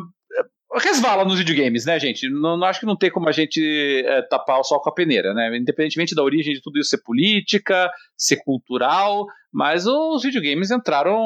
[0.76, 2.30] resvala nos videogames, né, gente?
[2.30, 3.62] Não, não, acho que não tem como a gente
[4.06, 5.56] é, tapar o sol com a peneira, né?
[5.58, 11.20] Independentemente da origem de tudo isso ser política, ser cultural, mas os videogames entraram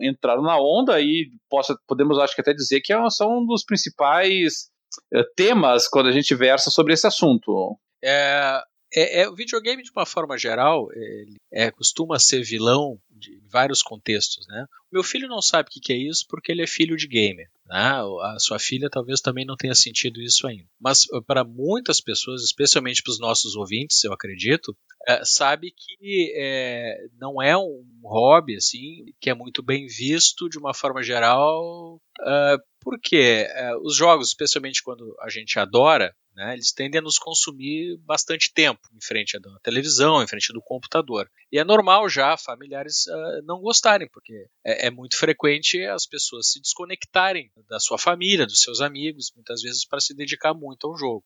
[0.00, 3.64] entraram na onda e posso, podemos acho que até dizer que é são um dos
[3.64, 4.70] principais
[5.12, 7.76] é, temas quando a gente versa sobre esse assunto.
[8.02, 8.62] É,
[8.94, 13.82] é, é, o videogame, de uma forma geral, ele é, costuma ser vilão de vários
[13.82, 14.46] contextos.
[14.46, 14.66] Né?
[14.90, 17.48] Meu filho não sabe o que é isso porque ele é filho de gamer.
[17.66, 17.78] Né?
[17.78, 20.68] A sua filha talvez também não tenha sentido isso ainda.
[20.80, 26.32] Mas uh, para muitas pessoas, especialmente para os nossos ouvintes, eu acredito, é, sabe que
[26.36, 32.00] é, não é um hobby assim que é muito bem visto de uma forma geral.
[32.20, 37.18] Uh, porque uh, os jogos, especialmente quando a gente adora, né, eles tendem a nos
[37.18, 41.28] consumir bastante tempo em frente à televisão, em frente do computador.
[41.50, 46.50] E é normal já familiares uh, não gostarem, porque é, é, muito frequente as pessoas
[46.50, 50.92] se desconectarem da sua família, dos seus amigos, muitas vezes para se dedicar muito a
[50.92, 51.24] um jogo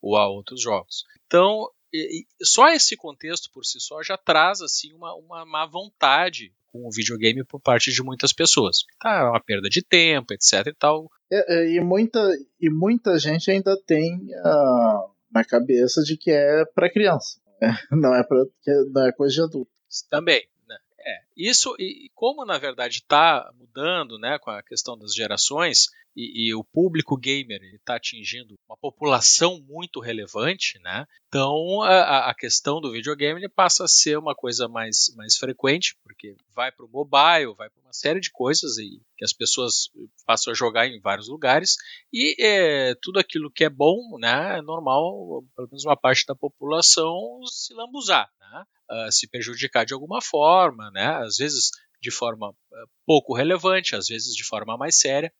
[0.00, 1.04] ou a outros jogos.
[1.26, 5.66] Então, e, e só esse contexto por si só já traz assim uma, uma má
[5.66, 8.78] vontade com o videogame por parte de muitas pessoas.
[9.00, 11.08] Tá, é uma perda de tempo, etc e tal.
[11.30, 12.20] É, é, e, muita,
[12.60, 17.40] e muita gente ainda tem uh, na cabeça de que é para criança.
[17.60, 17.78] Né?
[17.92, 18.44] Não, é pra,
[18.92, 19.70] não é coisa de adulto.
[20.10, 20.42] Também.
[21.06, 21.22] É.
[21.36, 26.54] Isso, e como na verdade está mudando né, com a questão das gerações, e, e,
[26.54, 31.06] o público gamer está atingindo uma população muito relevante, né?
[31.28, 36.36] Então a, a questão do videogame passa a ser uma coisa mais, mais frequente, porque
[36.54, 39.90] vai para o mobile, vai para uma série de coisas e que as pessoas
[40.24, 41.76] passam a jogar em vários lugares
[42.12, 44.58] e é, tudo aquilo que é bom, né?
[44.58, 48.64] É normal, pelo menos uma parte da população se lambuzar, né?
[48.90, 51.06] Uh, se prejudicar de alguma forma, né?
[51.16, 55.32] Às vezes de forma uh, pouco relevante, às vezes de forma mais séria.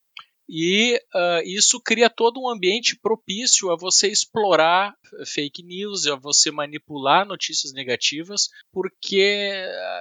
[0.49, 6.51] E uh, isso cria todo um ambiente propício a você explorar fake news, a você
[6.51, 9.55] manipular notícias negativas, porque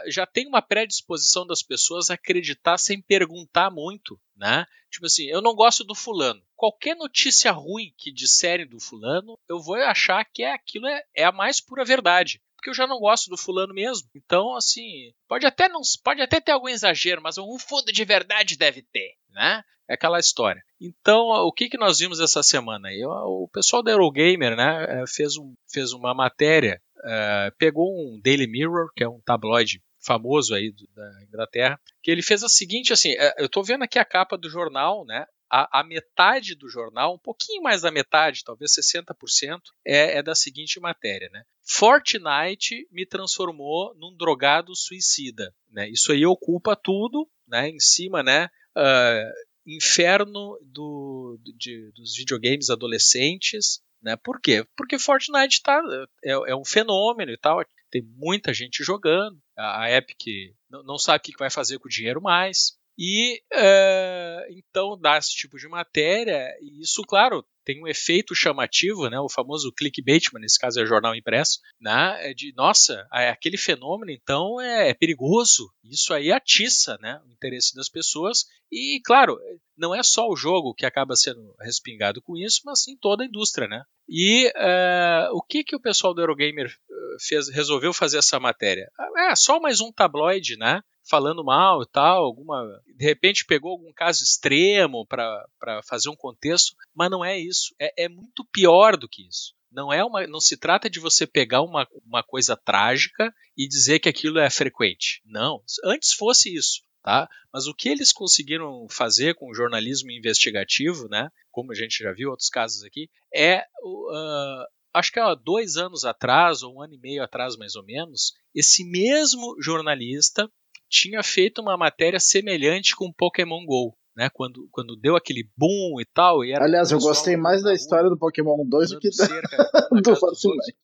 [0.07, 4.65] já tem uma predisposição das pessoas a acreditar sem perguntar muito, né?
[4.91, 6.41] Tipo assim, eu não gosto do fulano.
[6.55, 11.23] Qualquer notícia ruim que disserem do fulano, eu vou achar que é aquilo é, é
[11.23, 14.07] a mais pura verdade porque eu já não gosto do fulano mesmo.
[14.15, 18.57] Então, assim, pode até não pode até ter algum exagero, mas um fundo de verdade
[18.57, 19.61] deve ter, né?
[19.85, 20.63] É aquela história.
[20.79, 22.87] Então, o que, que nós vimos essa semana?
[22.87, 23.03] aí?
[23.03, 28.47] o pessoal da Eurogamer né, é, fez, um, fez uma matéria, é, pegou um Daily
[28.47, 33.11] Mirror, que é um tabloide famoso aí da Inglaterra, que ele fez a seguinte, assim,
[33.11, 35.25] é, eu estou vendo aqui a capa do jornal, né?
[35.55, 40.33] A, a, metade do jornal, um pouquinho mais da metade, talvez 60%, é, é da
[40.33, 41.43] seguinte matéria, né?
[41.61, 45.87] Fortnite me transformou num drogado suicida, né?
[45.87, 47.69] Isso aí ocupa tudo, né?
[47.69, 48.49] Em cima, né?
[48.75, 49.31] Uh,
[49.67, 54.15] inferno do, de, dos videogames adolescentes, né?
[54.15, 54.65] Por quê?
[54.75, 55.79] Porque Fortnite tá,
[56.23, 60.97] é, é um fenômeno e tal, tem muita gente jogando, a, a Epic não, não
[60.97, 65.57] sabe o que vai fazer com o dinheiro mais, e uh, então dá esse tipo
[65.57, 70.59] de matéria, e isso, claro, tem um efeito chamativo, né, o famoso clickbait, mas nesse
[70.59, 75.71] caso é jornal impresso, né, é de nossa, aquele fenômeno então é, é, perigoso.
[75.83, 79.39] Isso aí atiça né, o interesse das pessoas e, claro,
[79.77, 83.27] não é só o jogo que acaba sendo respingado com isso, mas sim toda a
[83.27, 83.67] indústria.
[83.67, 83.83] Né?
[84.07, 86.73] E uh, o que, que o pessoal do Eurogamer
[87.19, 88.89] fez, resolveu fazer essa matéria?
[89.29, 90.81] É só mais um tabloide, né?
[91.07, 92.63] Falando mal e tal, alguma,
[92.95, 95.45] de repente pegou algum caso extremo para
[95.83, 97.73] fazer um contexto, mas não é isso.
[97.79, 99.53] É, é muito pior do que isso.
[99.71, 103.99] Não é uma, não se trata de você pegar uma, uma coisa trágica e dizer
[103.99, 105.21] que aquilo é frequente.
[105.25, 106.81] Não, antes fosse isso.
[107.01, 107.27] Tá?
[107.51, 112.13] Mas o que eles conseguiram fazer com o jornalismo investigativo, né, como a gente já
[112.13, 116.93] viu outros casos aqui, é uh, acho que há dois anos atrás, ou um ano
[116.93, 120.49] e meio atrás mais ou menos, esse mesmo jornalista
[120.93, 123.97] tinha feito uma matéria semelhante com Pokémon GO.
[124.15, 126.45] Né, quando, quando deu aquele boom e tal.
[126.45, 129.57] E Aliás, eu gostei mais da história do Pokémon 2 do que da, cerca,
[129.89, 130.77] do Fortnite.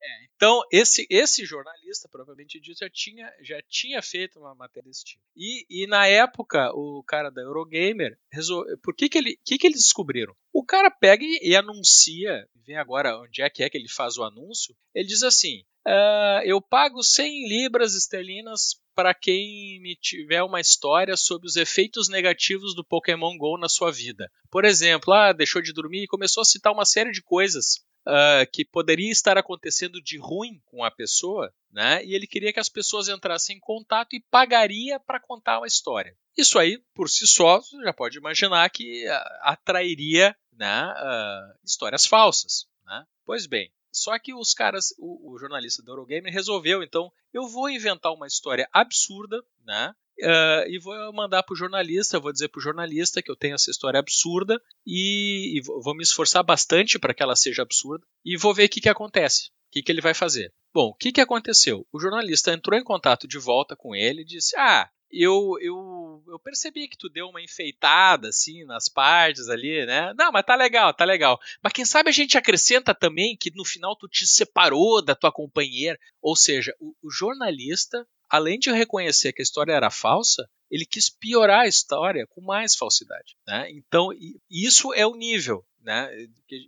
[0.00, 5.04] É, então, esse, esse jornalista, provavelmente dito, já tinha, já tinha feito uma matéria desse
[5.04, 5.24] tipo.
[5.36, 9.66] E, e na época, o cara da Eurogamer, resolve, por que, que, ele, que, que
[9.66, 10.36] eles descobriram?
[10.52, 14.16] O cara pega e, e anuncia, vem agora onde é que é que ele faz
[14.18, 20.42] o anúncio, ele diz assim, Uh, eu pago 100 libras esterlinas para quem me tiver
[20.42, 24.32] uma história sobre os efeitos negativos do Pokémon Go na sua vida.
[24.50, 28.50] Por exemplo, ah, deixou de dormir e começou a citar uma série de coisas uh,
[28.50, 32.02] que poderia estar acontecendo de ruim com a pessoa, né?
[32.06, 36.16] E ele queria que as pessoas entrassem em contato e pagaria para contar uma história.
[36.34, 40.94] Isso aí, por si só, você já pode imaginar que uh, atrairia né,
[41.62, 42.66] histórias falsas.
[42.86, 43.04] Né?
[43.26, 47.70] Pois bem, só que os caras, o, o jornalista do Eurogamer resolveu, então, eu vou
[47.70, 49.94] inventar uma história absurda, né?
[50.18, 53.54] Uh, e vou mandar para o jornalista, vou dizer para o jornalista que eu tenho
[53.54, 58.36] essa história absurda e, e vou me esforçar bastante para que ela seja absurda e
[58.36, 60.52] vou ver o que, que acontece, o que, que ele vai fazer.
[60.74, 61.86] Bom, o que, que aconteceu?
[61.90, 66.38] O jornalista entrou em contato de volta com ele e disse: Ah, eu, eu, eu
[66.38, 70.12] percebi que tu deu uma enfeitada assim nas partes ali, né?
[70.14, 71.38] Não, mas tá legal, tá legal.
[71.62, 75.32] Mas quem sabe a gente acrescenta também que no final tu te separou da tua
[75.32, 75.98] companheira.
[76.20, 81.08] Ou seja, o, o jornalista, além de reconhecer que a história era falsa, ele quis
[81.08, 83.36] piorar a história com mais falsidade.
[83.46, 83.70] Né?
[83.70, 84.10] Então,
[84.50, 86.10] isso é o nível né?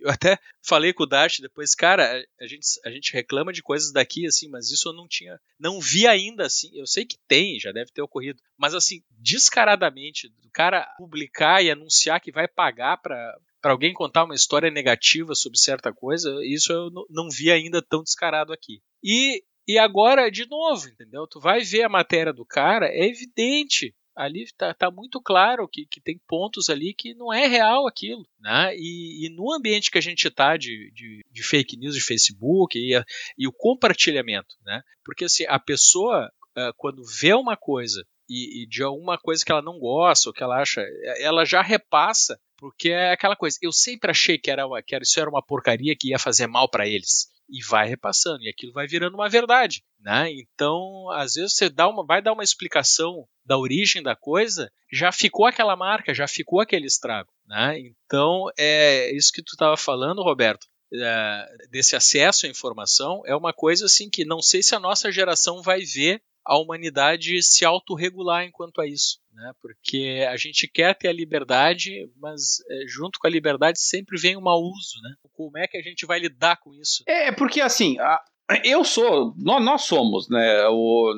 [0.01, 3.93] Eu até falei com o Dart depois, cara, a gente, a gente reclama de coisas
[3.93, 7.59] daqui, assim, mas isso eu não tinha, não vi ainda, assim, eu sei que tem,
[7.59, 12.97] já deve ter ocorrido, mas assim, descaradamente, do cara publicar e anunciar que vai pagar
[12.99, 17.83] para para alguém contar uma história negativa sobre certa coisa, isso eu não vi ainda
[17.83, 18.81] tão descarado aqui.
[19.03, 21.27] E, e agora, de novo, entendeu?
[21.27, 25.87] Tu vai ver a matéria do cara, é evidente ali está tá muito claro que,
[25.87, 28.27] que tem pontos ali que não é real aquilo.
[28.41, 28.75] Né?
[28.77, 32.77] E, e no ambiente que a gente está de, de, de, fake news de Facebook
[32.77, 33.01] e,
[33.39, 34.83] e o compartilhamento, né?
[35.05, 39.53] porque assim, a pessoa, uh, quando vê uma coisa e, e, de alguma coisa que
[39.53, 40.85] ela não gosta ou que ela acha,
[41.19, 43.57] ela já repassa, porque é aquela coisa.
[43.63, 46.69] Eu sempre achei que, era, que era, isso era uma porcaria que ia fazer mal
[46.69, 50.31] para eles e vai repassando e aquilo vai virando uma verdade, né?
[50.33, 55.11] Então, às vezes você dá uma, vai dar uma explicação da origem da coisa, já
[55.11, 57.79] ficou aquela marca, já ficou aquele estrago, né?
[57.79, 63.53] Então, é isso que tu estava falando, Roberto, é, desse acesso à informação, é uma
[63.53, 68.45] coisa assim que não sei se a nossa geração vai ver a humanidade se autorregular
[68.45, 69.19] enquanto a isso.
[69.39, 69.53] Né?
[69.63, 74.37] Porque a gente quer ter a liberdade, mas é, junto com a liberdade sempre vem
[74.37, 75.15] um mau uso, né?
[75.33, 77.05] Como é que a gente vai lidar com isso?
[77.07, 78.21] É, porque assim, a,
[78.65, 80.67] eu sou, nós, nós somos, né?
[80.69, 81.15] O,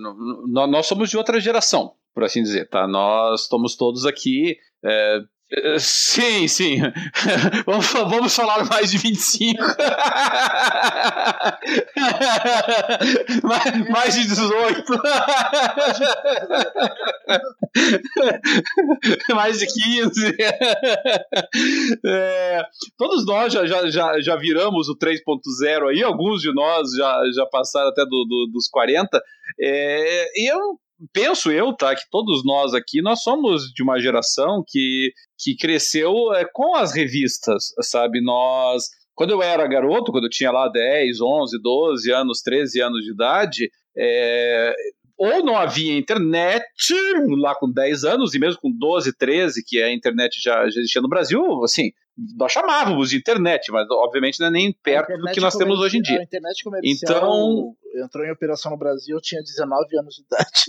[0.48, 2.86] nós somos de outra geração, por assim dizer, tá?
[2.86, 5.20] Nós estamos todos aqui é,
[5.80, 6.78] Sim, sim.
[7.66, 9.60] vamos, vamos falar mais de 25.
[13.42, 14.84] mais, mais de 18.
[19.34, 20.36] mais de 15.
[22.06, 22.62] É,
[22.96, 27.44] todos nós já, já, já, já viramos o 3.0 aí, alguns de nós já, já
[27.46, 29.20] passaram até do, do dos 40.
[29.60, 30.78] É, e eu
[31.12, 36.32] penso eu, tá, que todos nós aqui, nós somos de uma geração que, que cresceu
[36.34, 38.22] é, com as revistas, sabe?
[38.22, 38.84] Nós,
[39.14, 43.12] quando eu era garoto, quando eu tinha lá 10, 11, 12 anos, 13 anos de
[43.12, 44.74] idade, é,
[45.16, 46.64] ou não havia internet
[47.38, 51.02] lá com 10 anos, e mesmo com 12, 13, que a internet já, já existia
[51.02, 51.90] no Brasil, assim,
[52.36, 55.98] nós chamávamos de internet, mas obviamente não é nem perto do que nós temos hoje
[55.98, 56.20] em dia.
[56.20, 60.64] A internet comercial então, entrou em operação no Brasil, eu tinha 19 anos de idade.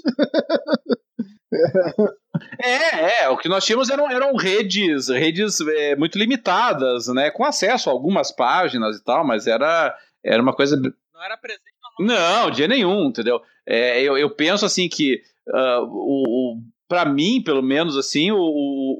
[2.59, 7.43] É, é, o que nós tínhamos eram, eram redes, redes é, muito limitadas, né, com
[7.43, 10.75] acesso a algumas páginas e tal, mas era, era uma coisa...
[10.77, 13.41] Não era presente não, dia nenhum, entendeu?
[13.65, 16.61] É, eu, eu penso assim que uh, o, o
[16.91, 18.37] para mim, pelo menos assim, o,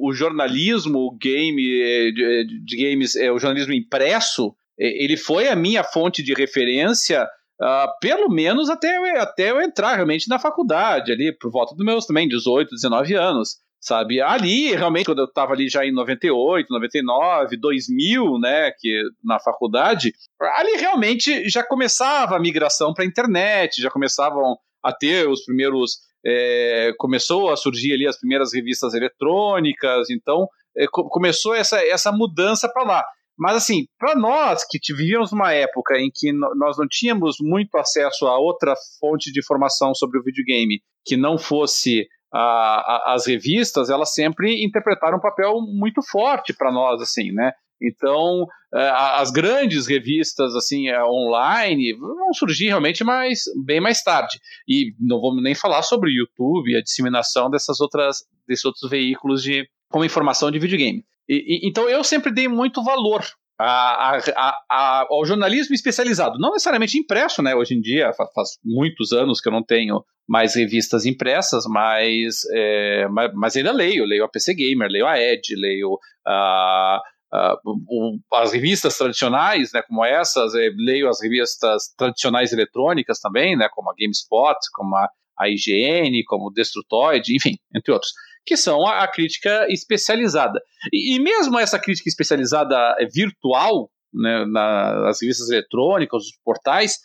[0.02, 5.58] o jornalismo o game eh, de, de, games, é, o jornalismo impresso, ele foi a
[5.58, 7.28] minha fonte de referência
[7.62, 12.08] Uh, pelo menos até, até eu entrar realmente na faculdade, ali por volta dos meus
[12.08, 14.20] também 18, 19 anos, sabe?
[14.20, 20.12] Ali, realmente, quando eu estava ali já em 98, 99, 2000, né, que na faculdade,
[20.42, 25.98] ali realmente já começava a migração para a internet, já começavam a ter os primeiros
[26.26, 30.48] é, começou a surgir ali as primeiras revistas eletrônicas, então
[30.78, 33.04] é, começou essa, essa mudança para lá.
[33.38, 38.28] Mas assim, para nós que vivíamos numa época em que nós não tínhamos muito acesso
[38.28, 43.90] a outra fonte de informação sobre o videogame que não fosse a, a, as revistas,
[43.90, 47.52] elas sempre interpretaram um papel muito forte para nós, assim, né?
[47.82, 54.40] Então, é, as grandes revistas assim é, online vão surgir realmente mais, bem mais tarde.
[54.68, 58.18] E não vamos nem falar sobre o YouTube e a disseminação dessas outras,
[58.48, 61.04] desses outros veículos de, como informação de videogame.
[61.28, 63.26] E, e, então, eu sempre dei muito valor
[63.60, 67.56] a, a, a, ao jornalismo especializado, não necessariamente impresso, né?
[67.56, 72.38] Hoje em dia, faz, faz muitos anos que eu não tenho mais revistas impressas, mas,
[72.54, 77.02] é, mas, mas, ainda leio, leio a PC Gamer, leio a Edge, leio a
[77.34, 83.90] Uh, as revistas tradicionais, né, como essas, leio as revistas tradicionais eletrônicas também, né, como
[83.90, 85.10] a GameSpot, como a,
[85.40, 88.12] a IGN, como o Destrutoid, enfim, entre outros,
[88.46, 90.60] que são a, a crítica especializada.
[90.92, 96.98] E, e, mesmo essa crítica especializada é virtual, né, nas revistas eletrônicas, os portais,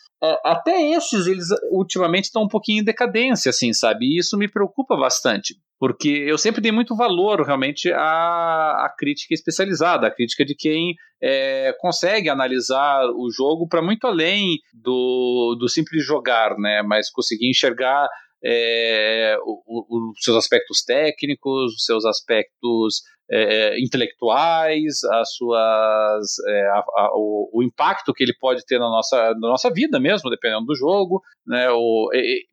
[0.43, 4.05] até esses, eles ultimamente estão um pouquinho em decadência, assim, sabe?
[4.05, 9.33] E isso me preocupa bastante, porque eu sempre dei muito valor, realmente, à, à crítica
[9.33, 15.69] especializada, à crítica de quem é, consegue analisar o jogo para muito além do, do
[15.69, 16.81] simples jogar, né?
[16.81, 18.07] Mas conseguir enxergar
[18.43, 27.11] é, os seus aspectos técnicos, os seus aspectos é, intelectuais, as suas, é, a, a,
[27.13, 30.75] o, o, impacto que ele pode ter na nossa, na nossa vida mesmo, dependendo do
[30.75, 31.21] jogo.
[31.45, 31.67] Né,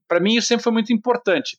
[0.09, 1.57] Para mim, isso sempre foi muito importante.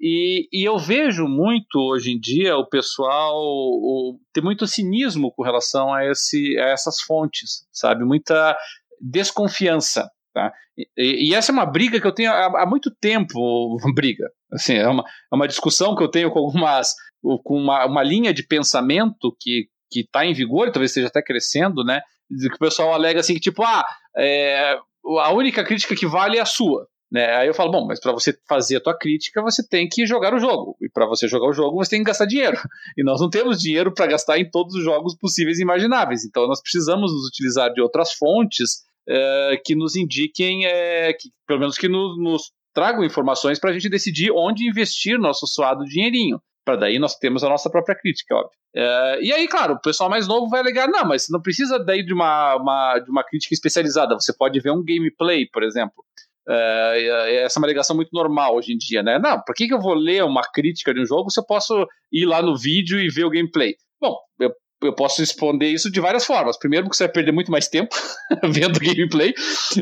[0.00, 5.92] E, e, eu vejo muito hoje em dia o pessoal o, muito cinismo com relação
[5.92, 8.04] a, esse, a essas fontes, sabe?
[8.04, 8.56] Muita
[9.00, 10.10] desconfiança.
[10.34, 10.52] Tá?
[10.76, 14.28] E, e, essa é uma briga que eu tenho há, há muito tempo, briga.
[14.52, 16.92] Assim, é, uma, é uma discussão que eu tenho com algumas,
[17.22, 21.84] com uma, uma linha de pensamento que que está em vigor, talvez esteja até crescendo,
[21.84, 22.00] né?
[22.28, 23.86] Que o pessoal alega assim que tipo, ah,
[24.16, 24.76] é,
[25.20, 26.86] a única crítica que vale é a sua.
[27.16, 27.34] Né?
[27.34, 30.34] Aí eu falo, bom, mas para você fazer a tua crítica, você tem que jogar
[30.34, 30.76] o jogo.
[30.82, 32.58] E para você jogar o jogo, você tem que gastar dinheiro.
[32.94, 36.26] E nós não temos dinheiro para gastar em todos os jogos possíveis e imagináveis.
[36.26, 41.58] Então nós precisamos nos utilizar de outras fontes é, que nos indiquem, é, que, pelo
[41.58, 46.38] menos que no, nos tragam informações para a gente decidir onde investir nosso suado dinheirinho.
[46.66, 48.50] Para daí nós temos a nossa própria crítica, óbvio.
[48.76, 51.78] É, e aí, claro, o pessoal mais novo vai alegar, não, mas você não precisa
[51.78, 54.14] daí de uma, uma, de uma crítica especializada.
[54.16, 56.04] Você pode ver um gameplay, por exemplo.
[56.48, 59.18] É, essa é uma alegação muito normal hoje em dia, né?
[59.18, 61.86] Não, por que, que eu vou ler uma crítica de um jogo se eu posso
[62.12, 63.74] ir lá no vídeo e ver o gameplay?
[64.00, 64.50] Bom, eu
[64.82, 66.58] eu posso responder isso de várias formas.
[66.58, 67.94] Primeiro, porque você vai perder muito mais tempo
[68.52, 69.32] vendo gameplay.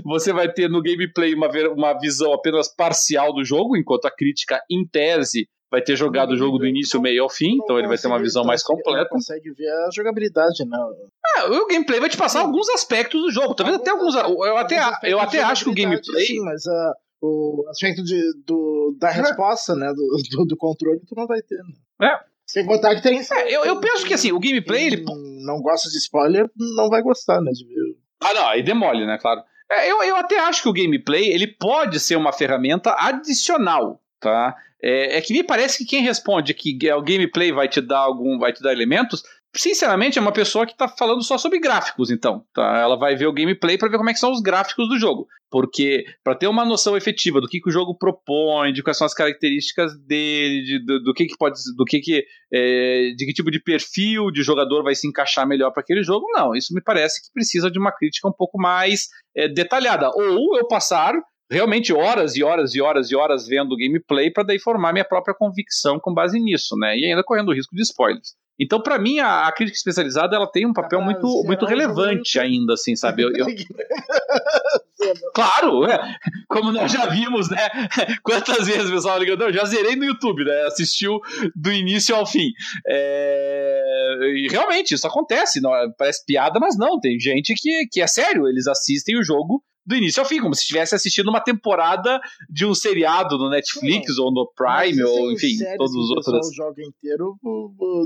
[0.05, 4.61] Você vai ter no gameplay uma, uma visão apenas parcial do jogo, enquanto a crítica,
[4.71, 7.99] em tese, vai ter jogado o jogo do início, meio ao fim, então ele vai
[7.99, 9.09] ter uma visão mais completa.
[9.11, 10.79] consegue ver a jogabilidade, né?
[11.37, 13.55] É, o gameplay vai te passar alguns aspectos do jogo.
[13.55, 14.15] Talvez até alguns.
[14.15, 16.27] Eu até, eu até acho que o gameplay.
[16.27, 19.93] Sim, mas uh, o aspecto de, do, da resposta, né?
[19.93, 21.57] Do, do, do, controle, tu não vai ter.
[21.57, 22.09] Né?
[22.09, 22.19] É.
[22.47, 23.19] Sem contar que tem.
[23.19, 24.87] É, eu, eu penso que assim, o gameplay.
[24.87, 25.05] Ele...
[25.45, 27.51] Não gosta de spoiler, não vai gostar, né?
[27.51, 27.67] De.
[28.23, 29.19] Ah, não, aí demole, né?
[29.21, 29.43] Claro.
[29.71, 34.55] É, eu, eu até acho que o gameplay ele pode ser uma ferramenta adicional, tá?
[34.87, 38.39] É, é, que me parece que quem responde que o gameplay vai te dar algum,
[38.39, 39.23] vai te dar elementos,
[39.57, 42.81] sinceramente é uma pessoa que está falando só sobre gráficos, então, tá?
[42.81, 45.27] Ela vai ver o gameplay para ver como é que são os gráficos do jogo,
[45.51, 49.07] porque para ter uma noção efetiva do que, que o jogo propõe, de quais são
[49.07, 52.23] as características dele, de, do, do, que, que pode, do que que,
[52.53, 56.27] é, de que tipo de perfil de jogador vai se encaixar melhor para aquele jogo,
[56.35, 56.55] não.
[56.55, 60.69] Isso me parece que precisa de uma crítica um pouco mais é, detalhada, ou eu
[60.69, 61.15] passar
[61.51, 65.05] realmente horas e horas e horas e horas vendo o gameplay para daí formar minha
[65.05, 66.97] própria convicção com base nisso, né?
[66.97, 68.35] E ainda correndo o risco de spoilers.
[68.59, 72.39] Então, para mim, a, a, crítica especializada ela tem um papel ah, muito, muito relevante
[72.39, 73.23] ainda, assim, sabe?
[73.23, 73.47] Eu, eu...
[75.35, 76.17] claro, é.
[76.49, 77.69] como nós já vimos, né?
[78.23, 80.67] Quantas vezes o pessoal ligando, já zerei no YouTube, né?
[80.69, 81.19] Assistiu
[81.55, 82.53] do início ao fim.
[82.87, 84.19] É...
[84.37, 85.61] E realmente, isso acontece.
[85.61, 87.01] Não, parece piada, mas não.
[87.01, 90.55] Tem gente que, que é sério, eles assistem o jogo do início ao fim, como
[90.55, 95.57] se estivesse assistindo uma temporada de um seriado no Netflix ou no Prime, ou enfim,
[95.77, 96.49] todos os outros.
[96.49, 97.37] O jogo inteiro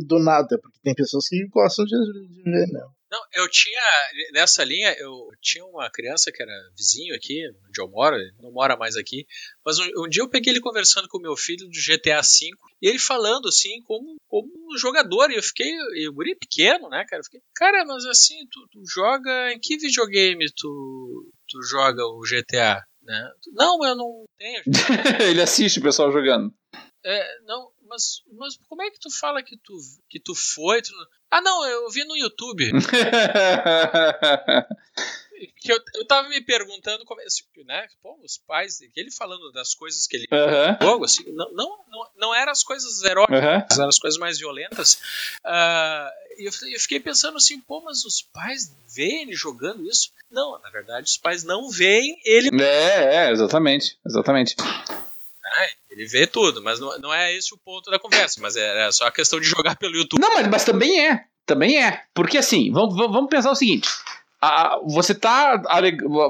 [0.06, 2.98] do nada, porque tem pessoas que gostam de, de ver mesmo.
[3.10, 3.80] Não, eu tinha,
[4.34, 8.52] nessa linha, eu tinha uma criança que era vizinho aqui, onde eu moro, ele não
[8.52, 9.26] mora mais aqui,
[9.64, 12.50] mas um, um dia eu peguei ele conversando com meu filho do GTA V,
[12.82, 15.74] e ele falando assim, como, como um jogador, e eu fiquei,
[16.04, 19.78] eu guri pequeno, né, cara, eu fiquei, cara, mas assim, tu, tu joga, em que
[19.78, 23.30] videogame tu, tu joga o GTA, né?
[23.52, 24.62] Não, eu não tenho.
[25.28, 26.52] ele assiste o pessoal jogando.
[27.04, 29.74] É, não, mas, mas como é que tu fala que tu,
[30.08, 30.82] que tu foi?
[30.82, 30.90] Tu...
[31.30, 32.70] Ah, não, eu vi no YouTube.
[35.56, 37.86] que eu, eu tava me perguntando como assim, né?
[38.02, 40.86] Pô, os pais, ele falando das coisas que ele uhum.
[40.86, 43.82] jogo, assim, não, não, não, não eram as coisas heróicas, uhum.
[43.82, 44.94] eram as coisas mais violentas.
[45.44, 50.10] Uh, e eu, eu, fiquei pensando assim, pô, mas os pais veem ele jogando isso?
[50.30, 52.50] Não, na verdade, os pais não veem ele.
[52.62, 54.56] É, é exatamente, exatamente.
[54.60, 58.86] Ah, ele vê tudo, mas não, não é esse o ponto da conversa, mas é,
[58.86, 60.20] é só a questão de jogar pelo YouTube.
[60.20, 61.24] Não, mas, mas também é.
[61.46, 62.04] Também é.
[62.12, 63.88] Porque assim, vamos, vamos pensar o seguinte.
[64.40, 65.60] A, você está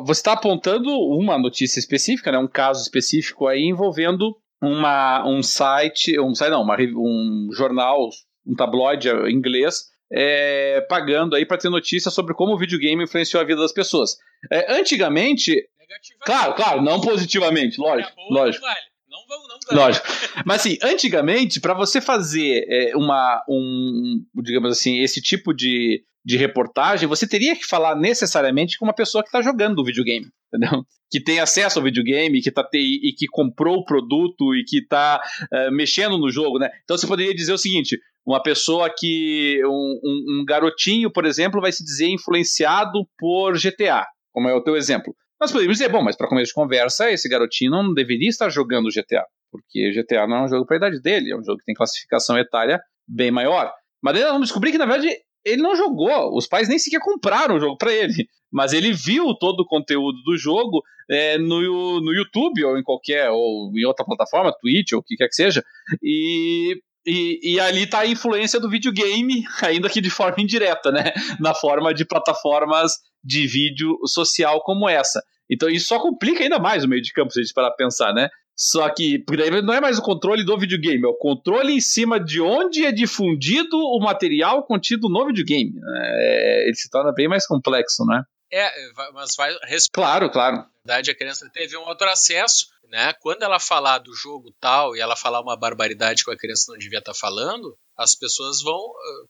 [0.05, 6.19] você tá apontando uma notícia específica, né, um caso específico aí envolvendo uma, um site,
[6.19, 8.09] um site não, uma, um jornal,
[8.47, 13.47] um tabloide inglês é, pagando aí para ter notícia sobre como o videogame influenciou a
[13.47, 14.17] vida das pessoas.
[14.51, 15.69] É, antigamente,
[16.25, 18.65] claro, claro, não positivamente, lógico, lógico.
[19.09, 19.81] Não vamos, não vale.
[19.81, 20.07] Lógico.
[20.45, 26.37] Mas assim, antigamente, para você fazer é, uma, um, digamos assim, esse tipo de, de
[26.37, 30.85] reportagem, você teria que falar necessariamente com uma pessoa que está jogando o videogame, entendeu?
[31.11, 34.81] Que tem acesso ao videogame, que tá te, e que comprou o produto e que
[34.81, 35.19] está
[35.51, 36.69] uh, é, mexendo no jogo, né?
[36.85, 39.59] Então você poderia dizer o seguinte: uma pessoa que.
[39.65, 44.63] Um, um, um garotinho, por exemplo, vai se dizer influenciado por GTA, como é o
[44.63, 45.17] teu exemplo.
[45.41, 48.91] Nós poderíamos dizer, bom, mas para começo de conversa, esse garotinho não deveria estar jogando
[48.91, 51.65] GTA, porque GTA não é um jogo para a idade dele, é um jogo que
[51.65, 53.73] tem classificação etária bem maior.
[54.03, 55.09] Mas daí nós vamos descobrir que, na verdade,
[55.45, 59.35] ele não jogou, os pais nem sequer compraram o jogo para ele, mas ele viu
[59.35, 64.05] todo o conteúdo do jogo é, no, no YouTube ou em qualquer, ou em outra
[64.05, 65.65] plataforma, Twitch ou o que quer que seja,
[66.03, 66.77] e
[67.07, 71.13] e, e, ali está a influência do videogame, ainda que de forma indireta, né?
[71.41, 75.23] Na forma de plataformas de vídeo social como essa.
[75.51, 78.13] Então isso só complica ainda mais o meio de campo, se a gente parar pensar,
[78.13, 78.29] né?
[78.59, 79.25] Só que
[79.63, 82.91] não é mais o controle do videogame, é o controle em cima de onde é
[82.91, 85.73] difundido o material contido no videogame.
[85.97, 88.23] É, ele se torna bem mais complexo, né?
[88.51, 88.69] É,
[89.13, 89.55] mas vai.
[89.93, 90.57] Claro, claro.
[90.57, 93.13] Na verdade, a criança teve um outro acesso né?
[93.21, 96.79] Quando ela falar do jogo tal e ela falar uma barbaridade que a criança não
[96.79, 98.79] devia estar falando, as pessoas vão,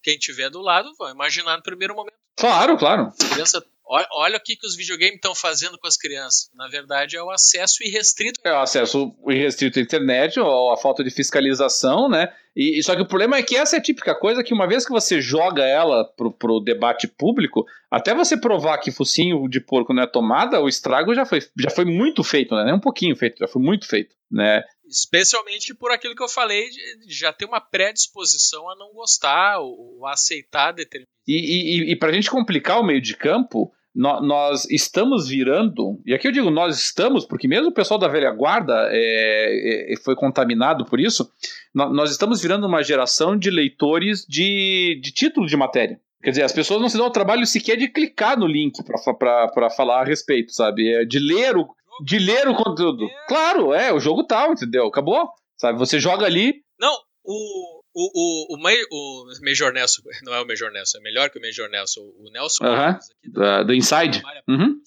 [0.03, 2.17] quem tiver do lado, vão imaginar no primeiro momento.
[2.37, 3.13] Claro, claro.
[3.21, 6.51] A criança Olha, o que, que os videogames estão fazendo com as crianças.
[6.55, 8.39] Na verdade, é o acesso irrestrito.
[8.45, 12.33] É o acesso irrestrito à internet, ou a falta de fiscalização, né?
[12.55, 14.85] E, só que o problema é que essa é a típica coisa que uma vez
[14.85, 19.95] que você joga ela pro, pro debate público, até você provar que focinho de porco
[19.95, 22.65] não é tomada, o estrago já foi, já foi muito feito, né?
[22.65, 24.63] Nem um pouquinho feito, já foi muito feito, né?
[24.87, 26.69] Especialmente por aquilo que eu falei,
[27.07, 31.13] de já ter uma predisposição a não gostar ou, a aceitar determinados.
[31.27, 36.15] E, e, e para a gente complicar o meio de campo, nós estamos virando, e
[36.15, 40.15] aqui eu digo nós estamos, porque mesmo o pessoal da velha guarda é, é, foi
[40.15, 41.29] contaminado por isso,
[41.75, 46.01] nós estamos virando uma geração de leitores de, de título de matéria.
[46.23, 48.73] Quer dizer, as pessoas não se dão o trabalho sequer de clicar no link
[49.19, 50.93] para falar a respeito, sabe?
[50.93, 51.69] É de ler o,
[52.05, 53.09] de ler o conteúdo.
[53.29, 54.87] Claro, é, o jogo tal, entendeu?
[54.87, 55.29] Acabou.
[55.57, 55.79] Sabe?
[55.79, 56.55] Você joga ali.
[56.79, 56.93] Não,
[57.25, 61.39] o, o, o, o, o Major Nelson, não é o Major Nelson, é melhor que
[61.39, 62.99] o Major Nelson, o Nelson uh -huh.
[63.25, 64.23] do, do Inside.
[64.49, 64.81] Uhum.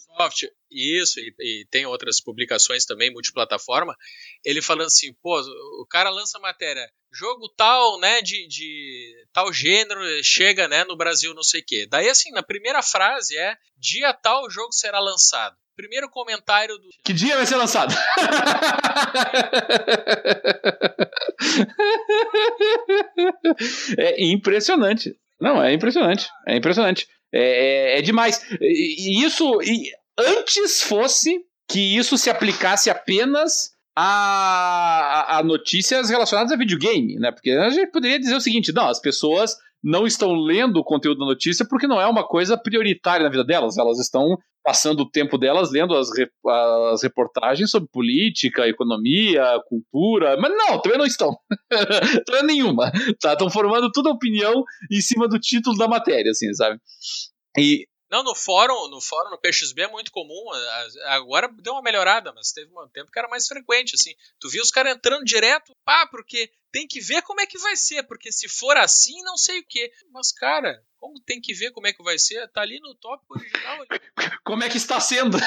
[0.71, 3.93] Isso, e, e, tem outras publicações também, multiplataforma.
[4.45, 5.41] Ele falando assim, pô,
[5.81, 11.33] o cara lança matéria, jogo tal, né, de, de tal gênero, chega, né, no Brasil,
[11.33, 11.85] não sei o quê.
[11.89, 15.57] Daí, assim, na primeira frase é, dia tal o jogo será lançado.
[15.81, 16.89] Primeiro comentário do.
[17.03, 17.91] Que dia vai ser lançado?
[23.97, 25.15] é impressionante.
[25.39, 26.29] Não, é impressionante.
[26.47, 27.07] É impressionante.
[27.33, 28.45] É, é, é demais.
[28.61, 29.59] E isso.
[29.63, 37.31] E antes fosse que isso se aplicasse apenas a, a, notícias relacionadas a videogame, né?
[37.31, 41.19] Porque a gente poderia dizer o seguinte: não, as pessoas não estão lendo o conteúdo
[41.19, 43.77] da notícia porque não é uma coisa prioritária na vida delas.
[43.77, 46.27] Elas estão passando o tempo delas lendo as, re,
[46.91, 51.35] as reportagens sobre política, economia, cultura, mas não, também não estão.
[52.25, 52.91] também nenhuma.
[53.19, 53.33] Tá?
[53.33, 56.77] Estão formando toda a opinião em cima do título da matéria, assim, sabe?
[57.57, 60.43] E não, no fórum, no fórum, no PXB é muito comum.
[61.05, 64.13] Agora deu uma melhorada, mas teve um tempo que era mais frequente, assim.
[64.37, 67.77] Tu viu os caras entrando direto, pá, porque tem que ver como é que vai
[67.77, 69.93] ser, porque se for assim, não sei o quê.
[70.11, 72.45] Mas, cara, como tem que ver como é que vai ser?
[72.49, 73.77] Tá ali no tópico original.
[73.89, 74.01] Ali.
[74.43, 75.37] Como é que está sendo?
[75.37, 75.41] É,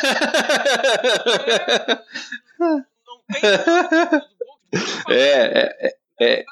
[3.06, 3.42] não tem.
[5.08, 6.44] É, é, é.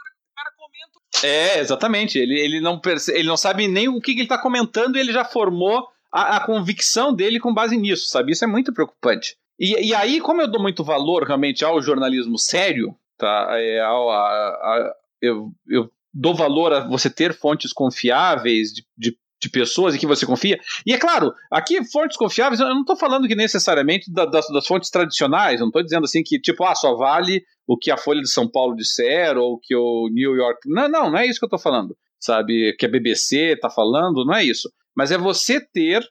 [1.25, 2.19] É, exatamente.
[2.19, 3.13] Ele, ele, não, perce...
[3.13, 6.37] ele não sabe nem o que, que ele está comentando e ele já formou a,
[6.37, 8.33] a, convicção dele com base nisso, sabe?
[8.33, 9.37] Isso é muito preocupante.
[9.59, 13.49] E, e aí, como eu dou muito valor realmente ao jornalismo sério, tá?
[13.53, 19.17] É, ao, a, a, eu, eu dou valor a você ter fontes confiáveis de, de
[19.43, 20.61] de pessoas em que você confia.
[20.87, 24.65] E é claro, aqui fontes confiáveis, eu não estou falando que necessariamente da, das, das,
[24.65, 27.97] fontes tradicionais, eu não estou dizendo assim que, tipo, ah, só vale o que a
[27.97, 30.61] Folha de São Paulo disser ou que o New York.
[30.67, 31.97] Não, não, não é isso que eu estou falando.
[32.21, 36.03] Sabe, que a BBC está falando, não é isso mas é você ter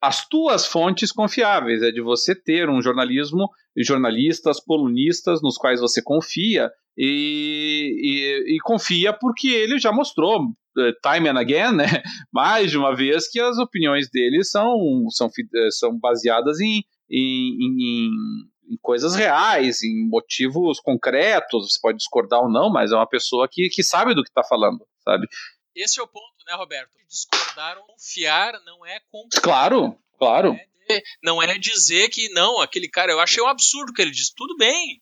[0.00, 6.00] as tuas fontes confiáveis, é de você ter um jornalismo, jornalistas, colunistas nos quais você
[6.00, 11.86] confia e, e, e confia porque ele já mostrou uh, time and again, né,
[12.32, 14.76] mais de uma vez que as opiniões dele são,
[15.10, 18.10] são, eh, são baseadas em, em, em,
[18.70, 23.48] em coisas reais, em motivos concretos, você pode discordar ou não, mas é uma pessoa
[23.50, 25.26] que, que sabe do que está falando, sabe?
[25.74, 26.90] Esse é o ponto né, Roberto?
[27.08, 29.42] Discordaram, confiar não é confiar.
[29.42, 30.58] Claro, claro.
[30.90, 34.34] É, não é dizer que não, aquele cara, eu achei um absurdo que ele disse,
[34.34, 35.00] tudo bem,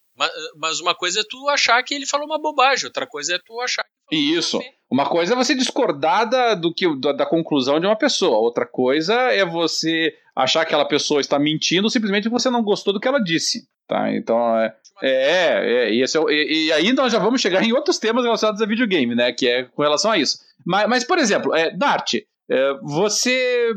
[0.56, 3.60] mas uma coisa é tu achar que ele falou uma bobagem, outra coisa é tu
[3.60, 4.60] achar que Isso.
[4.90, 8.66] Uma coisa é você discordar da, do que, da, da, conclusão de uma pessoa, outra
[8.66, 13.00] coisa é você achar que aquela pessoa está mentindo simplesmente porque você não gostou do
[13.00, 13.66] que ela disse.
[13.88, 14.14] Tá?
[14.14, 17.72] Então, é, é, é, e, esse é, e, e aí nós já vamos chegar em
[17.72, 19.32] outros temas relacionados a videogame, né?
[19.32, 20.38] Que é com relação a isso.
[20.64, 22.14] Mas, mas por exemplo, é, Dart,
[22.48, 23.72] é, você.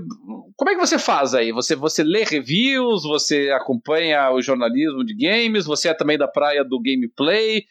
[0.55, 1.51] Como é que você faz aí?
[1.51, 6.63] Você, você lê reviews, você acompanha o jornalismo de games, você é também da praia
[6.63, 7.63] do gameplay.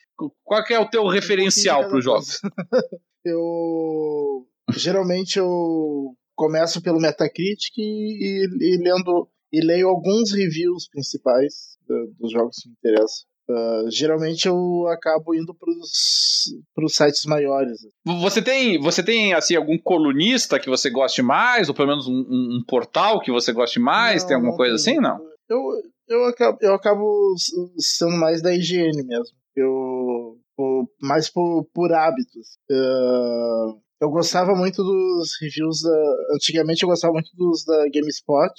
[0.42, 2.40] Qual é o teu referencial para os jogos?
[3.24, 4.46] eu.
[4.72, 12.12] Geralmente eu começo pelo Metacritic e, e, e lendo e leio alguns reviews principais do,
[12.18, 13.33] dos jogos que me interessam.
[13.48, 17.78] Uh, geralmente eu acabo indo para os sites maiores.
[18.22, 22.12] Você tem, você tem assim algum colunista que você goste mais, ou pelo menos um,
[22.12, 24.22] um, um portal que você goste mais?
[24.22, 25.18] Não, tem alguma coisa assim, não?
[25.48, 25.60] Eu,
[26.08, 27.34] eu, acabo, eu acabo
[27.78, 29.36] sendo mais da higiene mesmo.
[29.54, 32.58] Eu, por, mais por, por hábitos.
[32.70, 36.34] Uh, eu gostava muito dos reviews da.
[36.34, 38.54] Antigamente eu gostava muito dos da GameSpot,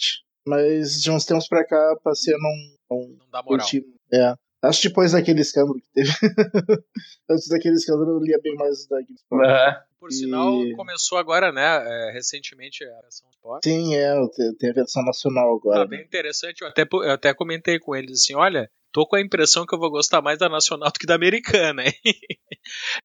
[0.48, 2.76] mas de uns tempos pra cá passei a não.
[2.88, 3.58] Não, não dá moral.
[3.58, 3.84] Curtir.
[4.14, 4.36] É.
[4.68, 6.10] Acho que depois daquele escândalo que teve.
[7.30, 9.36] Antes daquele escândalo eu lia bem mais da GameSpot.
[9.36, 9.86] Uhum.
[10.00, 10.14] Por e...
[10.14, 11.64] sinal, começou agora, né?
[11.64, 13.64] É, recentemente a versão Sport.
[13.64, 14.14] Sim, é,
[14.60, 15.80] tem a versão nacional agora.
[15.80, 16.62] Tá bem interessante.
[16.62, 19.80] Eu até, eu até comentei com eles assim: olha, tô com a impressão que eu
[19.80, 21.94] vou gostar mais da nacional do que da americana, hein?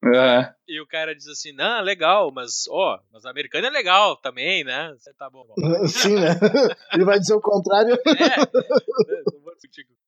[0.03, 0.51] É.
[0.67, 4.63] E o cara diz assim, não, legal, mas, ó, mas a americana é legal também,
[4.63, 4.91] né?
[4.97, 5.45] Você tá bom.
[5.45, 5.53] bom.
[5.87, 6.29] Sim, né?
[6.93, 7.93] Ele vai dizer o contrário.
[7.93, 9.40] É.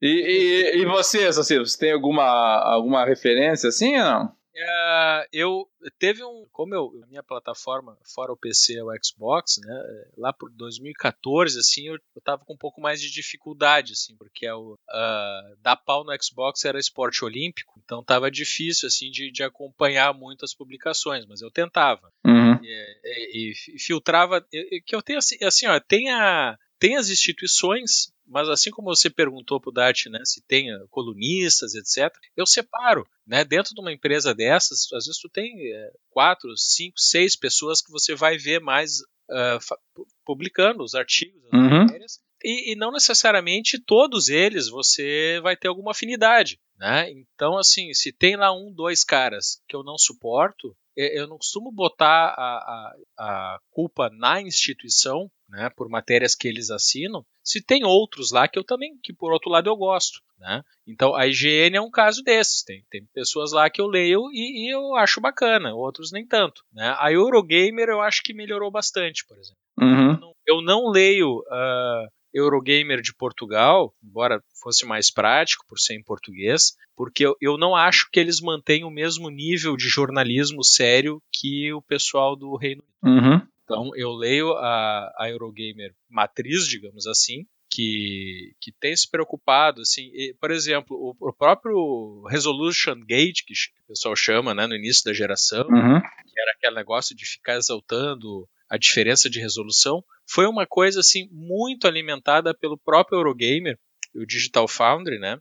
[0.01, 4.43] E, e, e você, assim, você tem alguma, alguma referência assim ou não?
[4.55, 9.59] Uh, eu teve um, como eu, a minha plataforma, fora o PC, é o Xbox,
[9.65, 9.83] né,
[10.15, 14.45] lá por 2014, assim, eu, eu tava com um pouco mais de dificuldade, assim, porque
[14.45, 19.31] é o, uh, dar pau no Xbox era esporte olímpico, então tava difícil, assim, de,
[19.31, 22.11] de acompanhar muitas publicações, mas eu tentava.
[22.23, 22.53] Uhum.
[22.63, 24.39] E, e, e, filtrava,
[24.85, 29.09] que eu tenho assim, assim ó, tem, a, tem as instituições mas assim como você
[29.09, 33.07] perguntou para o Dart, né, se tem eh, colunistas, etc., eu separo.
[33.25, 37.81] Né, dentro de uma empresa dessas, às vezes tu tem é, quatro, cinco, seis pessoas
[37.81, 41.69] que você vai ver mais uh, publicando os artigos, as uhum.
[41.69, 46.59] matérias, e, e, não necessariamente todos eles você vai ter alguma afinidade.
[46.77, 47.09] Né?
[47.11, 51.71] Então, assim, se tem lá um, dois caras que eu não suporto, eu não costumo
[51.71, 57.85] botar a, a, a culpa na instituição, né, por matérias que eles assinam, se tem
[57.85, 60.19] outros lá que eu também, que por outro lado eu gosto.
[60.39, 60.63] Né?
[60.87, 62.63] Então a IGN é um caso desses.
[62.63, 66.63] Tem, tem pessoas lá que eu leio e, e eu acho bacana, outros nem tanto.
[66.73, 66.95] Né?
[66.97, 69.61] A Eurogamer eu acho que melhorou bastante, por exemplo.
[69.79, 70.11] Uhum.
[70.11, 75.93] Eu, não, eu, não, leio uh, Eurogamer de Portugal, embora fosse mais prático por ser
[75.93, 80.63] em português, porque eu, eu não acho que eles mantêm o mesmo nível de jornalismo
[80.63, 83.43] sério que o pessoal do Reino Unido.
[83.43, 83.52] Uhum.
[83.63, 90.03] Então eu leio a, a Eurogamer matriz, digamos assim, que, que tem se preocupado, assim,
[90.13, 95.03] e, por exemplo, o, o, próprio Resolution Gate, que o pessoal chama, né, no início
[95.05, 95.99] da geração, uhum.
[95.99, 101.27] que era aquele negócio de ficar exaltando a diferença de resolução, foi uma coisa assim
[101.31, 103.79] muito alimentada pelo próprio Eurogamer,
[104.15, 105.39] o Digital Foundry, né,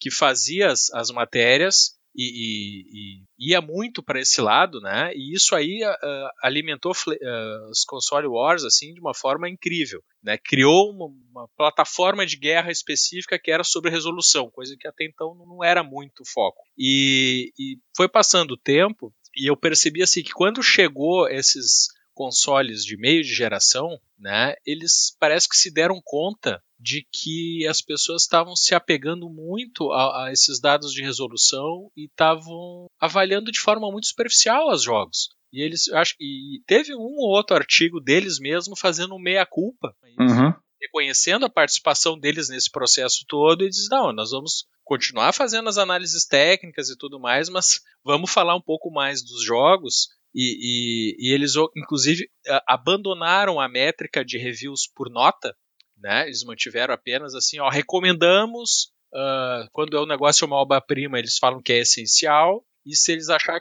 [0.00, 5.12] que fazia as, as matérias e, e, e, ia muito para esse lado, né?
[5.14, 10.38] E isso aí uh, alimentou uh, os console wars assim de uma forma incrível, né?
[10.38, 15.34] Criou uma, uma, plataforma de guerra específica que era sobre resolução, coisa que até então
[15.34, 16.62] não era muito foco.
[16.78, 22.84] E, e foi passando o tempo e eu percebi assim que quando chegou esses consoles
[22.84, 24.54] de meio de geração, né?
[24.64, 30.26] Eles parece que se deram conta de que as pessoas estavam se apegando muito a,
[30.26, 35.30] a esses dados de resolução e estavam avaliando de forma muito superficial os jogos.
[35.50, 40.52] E eles acho e teve um ou outro artigo deles mesmo fazendo meia culpa, uhum.
[40.78, 45.78] reconhecendo a participação deles nesse processo todo e diz não, nós vamos continuar fazendo as
[45.78, 51.30] análises técnicas e tudo mais, mas vamos falar um pouco mais dos jogos e, e,
[51.30, 52.28] e, eles inclusive
[52.66, 55.56] abandonaram a métrica de reviews por nota
[56.04, 56.26] né?
[56.26, 61.62] Eles mantiveram apenas assim, ó, recomendamos uh, quando é um negócio uma obra-prima, eles falam
[61.62, 63.58] que é essencial, e se eles achar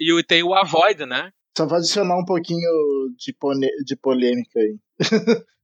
[0.00, 1.30] e tem o avoid, né?
[1.56, 2.70] Só vou adicionar um pouquinho
[3.18, 3.34] de,
[3.84, 4.78] de polêmica aí.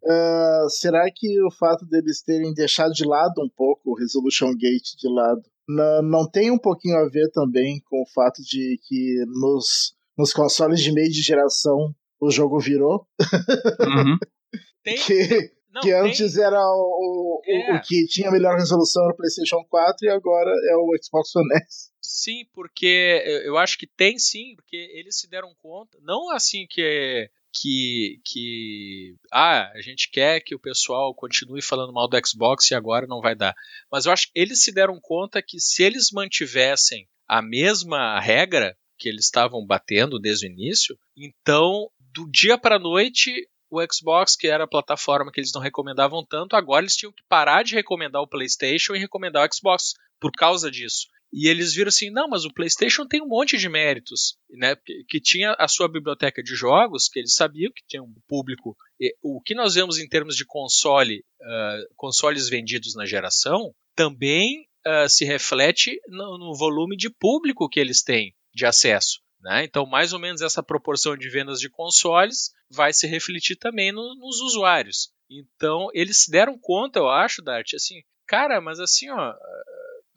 [0.04, 4.96] uh, será que o fato deles terem deixado de lado um pouco o Resolution Gate
[4.98, 9.24] de lado não, não tem um pouquinho a ver também com o fato de que
[9.28, 13.06] nos, nos consoles de meio de geração o jogo virou?
[13.80, 14.18] Uhum.
[14.82, 16.44] Tem, que, não, que antes tem...
[16.44, 17.76] era o, é.
[17.76, 21.90] o, que tinha melhor resolução no PlayStation 4 e agora é o Xbox One S.
[22.00, 27.30] Sim, porque eu acho que tem sim, porque eles se deram conta, não assim que
[27.52, 32.74] que, que ah, a gente quer que o pessoal continue falando mal do Xbox e
[32.74, 33.54] agora não vai dar.
[33.90, 38.76] Mas eu acho que eles se deram conta que se eles mantivessem a mesma regra
[38.98, 44.36] que eles estavam batendo desde o início, então do dia para a noite o Xbox,
[44.36, 47.74] que era a plataforma que eles não recomendavam tanto, agora eles tinham que parar de
[47.74, 51.06] recomendar o PlayStation e recomendar o Xbox por causa disso.
[51.32, 54.76] E eles viram assim, não, mas o PlayStation tem um monte de méritos, né?
[55.06, 58.74] Que, tinha a sua biblioteca de jogos, que eles sabiam que tinha um público.
[59.22, 65.08] O que nós vemos em termos de console, uh, consoles vendidos na geração, também uh,
[65.08, 69.20] se reflete no, no volume de público que eles têm de acesso.
[69.40, 69.64] Né?
[69.64, 74.14] Então, mais ou menos essa proporção de vendas de consoles vai se refletir também no,
[74.16, 75.12] nos usuários.
[75.30, 79.34] Então, eles se deram conta, eu acho, Dart, assim, cara, mas assim, ó,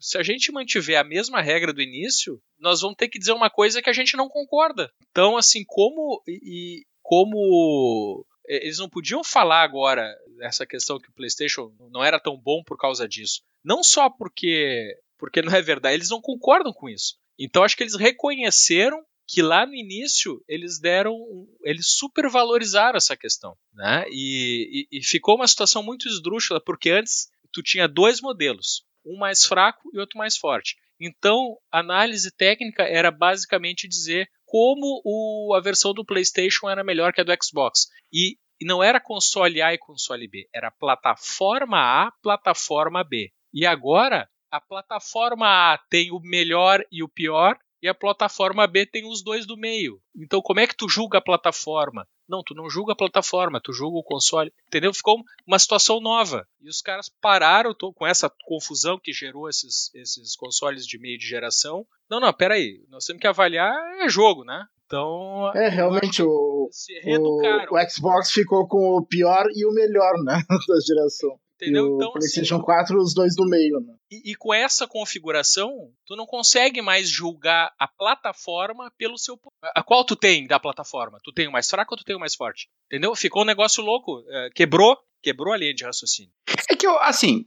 [0.00, 3.48] se a gente mantiver a mesma regra do início, nós vamos ter que dizer uma
[3.48, 4.92] coisa que a gente não concorda.
[5.10, 11.72] Então, assim, como e como eles não podiam falar agora essa questão que o PlayStation
[11.90, 13.42] não era tão bom por causa disso.
[13.64, 17.16] Não só porque porque não é verdade, eles não concordam com isso.
[17.38, 21.16] Então acho que eles reconheceram que lá no início eles deram,
[21.64, 24.04] eles supervalorizaram essa questão, né?
[24.10, 29.16] E, e, e, ficou uma situação muito esdrúxula porque antes tu tinha dois modelos, um
[29.16, 30.76] mais fraco e outro mais forte.
[31.00, 37.14] Então a análise técnica era basicamente dizer como o, a versão do PlayStation era melhor
[37.14, 41.78] que a do Xbox e, e não era console A e console B, era plataforma
[41.78, 43.32] A, plataforma B.
[43.50, 48.86] E agora a plataforma A tem o melhor e o pior e a plataforma B
[48.86, 50.00] tem os dois do meio.
[50.16, 52.06] Então, como é que tu julga a plataforma?
[52.28, 54.52] Não, tu não julga a plataforma, tu julga o console.
[54.68, 54.94] Entendeu?
[54.94, 56.46] Ficou uma situação nova.
[56.60, 61.26] E os caras pararam com essa confusão que gerou esses, esses consoles de meio de
[61.26, 61.84] geração.
[62.08, 62.84] Não, não, peraí.
[62.88, 64.64] Nós temos que avaliar é jogo, né?
[64.86, 65.50] Então.
[65.54, 70.34] É, realmente, o, o, o, Xbox ficou com o pior e o melhor, né?
[70.68, 71.38] Da geração.
[71.62, 71.86] Entendeu?
[71.86, 73.94] E o então, PlayStation assim, 4, os dois do meio, né?
[74.10, 79.38] E, e, com essa configuração, tu não consegue mais julgar a plataforma pelo seu.
[79.62, 81.18] A qual tu tem da plataforma?
[81.22, 82.68] Tu tem o mais fraco ou tu tem o mais forte?
[82.86, 83.14] Entendeu?
[83.14, 84.24] Ficou um negócio louco.
[84.28, 86.32] É, quebrou, quebrou a linha de raciocínio.
[86.68, 87.46] É que eu, assim,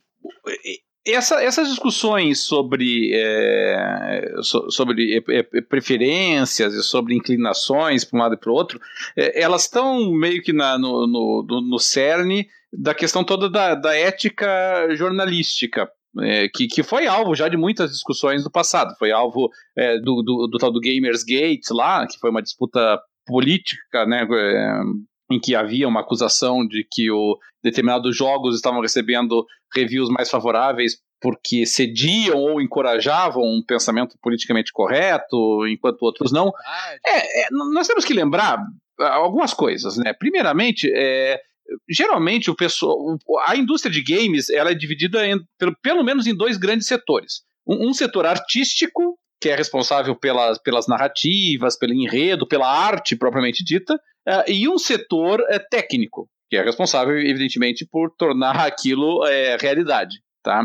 [1.07, 8.21] essa, essas discussões sobre, é, so, sobre é, é, preferências e sobre inclinações para um
[8.21, 8.79] lado e para o outro,
[9.15, 13.95] é, elas estão meio que na, no, no, no cerne da questão toda da, da
[13.95, 15.89] ética jornalística.
[16.21, 18.95] É, que, que foi alvo já de muitas discussões do passado.
[18.97, 24.05] Foi alvo é, do, do, do, tal do Gamersgate lá, que foi uma disputa política,
[24.05, 24.25] né,
[25.31, 30.97] em que havia uma acusação de que o, determinados jogos estavam recebendo reviews mais favoráveis
[31.19, 36.51] porque cediam ou encorajavam um pensamento politicamente correto, enquanto outros não.
[37.05, 38.59] É, é, nós temos que lembrar
[38.99, 40.13] algumas coisas, né?
[40.13, 41.39] Primeiramente, é,
[41.89, 46.35] geralmente o pessoal, a indústria de games ela é dividida em, pelo, pelo menos em
[46.35, 47.41] dois grandes setores.
[47.65, 53.63] Um, um setor artístico que é responsável pelas, pelas narrativas, pelo enredo, pela arte propriamente
[53.63, 53.99] dita,
[54.47, 60.17] e um setor uh, técnico, que é responsável, evidentemente, por tornar aquilo uh, realidade.
[60.43, 60.63] Tá?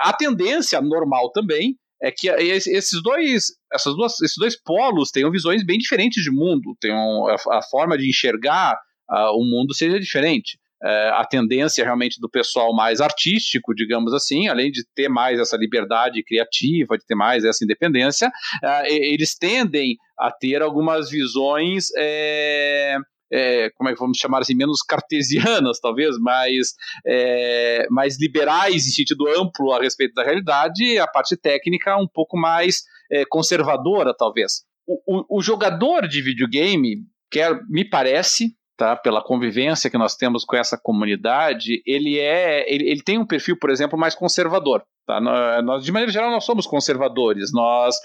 [0.00, 5.64] a tendência normal também é que esses dois, essas duas, esses dois polos tenham visões
[5.64, 8.78] bem diferentes de mundo, tenham a, a forma de enxergar
[9.08, 14.70] o mundo seja diferente é, a tendência realmente do pessoal mais artístico, digamos assim, além
[14.70, 18.30] de ter mais essa liberdade criativa, de ter mais essa independência,
[18.62, 21.86] é, eles tendem a ter algumas visões.
[21.96, 22.96] É,
[23.32, 26.74] é, como é que vamos chamar assim, menos cartesianas, talvez, mais,
[27.06, 32.08] é, mais liberais em sentido amplo a respeito da realidade, e a parte técnica um
[32.08, 34.64] pouco mais é, conservadora, talvez.
[34.86, 38.48] O, o, o, jogador de videogame, quer, me parece,
[38.80, 43.26] tá, pela convivência que nós temos com essa comunidade, ele é, ele, ele tem um
[43.26, 44.82] perfil, por exemplo, mais conservador.
[45.06, 45.20] Tá?
[45.62, 47.96] Nós, de maneira geral, nós somos conservadores, nós,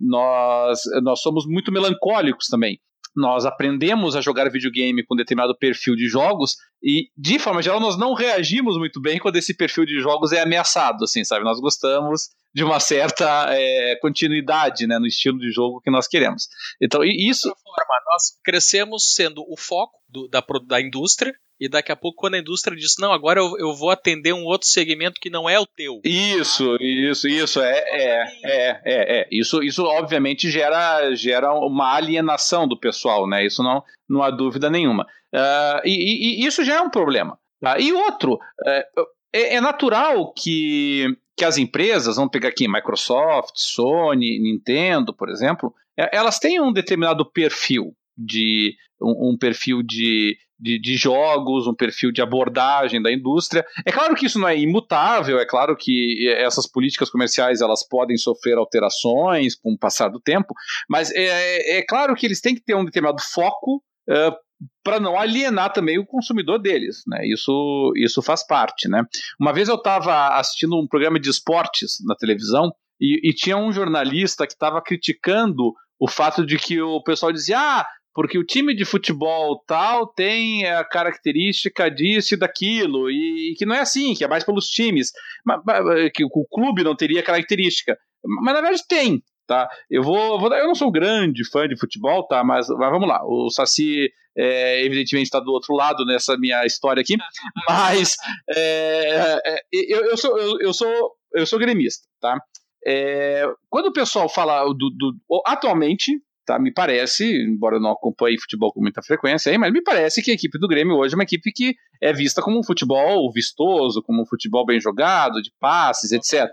[0.00, 2.80] nós, nós somos muito melancólicos também
[3.14, 7.96] nós aprendemos a jogar videogame com determinado perfil de jogos e, de forma geral, nós
[7.96, 11.44] não reagimos muito bem quando esse perfil de jogos é ameaçado, assim, sabe?
[11.44, 16.46] Nós gostamos de uma certa é, continuidade né, no estilo de jogo que nós queremos.
[16.80, 17.48] Então, isso.
[17.48, 22.34] Forma, nós crescemos sendo o foco do, da, da indústria e daqui a pouco, quando
[22.34, 25.58] a indústria diz, não, agora eu, eu vou atender um outro segmento que não é
[25.58, 26.00] o teu.
[26.04, 27.60] Isso, isso, isso.
[27.60, 29.28] É, é, é, é, é.
[29.30, 33.46] Isso, isso obviamente gera, gera uma alienação do pessoal, né?
[33.46, 35.04] Isso não, não há dúvida nenhuma.
[35.32, 37.38] Uh, e, e, isso já é um problema.
[37.60, 37.78] Tá?
[37.78, 38.86] E outro, é,
[39.32, 41.06] é, é natural que,
[41.36, 46.72] que as empresas, vamos pegar aqui Microsoft, Sony, Nintendo, por exemplo, é, elas têm um
[46.72, 53.12] determinado perfil de um, um perfil de de, de, jogos, um perfil de abordagem da
[53.12, 53.62] indústria.
[53.86, 58.16] É claro que isso não é imutável, é claro que essas políticas comerciais elas podem
[58.16, 60.54] sofrer alterações com o passar do tempo,
[60.88, 64.34] mas é, é claro que eles têm que ter um determinado foco uh,
[64.82, 67.26] para não alienar também o consumidor deles, né?
[67.26, 69.04] Isso, isso faz parte, né?
[69.38, 73.70] Uma vez eu estava assistindo um programa de esportes na televisão e, e tinha um
[73.70, 78.74] jornalista que estava criticando o fato de que o pessoal dizia: ah, porque o time
[78.74, 84.14] de futebol tal tem a característica disso e daquilo, e, e que não é assim,
[84.14, 85.10] que é mais pelos times,
[85.44, 87.98] mas, mas, que o clube não teria característica.
[88.24, 89.68] Mas na verdade tem, tá?
[89.90, 92.44] Eu vou, vou eu não sou um grande fã de futebol, tá?
[92.44, 97.00] Mas, mas vamos lá, o Saci é, evidentemente está do outro lado nessa minha história
[97.00, 97.16] aqui,
[97.68, 98.16] mas
[98.48, 102.38] é, é, eu, eu, sou, eu, eu, sou eu sou gremista, tá?
[102.86, 105.16] É, quando o pessoal fala do, do
[105.46, 106.12] atualmente
[106.46, 110.22] Tá, me parece, embora eu não acompanhe futebol com muita frequência, aí, mas me parece
[110.22, 113.32] que a equipe do Grêmio hoje é uma equipe que é vista como um futebol
[113.32, 116.50] vistoso, como um futebol bem jogado, de passes, etc.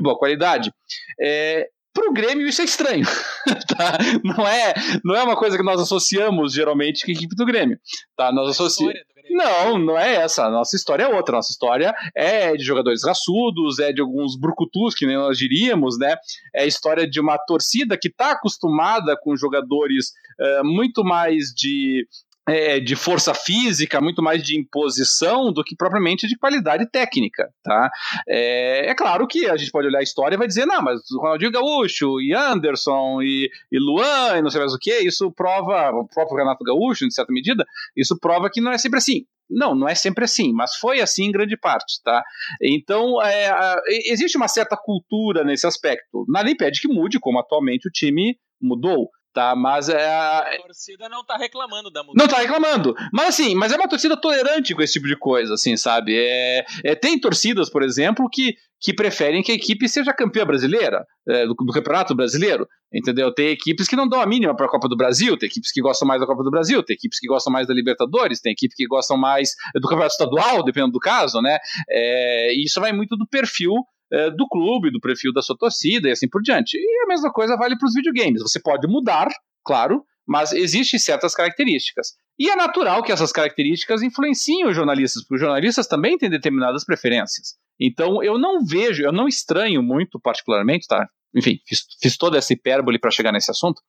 [0.00, 0.72] Boa qualidade.
[1.20, 3.06] É, para o Grêmio isso é estranho,
[3.76, 3.96] tá?
[4.22, 7.78] não, é, não é uma coisa que nós associamos geralmente com a equipe do Grêmio.
[8.16, 8.32] Tá?
[8.32, 8.94] Nós associamos
[9.30, 10.44] não, não é essa.
[10.44, 11.36] A nossa história é outra.
[11.36, 16.16] Nossa história é de jogadores raçudos, é de alguns brucutus, que nem nós diríamos, né?
[16.54, 22.06] É a história de uma torcida que está acostumada com jogadores uh, muito mais de
[22.46, 27.90] é, de força física, muito mais de imposição do que propriamente de qualidade técnica, tá?
[28.28, 31.10] É, é, claro que a gente pode olhar a história e vai dizer, não, mas
[31.10, 35.32] o Ronaldinho Gaúcho e Anderson e, e Luan e não sei mais o que, isso
[35.32, 37.64] prova, o próprio Renato Gaúcho, em certa medida,
[37.96, 39.24] isso prova que não é sempre assim.
[39.48, 42.22] Não, não é sempre assim, mas foi assim em grande parte, tá?
[42.62, 43.76] Então, é,
[44.06, 46.24] existe uma certa cultura nesse aspecto.
[46.28, 49.54] Nada impede que mude, como atualmente o time mudou tá?
[49.56, 50.06] Mas é.
[50.06, 52.18] A torcida não tá reclamando da mudança.
[52.18, 52.94] Não tá reclamando.
[53.12, 56.16] Mas assim, mas é uma torcida tolerante com esse tipo de coisa, assim, sabe?
[56.16, 61.04] É, é tem torcidas, por exemplo, que, que preferem que a equipe seja campeã brasileira,
[61.28, 63.34] é, do, do, Campeonato Brasileiro, entendeu?
[63.34, 65.82] Tem equipes que não dão a mínima para a Copa do Brasil, tem equipes que
[65.82, 68.76] gostam mais da Copa do Brasil, tem equipes que gostam mais da Libertadores, tem equipes
[68.76, 71.58] que gostam mais do Campeonato Estadual, dependendo do caso, né?
[71.90, 73.74] É, isso vai muito do perfil
[74.14, 76.76] é, do clube, do perfil da sua torcida e assim por diante.
[76.76, 78.42] E a mesma coisa vale para os videogames.
[78.42, 79.28] Você pode mudar,
[79.64, 82.12] claro, mas existem certas características.
[82.38, 86.84] E é natural que essas características influenciem os jornalistas, porque os jornalistas também têm determinadas
[86.84, 87.54] preferências.
[87.78, 91.08] Então eu não vejo, eu não estranho muito particularmente, tá?
[91.34, 93.82] Enfim, fiz, fiz toda essa hipérbole para chegar nesse assunto.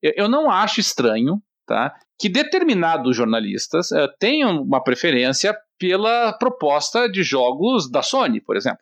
[0.00, 1.92] Eu, eu, não acho estranho, tá?
[2.18, 8.78] Que determinados jornalistas uh, tenham uma preferência pela proposta de jogos da Sony, por exemplo.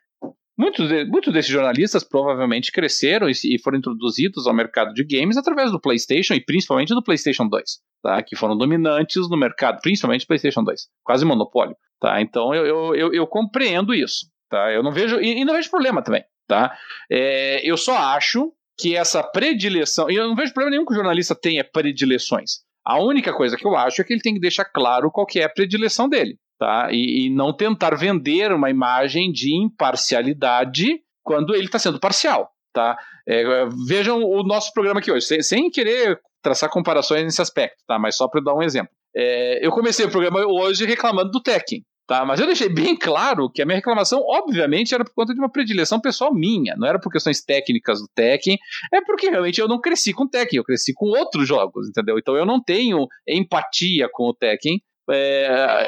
[0.56, 5.36] Muitos, de, muitos desses jornalistas provavelmente cresceram e, e, foram introduzidos ao mercado de games
[5.36, 7.64] através do PlayStation e principalmente do PlayStation 2,
[8.02, 8.22] tá?
[8.22, 11.74] que foram dominantes no mercado, principalmente PlayStation 2, quase monopólio.
[11.98, 12.20] Tá?
[12.20, 14.26] Então eu, eu, eu, eu compreendo isso.
[14.50, 14.70] Tá?
[14.70, 16.22] Eu não vejo, e, e não vejo problema também.
[16.46, 16.76] Tá?
[17.10, 20.96] É, eu só acho que essa predileção, e eu não vejo problema nenhum que o
[20.96, 22.60] jornalista tenha predileções.
[22.84, 25.40] A única coisa que eu acho é que ele tem que deixar claro qual que
[25.40, 26.88] é a predileção dele tá?
[26.90, 32.96] E, e não tentar vender uma imagem de imparcialidade quando ele está sendo parcial, tá?
[33.26, 37.98] É, vejam o nosso programa aqui hoje, sem, sem querer traçar comparações nesse aspecto, tá?
[37.98, 38.92] Mas só para dar um exemplo.
[39.14, 42.24] É, eu comecei o programa hoje reclamando do Tekken, tá?
[42.24, 45.50] Mas eu deixei bem claro que a minha reclamação, obviamente, era por conta de uma
[45.50, 48.58] predileção pessoal minha, não era por questões técnicas do Tekken,
[48.92, 52.18] é porque realmente eu não cresci com Tekken, eu cresci com outros jogos, entendeu?
[52.18, 54.80] Então eu não tenho empatia com o Tekken,
[55.10, 55.86] é...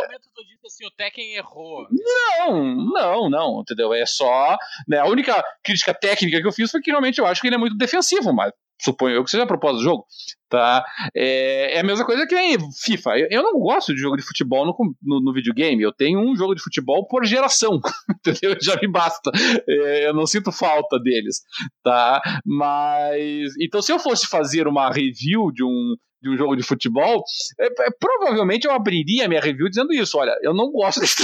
[0.64, 1.86] Disse assim, o Tekken errou.
[1.90, 3.92] Não, não, não, entendeu?
[3.92, 4.56] É só.
[4.88, 7.56] Né, a única crítica técnica que eu fiz foi que realmente eu acho que ele
[7.56, 8.50] é muito defensivo, mas
[8.80, 10.06] suponho eu que seja a propósito do jogo.
[10.48, 10.84] Tá?
[11.14, 13.18] É, é a mesma coisa que nem FIFA.
[13.18, 15.82] Eu, eu, não gosto de jogo de futebol no, no, no, videogame.
[15.82, 17.80] Eu tenho um jogo de futebol por geração,
[18.10, 18.56] entendeu?
[18.62, 19.30] Já me basta.
[19.68, 21.42] É, eu não sinto falta deles,
[21.82, 22.22] tá?
[22.44, 27.22] Mas então, se eu fosse fazer uma review de um de um jogo de futebol,
[27.60, 30.16] é, é, provavelmente eu abriria minha review dizendo isso.
[30.16, 31.22] Olha, eu não gosto desse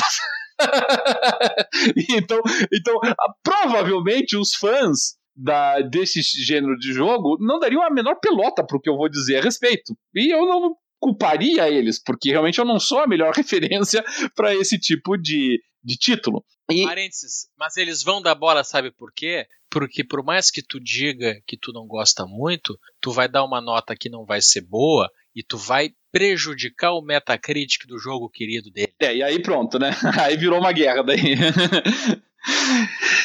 [2.10, 2.38] então,
[2.70, 3.00] então
[3.42, 8.80] provavelmente os fãs da, desse gênero de jogo não dariam a menor pelota para o
[8.80, 9.96] que eu vou dizer a respeito.
[10.14, 14.04] E eu não culparia eles, porque realmente eu não sou a melhor referência
[14.36, 16.44] para esse tipo de, de título.
[16.70, 16.84] E...
[16.84, 19.46] Parênteses, mas eles vão dar bola, sabe por quê?
[19.68, 23.60] Porque por mais que tu diga que tu não gosta muito, tu vai dar uma
[23.60, 28.70] nota que não vai ser boa e tu vai prejudicar o Metacritic do jogo querido
[28.70, 28.92] dele.
[28.98, 29.90] É, e aí pronto, né?
[30.20, 31.36] Aí virou uma guerra daí.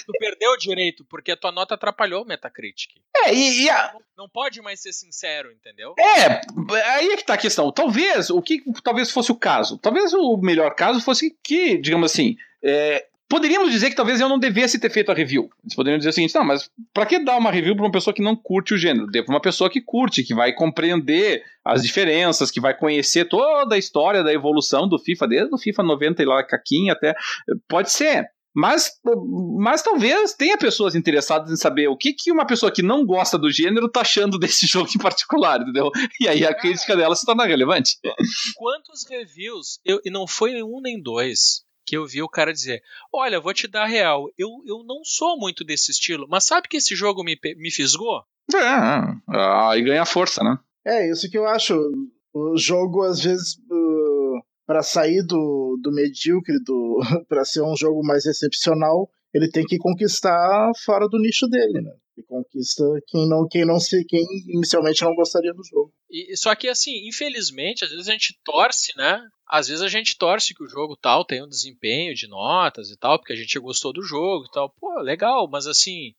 [0.05, 2.91] tu perdeu o direito, porque a tua nota atrapalhou o Metacritic.
[3.25, 3.63] É, e.
[3.63, 3.93] e a...
[3.93, 5.93] não, não, pode mais ser sincero, entendeu?
[5.97, 6.41] É,
[6.91, 7.71] aí é que tá a questão.
[7.71, 9.77] Talvez, o que talvez fosse o caso?
[9.77, 14.37] Talvez o melhor caso fosse que, digamos assim, é, Poderíamos dizer que talvez eu não
[14.37, 15.49] devesse ter feito a review.
[15.63, 18.13] Eles poderiam dizer o seguinte: não, mas para que dar uma review para uma pessoa
[18.13, 19.07] que não curte o gênero?
[19.07, 23.73] Dê para uma pessoa que curte, que vai compreender as diferenças, que vai conhecer toda
[23.73, 27.15] a história da evolução do FIFA, desde o FIFA 90 e lá caquinha até.
[27.67, 28.29] Pode ser.
[28.55, 28.89] Mas,
[29.59, 33.37] mas talvez tenha pessoas interessadas em saber o que, que uma pessoa que não gosta
[33.37, 35.91] do gênero tá achando desse jogo em particular, entendeu?
[36.21, 37.97] E aí a crítica dela se torna relevante.
[38.55, 42.81] Quantos reviews, eu, e não foi um nem dois, que eu vi o cara dizer:
[43.13, 46.77] Olha, vou te dar real, eu, eu não sou muito desse estilo, mas sabe que
[46.77, 48.23] esse jogo me, me fisgou?
[48.53, 49.37] É,
[49.69, 50.57] aí ganha força, né?
[50.85, 51.75] É, isso que eu acho.
[52.33, 54.14] O jogo, às vezes, uh,
[54.65, 59.77] para sair do, do medíocre, do, para ser um jogo mais excepcional, ele tem que
[59.77, 61.91] conquistar fora do nicho dele, né?
[62.17, 65.93] E conquista quem não, quem não se, quem inicialmente não gostaria do jogo.
[66.09, 69.21] E, só que assim, infelizmente, às vezes a gente torce, né?
[69.45, 72.97] Às vezes a gente torce que o jogo tal tenha um desempenho de notas e
[72.97, 74.73] tal, porque a gente gostou do jogo e tal.
[74.79, 76.13] Pô, legal, mas assim,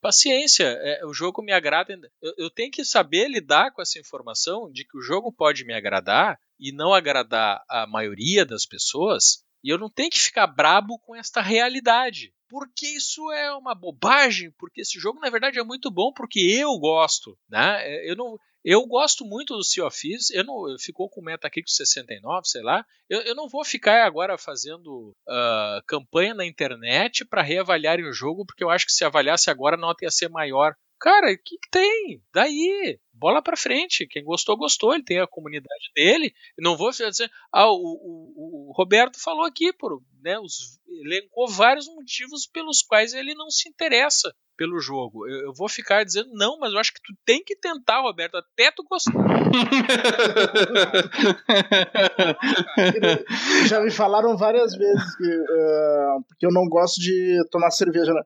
[0.00, 1.98] paciência, é, o jogo me agrada.
[2.22, 5.74] Eu, eu tenho que saber lidar com essa informação de que o jogo pode me
[5.74, 10.98] agradar e não agradar a maioria das pessoas, e eu não tenho que ficar brabo
[11.00, 15.88] com esta realidade porque isso é uma bobagem, porque esse jogo na verdade é muito
[15.88, 17.78] bom porque eu gosto, né?
[17.80, 21.70] É, eu não, Eu gosto muito do Sea of Thieves, eu não, ficou com Metacritic
[21.70, 22.84] 69, sei lá.
[23.08, 28.44] Eu, eu não vou ficar agora fazendo uh, campanha na internet para reavaliarem o jogo,
[28.44, 30.74] porque eu acho que se avaliasse agora a nota ia ser maior.
[31.00, 32.22] Cara, o que, que, tem?
[32.32, 34.06] Daí, bola pra frente.
[34.06, 34.94] Quem gostou, gostou.
[34.94, 36.32] Ele tem a comunidade dele.
[36.58, 37.30] Não vou dizer.
[37.52, 43.12] Ah, o, o, o Roberto falou aqui, por, né, os, elencou vários motivos pelos quais
[43.12, 45.26] ele não se interessa pelo jogo.
[45.26, 48.36] Eu, eu, vou ficar dizendo, não, mas eu acho que tu tem que tentar, Roberto,
[48.36, 49.12] até tu gostar.
[53.66, 58.12] Já me falaram várias vezes que, uh, que eu não gosto de tomar cerveja.
[58.12, 58.22] Né?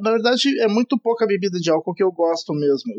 [0.00, 2.94] na verdade, é muito pouca bebida de álcool que eu gosto mesmo.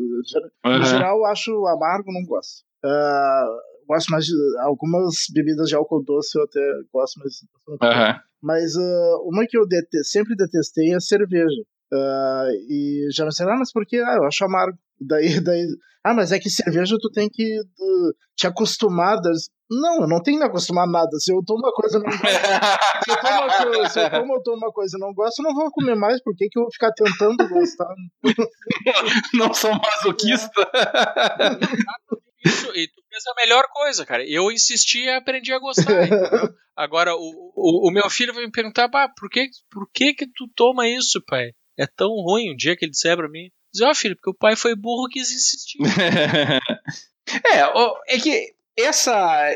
[0.74, 0.80] Uhum.
[0.80, 2.64] No geral, eu acho amargo, não gosto.
[2.84, 6.60] Uh, gosto mais de algumas bebidas de álcool doce, eu até
[6.92, 7.40] gosto, mas.
[7.68, 8.20] Uhum.
[8.42, 11.62] Mas uh, uma que eu dete sempre detestei é a cerveja.
[11.92, 13.98] Uh, e já me disseram, ah, mas por que?
[13.98, 14.78] Ah, eu acho amargo.
[15.00, 15.66] Daí, daí,
[16.04, 19.20] ah, mas é que cerveja tu tem que uh, te acostumar.
[19.20, 19.48] Das...
[19.70, 21.10] Não, eu não tenho que me acostumar a nada.
[21.18, 22.24] Se eu tomo uma coisa não gosto,
[23.04, 25.40] se eu tomo uma coisa, se eu tomo, eu tomo uma coisa e não gosto,
[25.40, 26.22] eu não vou comer mais.
[26.22, 27.94] Por que, que eu vou ficar tentando gostar?
[29.34, 30.70] não sou masoquista.
[32.44, 34.22] Isso, e tu fez a melhor coisa, cara.
[34.28, 36.08] Eu insisti e aprendi a gostar.
[36.76, 40.46] Agora, o, o, o, meu filho vai me perguntar, por que, por que que tu
[40.54, 41.52] toma isso, pai?
[41.78, 43.50] É tão ruim um dia que ele disser pra mim.
[43.72, 45.78] Diz, ó, oh, filho, porque o pai foi burro e quis insistir.
[47.52, 49.54] é, é que essa,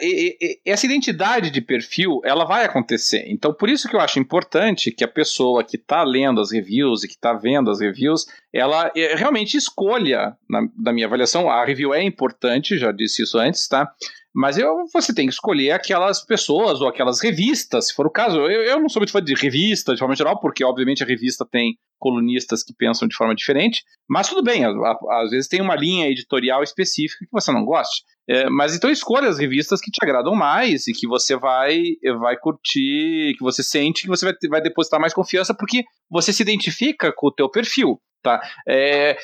[0.64, 3.24] essa identidade de perfil ela vai acontecer.
[3.26, 7.02] Então, por isso que eu acho importante que a pessoa que está lendo as reviews
[7.02, 11.64] e que está vendo as reviews, ela é, realmente escolha, na, na minha avaliação, a
[11.64, 13.92] review é importante, já disse isso antes, tá?
[14.34, 18.38] Mas eu, você tem que escolher aquelas pessoas ou aquelas revistas, se for o caso.
[18.38, 21.46] Eu, eu não sou muito fã de revista, de forma geral, porque obviamente a revista
[21.50, 23.82] tem colunistas que pensam de forma diferente.
[24.08, 28.04] Mas tudo bem, às vezes tem uma linha editorial específica que você não goste.
[28.30, 31.82] É, mas então escolha as revistas que te agradam mais e que você vai,
[32.20, 36.42] vai curtir, que você sente que você vai, vai depositar mais confiança porque você se
[36.42, 37.98] identifica com o teu perfil.
[38.22, 38.40] Tá?
[38.68, 39.16] É,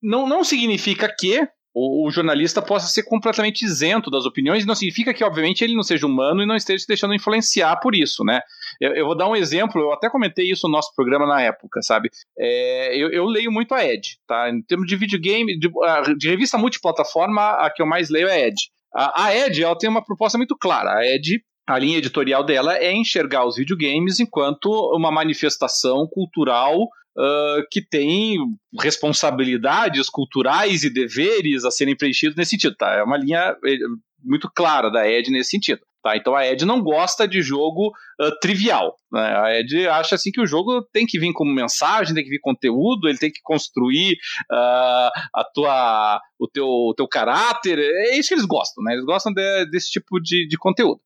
[0.00, 1.40] não, não significa que
[1.72, 5.82] o, o, jornalista possa ser completamente isento das opiniões, não significa que, obviamente, ele não
[5.82, 8.40] seja humano e não esteja se deixando influenciar por isso, né?
[8.80, 11.80] Eu, eu vou dar um exemplo, eu até comentei isso no nosso programa na época,
[11.82, 12.10] sabe?
[12.38, 14.50] É, eu, eu, leio muito a Ed, tá?
[14.50, 15.70] Em termos de videogame, de,
[16.18, 18.56] de, revista multiplataforma, a que eu mais leio é a Ed.
[18.94, 20.98] A, a Ed, ela tem uma proposta muito clara.
[20.98, 21.40] A Ed
[21.70, 26.88] a linha editorial dela é enxergar os videogames enquanto uma manifestação cultural
[27.20, 28.36] uh, que tem
[28.80, 32.74] responsabilidades culturais e deveres a serem preenchidos nesse sentido.
[32.76, 32.94] Tá?
[32.94, 33.76] É uma linha eh,
[34.24, 35.80] muito clara da Ed nesse sentido.
[36.02, 38.96] Tá, então a Ed não gosta de jogo uh, trivial.
[39.12, 39.20] Né?
[39.20, 42.40] A Ed acha assim que o jogo tem que vir como mensagem, tem que vir
[42.40, 44.14] conteúdo, ele tem que construir
[44.50, 47.78] uh, a tua, o, teu, o teu caráter.
[47.78, 48.94] É isso que eles gostam, né?
[48.94, 51.02] Eles gostam de, desse tipo de, de conteúdo.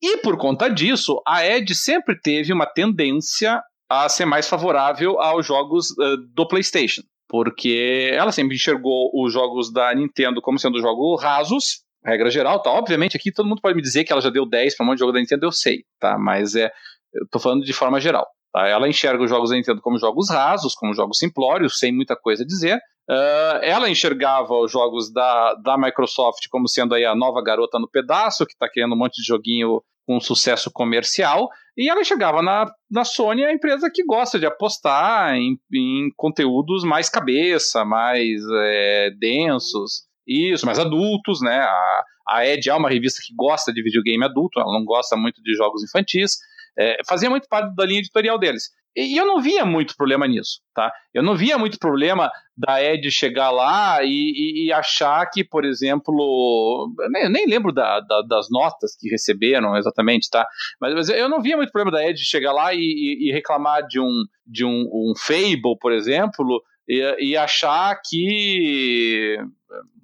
[0.00, 5.46] E por conta disso, a Ed sempre teve uma tendência a ser mais favorável aos
[5.46, 7.02] jogos uh, do PlayStation.
[7.28, 12.70] Porque ela sempre enxergou os jogos da Nintendo como sendo jogos rasos, regra geral, tá?
[12.70, 14.96] Obviamente, aqui todo mundo pode me dizer que ela já deu 10 para um monte
[14.96, 16.16] de jogo da Nintendo, eu sei, tá?
[16.18, 16.70] Mas é,
[17.12, 18.26] eu tô falando de forma geral.
[18.52, 18.66] Tá?
[18.68, 22.44] Ela enxerga os jogos da Nintendo como jogos rasos, como jogos simplórios, sem muita coisa
[22.44, 22.78] a dizer.
[23.08, 27.88] Uh, ela enxergava os jogos da, da Microsoft como sendo aí a nova garota no
[27.88, 32.66] pedaço, que está querendo um monte de joguinho com sucesso comercial, e ela chegava na,
[32.90, 39.10] na Sony, a empresa que gosta de apostar em, em conteúdos mais cabeça, mais é,
[39.18, 41.58] densos, isso, mais adultos, né?
[41.58, 45.42] A, a Ed é uma revista que gosta de videogame adulto, ela não gosta muito
[45.42, 46.38] de jogos infantis,
[46.78, 48.70] é, fazia muito parte da linha editorial deles.
[48.96, 50.90] E eu não via muito problema nisso, tá?
[51.12, 55.66] Eu não via muito problema da Ed chegar lá e, e, e achar que, por
[55.66, 60.46] exemplo, nem, nem lembro da, da, das notas que receberam exatamente, tá?
[60.80, 64.00] Mas, mas, eu não via muito problema da Ed chegar lá e, e reclamar de
[64.00, 69.36] um de um, um Fable, por exemplo, e, achar que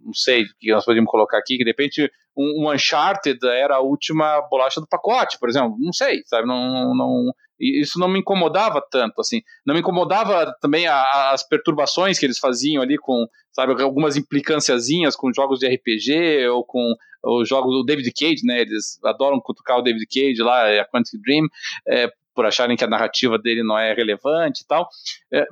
[0.04, 3.80] não sei o que nós podemos colocar aqui, que de repente um, Uncharted era a
[3.80, 7.32] última bolacha do pacote, por exemplo, não sei, sabe, não, não,
[7.62, 9.40] isso não me incomodava tanto, assim.
[9.64, 15.14] Não me incomodava também a, as perturbações que eles faziam ali com, sabe, algumas implicânciazinhas
[15.14, 16.94] com jogos de RPG ou com
[17.24, 18.62] os jogos do David Cage, né?
[18.62, 21.46] Eles adoram cutucar o David Cage lá, a Quantic Dream,
[21.86, 24.88] é, por acharem que a narrativa dele não é relevante e tal.
[25.32, 25.44] É,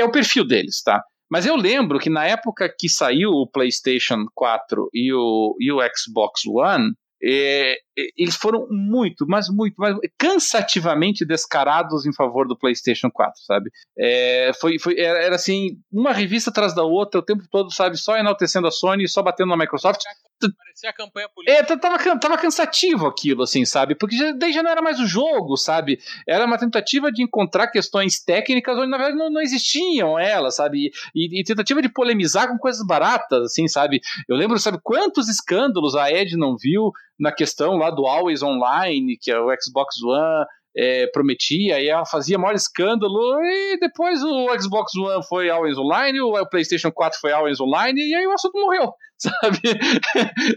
[0.00, 1.04] é o perfil deles, tá?
[1.34, 5.80] Mas eu lembro que na época que saiu o PlayStation 4 e o, e o
[5.92, 7.76] Xbox One, é,
[8.16, 13.70] eles foram muito, mas muito, mas cansativamente descarados em favor do PlayStation 4, sabe?
[13.96, 17.96] É, foi, foi, era, era, assim, uma revista atrás da outra, o tempo todo, sabe?
[17.96, 20.00] Só enaltecendo a Sony, só batendo na Microsoft.
[20.40, 21.72] Parecia a campanha política.
[21.72, 23.94] É, tava, tava cansativo aquilo, assim, sabe?
[23.94, 25.98] Porque já, daí já não era mais o jogo, sabe?
[26.28, 30.90] Era uma tentativa de encontrar questões técnicas onde, na verdade, não, não existiam elas, sabe?
[31.14, 34.00] E, e, tentativa de polemizar com coisas baratas, assim, sabe?
[34.28, 39.16] Eu lembro, sabe, quantos escândalos a Ed não viu na questão lá do Always Online,
[39.20, 40.46] que é o Xbox One
[40.76, 46.20] é, prometia, e ela fazia maior escândalo, e depois o Xbox One foi Always Online,
[46.20, 49.60] o PlayStation 4 foi Always Online, e aí o assunto morreu, sabe?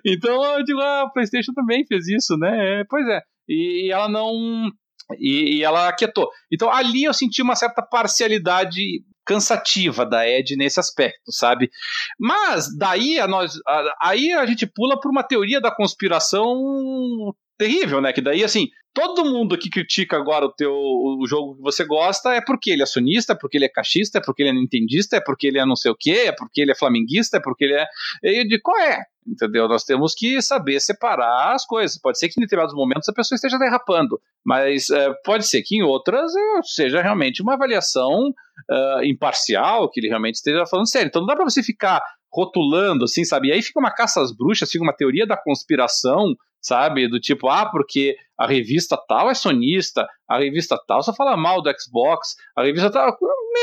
[0.03, 2.79] então eu digo, ah, a PlayStation também fez isso, né?
[2.79, 3.21] É, pois é.
[3.47, 4.69] E, e ela não.
[5.17, 6.29] E, e, ela aquietou.
[6.51, 8.81] Então ali eu senti uma certa parcialidade
[9.27, 11.69] cansativa da Ed nesse aspecto, sabe?
[12.17, 17.99] Mas daí a nós, a, aí a gente pula para uma teoria da conspiração terrível,
[18.01, 18.13] né?
[18.13, 22.33] Que daí, assim, todo mundo que critica agora o teu o jogo que você gosta
[22.33, 25.17] é porque ele é sonista, é porque ele é cachista, é porque ele é nintendista,
[25.17, 27.65] é porque ele é não sei o quê, é porque ele é flamenguista, é porque
[27.65, 27.85] ele é.
[28.23, 29.03] E de qual é?
[29.27, 29.67] Entendeu?
[29.67, 31.99] Nós temos que saber separar as coisas.
[31.99, 35.77] Pode ser que em determinados momentos a pessoa esteja derrapando, mas é, pode ser que
[35.77, 36.31] em outras
[36.63, 41.07] seja realmente uma avaliação uh, imparcial, que ele realmente esteja falando sério.
[41.07, 42.01] Então não dá para você ficar
[42.31, 43.49] rotulando, assim, sabe?
[43.49, 47.09] E aí fica uma caça às bruxas, fica uma teoria da conspiração sabe?
[47.09, 51.61] Do tipo, ah, porque a revista tal é sonista, a revista tal só fala mal
[51.61, 53.17] do Xbox, a revista tal.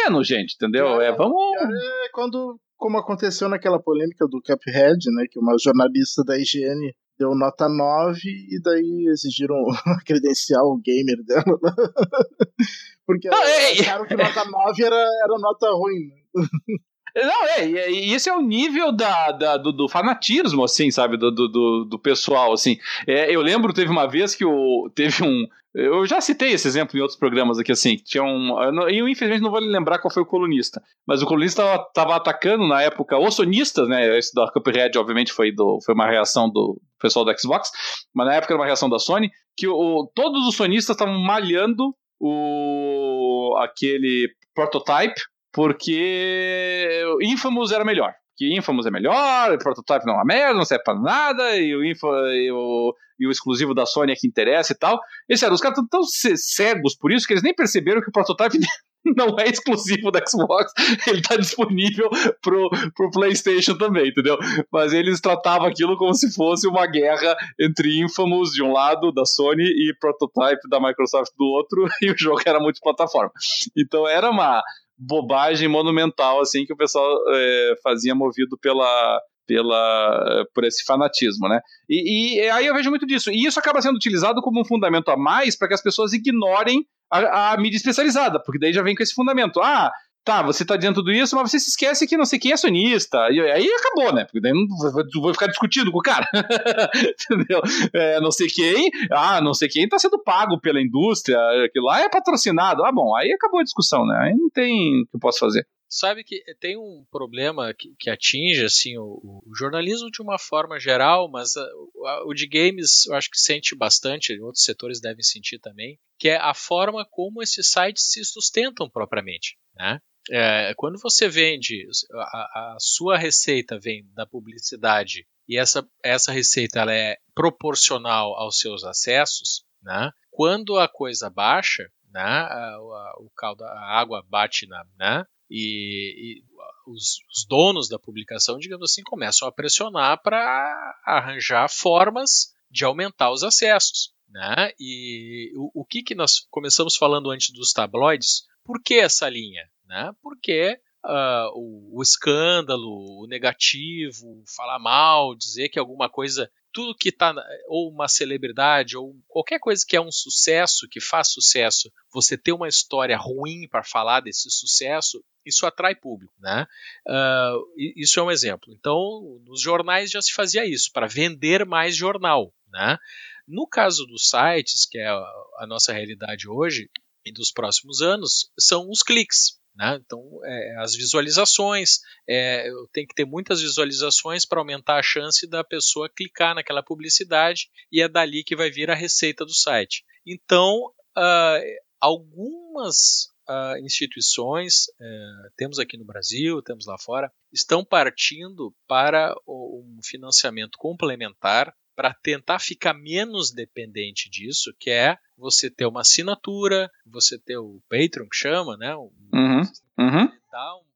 [0.05, 1.01] Menos, gente, entendeu?
[1.01, 1.37] É, é vamos.
[1.61, 5.27] É quando, como aconteceu naquela polêmica do Cuphead, né?
[5.31, 9.57] Que uma jornalista da IGN deu nota 9 e daí exigiram
[9.87, 11.59] a credencial gamer dela.
[13.07, 16.11] Porque ah, acharam que nota 9 era, era nota ruim.
[17.16, 21.31] Não, é, e esse é o nível da, da do, do, fanatismo, assim, sabe, do,
[21.31, 22.77] do, do pessoal, assim.
[23.07, 25.47] É, eu lembro, teve uma vez que o, teve um...
[25.73, 28.57] Eu já citei esse exemplo em outros programas aqui, assim, tinha um...
[28.89, 32.66] E eu, infelizmente, não vou lembrar qual foi o colunista, mas o colunista estava atacando,
[32.66, 36.81] na época, os sonistas, né, esse da Cuphead, obviamente, foi, do, foi uma reação do
[37.01, 37.70] pessoal do Xbox,
[38.12, 41.95] mas na época era uma reação da Sony, que o, todos os sonistas estavam malhando
[42.20, 45.20] o aquele prototype
[45.55, 48.13] porque Infamous era melhor.
[48.37, 51.75] Que Infamous é melhor, o Prototype não é uma merda, não serve pra nada, e
[51.75, 54.99] o, e o, e o exclusivo da Sony é que interessa e tal.
[55.29, 58.13] E sério, os caras estão tão cegos por isso que eles nem perceberam que o
[58.13, 58.59] Prototype
[59.17, 60.73] não é exclusivo da Xbox,
[61.07, 62.09] ele tá disponível
[62.43, 64.37] pro, pro PlayStation também, entendeu?
[64.73, 69.25] Mas eles tratavam aquilo como se fosse uma guerra entre Infamous de um lado, da
[69.25, 73.31] Sony, e Prototype da Microsoft do outro, e o jogo era multiplataforma.
[73.77, 74.63] Então era uma
[75.07, 81.61] bobagem monumental assim que o pessoal é, fazia movido pela pela por esse fanatismo, né?
[81.89, 83.31] E, e, aí eu vejo muito disso.
[83.31, 86.87] E isso acaba sendo utilizado como um fundamento a mais para que as pessoas ignorem
[87.11, 89.61] a, a, mídia especializada, porque daí já vem com esse fundamento.
[89.61, 89.93] Ah,
[90.25, 92.57] tá, você tá dizendo tudo isso, mas você se esquece que não sei quem é
[92.57, 93.19] sonista.
[93.31, 94.25] E aí acabou, né?
[94.25, 96.27] Porque daí não vou, vou ficar discutindo com o cara.
[97.31, 97.61] Entendeu?
[97.93, 102.01] É, não sei quem, ah, não sei quem tá sendo pago pela indústria, aquilo lá
[102.01, 102.85] é patrocinado.
[102.85, 104.19] Ah, bom, aí acabou a discussão, né?
[104.23, 105.67] Aí não tem o que eu posso fazer.
[105.87, 110.77] Sabe que tem um problema que, que atinge assim o, o, jornalismo de uma forma
[110.81, 115.23] geral, mas a, a, o de games eu acho que sente bastante, outros setores devem
[115.23, 119.57] sentir também, que é a forma como esses sites se sustentam propriamente.
[119.77, 120.01] Né?
[120.31, 126.81] É, quando você vende, a, a, sua receita vem da publicidade e essa, essa receita
[126.81, 130.11] ela é proporcional aos seus acessos, né?
[130.31, 132.23] quando a coisa baixa, né?
[132.23, 132.79] a,
[133.19, 134.85] o caldo, a água bate na.
[134.99, 135.25] Né?
[135.51, 136.45] E, e
[136.87, 143.31] os, os, donos da publicação, digamos assim, começam a pressionar para arranjar formas de aumentar
[143.31, 144.15] os acessos.
[144.29, 144.73] Né?
[144.81, 148.47] E o, o que, que nós começamos falando antes dos tabloides?
[148.65, 149.69] Por que essa linha?
[149.86, 150.12] Né?
[150.23, 157.11] Porque uh, o, o, escândalo, o negativo, falar mal, dizer que alguma coisa, tudo que
[157.11, 157.35] está,
[157.69, 162.52] ou uma celebridade, ou qualquer coisa que é um sucesso, que faz sucesso, você ter
[162.52, 166.66] uma história ruim para falar desse sucesso, isso atrai público, né?
[167.06, 168.73] Uh, isso é um exemplo.
[168.73, 168.98] Então,
[169.44, 172.98] nos jornais já se fazia isso, para vender mais jornal, né?
[173.47, 176.89] No caso dos sites, que é a nossa realidade hoje
[177.27, 179.59] e dos próximos anos, são os cliques.
[179.75, 180.01] Né?
[180.05, 181.99] Então, é, as visualizações,
[182.29, 187.69] é, tem que ter muitas visualizações para aumentar a chance da pessoa clicar naquela publicidade
[187.91, 190.05] e é dali que vai vir a receita do site.
[190.25, 191.61] Então, uh,
[192.01, 199.99] algumas uh, instituições, uh, temos aqui no Brasil, temos lá fora, estão partindo para um
[200.05, 207.39] financiamento complementar para tentar ficar menos dependente disso, que é você ter uma assinatura, você
[207.39, 208.97] ter o Patreon que chama, né?
[208.97, 209.62] Um, uhum,
[209.99, 210.29] uhum,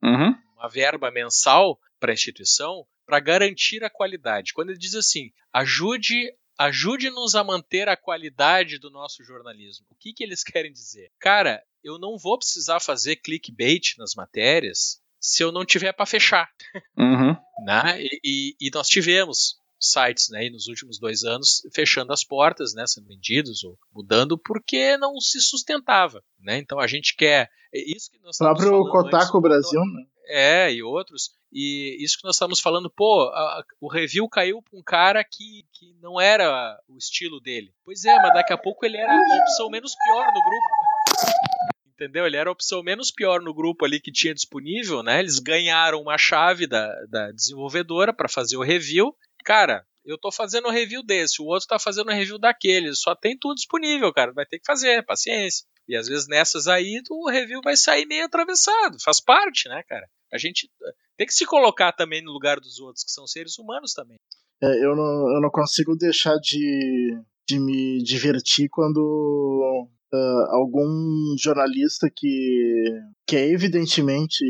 [0.02, 0.34] um, uhum.
[0.56, 4.52] uma verba mensal para a instituição para garantir a qualidade.
[4.52, 9.86] Quando ele diz assim, ajude ajude-nos a manter a qualidade do nosso jornalismo.
[9.90, 11.10] O que, que eles querem dizer?
[11.18, 16.50] Cara, eu não vou precisar fazer clickbait nas matérias se eu não tiver para fechar.
[16.96, 17.36] Uhum.
[17.64, 18.02] né?
[18.02, 22.86] E, e, e, nós tivemos sites né, nos últimos dois anos fechando as portas, né,
[22.86, 26.22] sendo vendidos ou mudando porque não se sustentava.
[26.40, 26.58] Né?
[26.58, 27.50] Então a gente quer.
[27.72, 30.04] É isso que nós o próprio Kotaku Brasil, né?
[30.30, 31.30] É, e outros.
[31.50, 35.64] E isso que nós estamos falando, pô, a, o review caiu para um cara que,
[35.72, 37.72] que não era o estilo dele.
[37.84, 41.77] Pois é, mas daqui a pouco ele era a opção menos pior no grupo.
[41.98, 42.24] Entendeu?
[42.24, 45.18] Ele era a opção menos pior no grupo ali que tinha disponível, né?
[45.18, 49.12] Eles ganharam uma chave da, da desenvolvedora para fazer o review.
[49.44, 52.94] Cara, eu tô fazendo um review desse, o outro tá fazendo um review daquele.
[52.94, 54.32] Só tem tudo disponível, cara.
[54.32, 55.66] Vai ter que fazer, paciência.
[55.88, 58.96] E às vezes nessas aí o review vai sair meio atravessado.
[59.02, 60.08] Faz parte, né, cara?
[60.32, 60.70] A gente
[61.16, 64.18] tem que se colocar também no lugar dos outros, que são seres humanos também.
[64.62, 72.08] É, eu, não, eu não consigo deixar de, de me divertir quando uh, algum jornalista
[72.14, 72.82] que,
[73.26, 74.44] que é evidentemente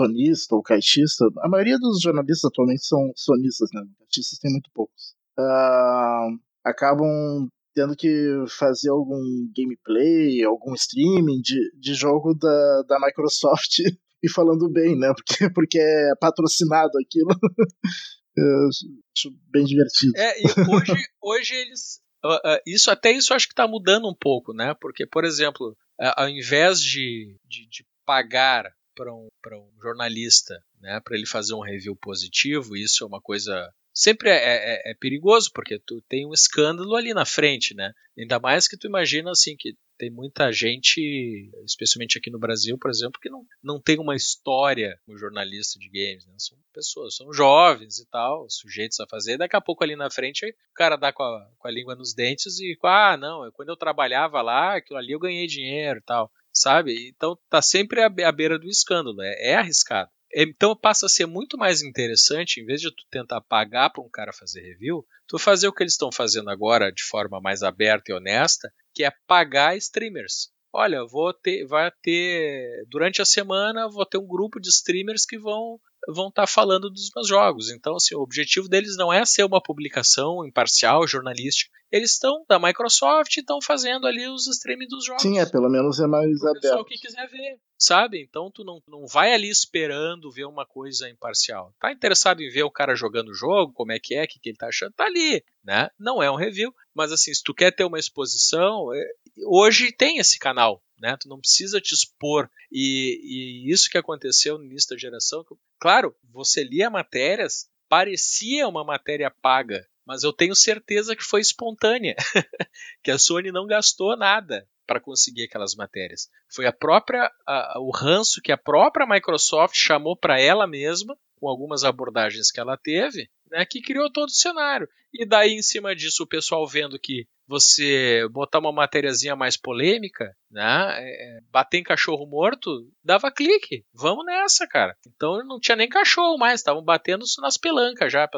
[0.00, 3.82] sonista ou caixista, a maioria dos jornalistas atualmente são sonistas, né?
[4.00, 5.14] Caixistas tem muito poucos.
[5.38, 9.20] Uh, acabam tendo que fazer algum
[9.54, 13.78] gameplay, algum streaming de, de jogo da, da Microsoft
[14.22, 15.12] e falando bem, né?
[15.14, 17.30] Porque, porque é patrocinado aquilo.
[18.36, 18.68] Eu
[19.16, 20.12] acho bem divertido.
[20.16, 20.92] É, e hoje,
[21.22, 22.00] hoje eles.
[22.24, 24.74] Uh, uh, isso até isso acho que está mudando um pouco, né?
[24.80, 25.76] Porque, por exemplo,
[26.16, 31.60] ao invés de, de, de pagar para um, um jornalista, né, para ele fazer um
[31.60, 36.32] review positivo, isso é uma coisa sempre é, é, é, perigoso porque tu tem um
[36.34, 37.92] escândalo ali na frente, né?
[38.18, 42.90] Ainda mais que tu imagina assim que tem muita gente, especialmente aqui no Brasil, por
[42.90, 46.26] exemplo, que não, não tem uma história como jornalista de games.
[46.26, 46.34] Né?
[46.38, 49.38] São pessoas, são jovens e tal, sujeitos a fazer.
[49.38, 52.12] Daqui a pouco ali na frente o cara dá com a, com a língua nos
[52.12, 56.30] dentes e, ah, não, quando eu trabalhava lá, aquilo ali eu ganhei dinheiro e tal,
[56.52, 57.08] sabe?
[57.08, 60.10] Então tá sempre à, à beira do escândalo, é, é arriscado.
[60.34, 64.10] Então passa a ser muito mais interessante, em vez de tu tentar pagar para um
[64.10, 68.10] cara fazer review, tu fazer o que eles estão fazendo agora de forma mais aberta
[68.10, 70.52] e honesta, que é pagar streamers.
[70.72, 75.38] Olha, vou ter, vai ter durante a semana vou ter um grupo de streamers que
[75.38, 75.78] vão
[76.08, 77.70] vão estar tá falando dos meus jogos.
[77.70, 81.70] Então, assim, o objetivo deles não é ser uma publicação imparcial, jornalística.
[81.90, 85.22] Eles estão da Microsoft e estão fazendo ali os streaming dos jogos.
[85.22, 86.62] Sim, é, pelo menos é mais o aberto.
[86.62, 88.20] Pessoal que quiser ver, sabe?
[88.20, 91.72] Então tu não, não vai ali esperando ver uma coisa imparcial.
[91.78, 94.40] Tá interessado em ver o cara jogando o jogo, como é que é, o que,
[94.40, 95.88] que ele tá achando, tá ali, né?
[95.96, 99.04] Não é um review, mas assim, se tu quer ter uma exposição, é,
[99.46, 101.16] hoje tem esse canal, né?
[101.18, 102.50] Tu não precisa te expor.
[102.70, 103.20] E,
[103.66, 105.44] e isso que aconteceu no início da geração,
[105.78, 112.14] claro, você lia matérias, parecia uma matéria paga, mas eu tenho certeza que foi espontânea,
[113.02, 116.28] que a Sony não gastou nada para conseguir aquelas matérias.
[116.48, 121.48] Foi a própria a, o ranço que a própria Microsoft chamou para ela mesma, com
[121.48, 124.88] algumas abordagens que ela teve, né, que criou todo o cenário.
[125.12, 130.34] E daí em cima disso o pessoal vendo que você botar uma matériazinha mais polêmica,
[130.50, 130.96] né?
[130.98, 133.84] É, bater em cachorro morto, dava clique.
[133.92, 134.96] Vamos nessa, cara.
[135.06, 138.28] Então não tinha nem cachorro mais, estavam batendo nas pelancas já.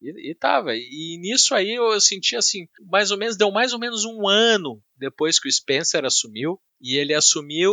[0.00, 0.74] E, e tava.
[0.74, 4.26] E, e nisso aí eu senti assim, mais ou menos, deu mais ou menos um
[4.26, 6.60] ano depois que o Spencer assumiu.
[6.78, 7.72] E ele assumiu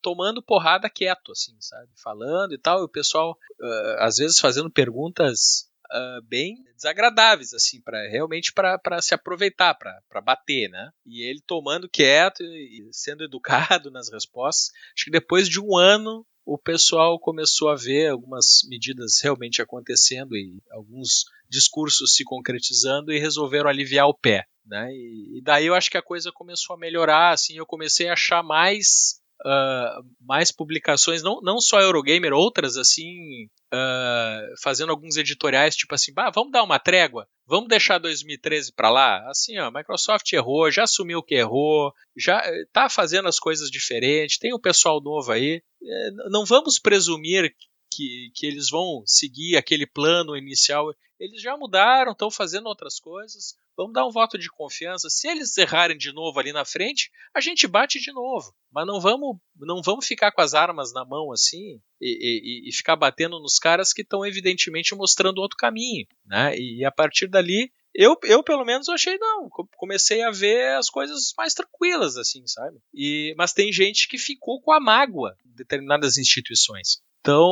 [0.00, 1.88] tomando porrada quieto, assim, sabe?
[2.00, 2.80] Falando e tal.
[2.80, 9.00] E o pessoal, uh, às vezes, fazendo perguntas uh, bem desagradáveis, assim, para realmente para
[9.00, 10.90] se aproveitar, para bater, né?
[11.06, 14.70] E ele tomando quieto e sendo educado nas respostas.
[14.96, 20.36] Acho que depois de um ano o pessoal começou a ver algumas medidas realmente acontecendo
[20.36, 24.92] e alguns discursos se concretizando e resolveram aliviar o pé, né?
[24.92, 28.14] E, e daí eu acho que a coisa começou a melhorar, assim, eu comecei a
[28.14, 35.76] achar mais uh, mais publicações, não, não só Eurogamer, outras assim, uh, fazendo alguns editoriais,
[35.76, 39.28] tipo assim, bah, vamos dar uma trégua, vamos deixar 2013 para lá.
[39.28, 43.70] Assim, ó, a Microsoft errou, já assumiu que errou, já eh, tá fazendo as coisas
[43.70, 45.62] diferentes, tem o um pessoal novo aí.
[45.82, 47.54] Eh, não vamos presumir
[47.92, 50.94] que, que eles vão seguir aquele plano inicial.
[51.18, 53.54] Eles já mudaram, estão fazendo outras coisas.
[53.76, 55.08] Vamos dar um voto de confiança.
[55.08, 58.54] Se eles errarem de novo ali na frente, a gente bate de novo.
[58.70, 62.72] Mas não vamos, não vamos ficar com as armas na mão assim e, e, e
[62.72, 66.06] ficar batendo nos caras que estão evidentemente mostrando outro caminho.
[66.26, 66.56] Né?
[66.58, 71.34] E a partir dali Eu, eu pelo menos achei não, comecei a ver as coisas
[71.36, 72.78] mais tranquilas assim, sabe?
[72.94, 77.02] E mas tem gente que ficou com a mágoa em determinadas instituições.
[77.20, 77.46] Então,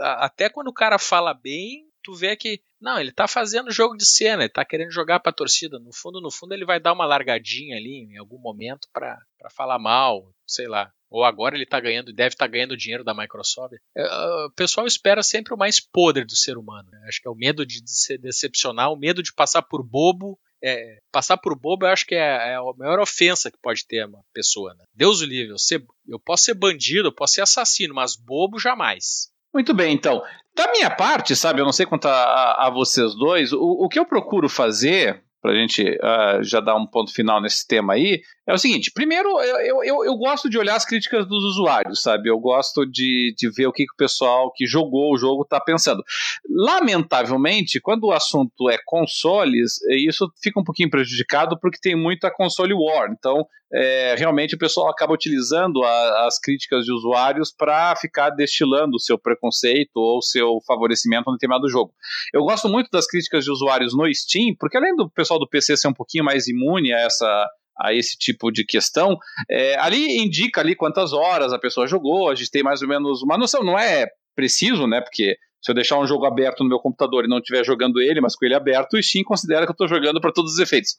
[0.00, 3.96] a, até quando o cara fala bem, tu vê que não, ele tá fazendo jogo
[3.96, 5.78] de cena, ele tá querendo jogar pra torcida.
[5.78, 9.20] No fundo, no fundo, ele vai dar uma largadinha ali em algum momento para
[9.50, 10.90] falar mal, sei lá.
[11.10, 13.74] Ou agora ele tá ganhando, deve estar tá ganhando dinheiro da Microsoft.
[13.96, 14.04] É,
[14.46, 16.88] o pessoal espera sempre o mais podre do ser humano.
[16.90, 17.04] Né?
[17.08, 20.38] Acho que é o medo de se decepcionar, o medo de passar por bobo.
[20.62, 24.06] É, passar por bobo eu acho que é, é, a maior ofensa que pode ter
[24.06, 24.72] uma pessoa.
[24.74, 24.84] Né?
[24.94, 28.58] Deus o livre, eu, ser, eu posso ser bandido, eu posso ser assassino, mas bobo
[28.58, 29.32] jamais.
[29.52, 30.22] Muito bem, então.
[30.54, 33.98] Da minha parte, sabe, eu não sei quanto a, a vocês dois, o, o que
[33.98, 38.20] eu procuro fazer, para a gente uh, já dar um ponto final nesse tema aí,
[38.46, 42.28] é o seguinte: primeiro, eu, eu, eu gosto de olhar as críticas dos usuários, sabe?
[42.28, 45.60] Eu gosto de, de ver o que, que o pessoal que jogou o jogo está
[45.60, 46.02] pensando.
[46.48, 52.74] Lamentavelmente, quando o assunto é consoles, isso fica um pouquinho prejudicado porque tem muita console
[52.74, 53.10] war.
[53.10, 58.96] Então, é, realmente o pessoal acaba utilizando a, as críticas de usuários para ficar destilando
[58.96, 61.92] o seu preconceito ou seu favorecimento no determinado jogo.
[62.34, 65.76] Eu gosto muito das críticas de usuários no Steam, porque além do pessoal do PC
[65.76, 67.48] ser um pouquinho mais imune a essa
[67.82, 69.16] a esse tipo de questão,
[69.50, 73.22] é, ali indica ali quantas horas a pessoa jogou, a gente tem mais ou menos
[73.22, 76.78] uma noção, não é preciso, né, porque se eu deixar um jogo aberto no meu
[76.78, 79.74] computador e não estiver jogando ele, mas com ele aberto, o Steam considera que eu
[79.74, 80.96] estou jogando para todos os efeitos.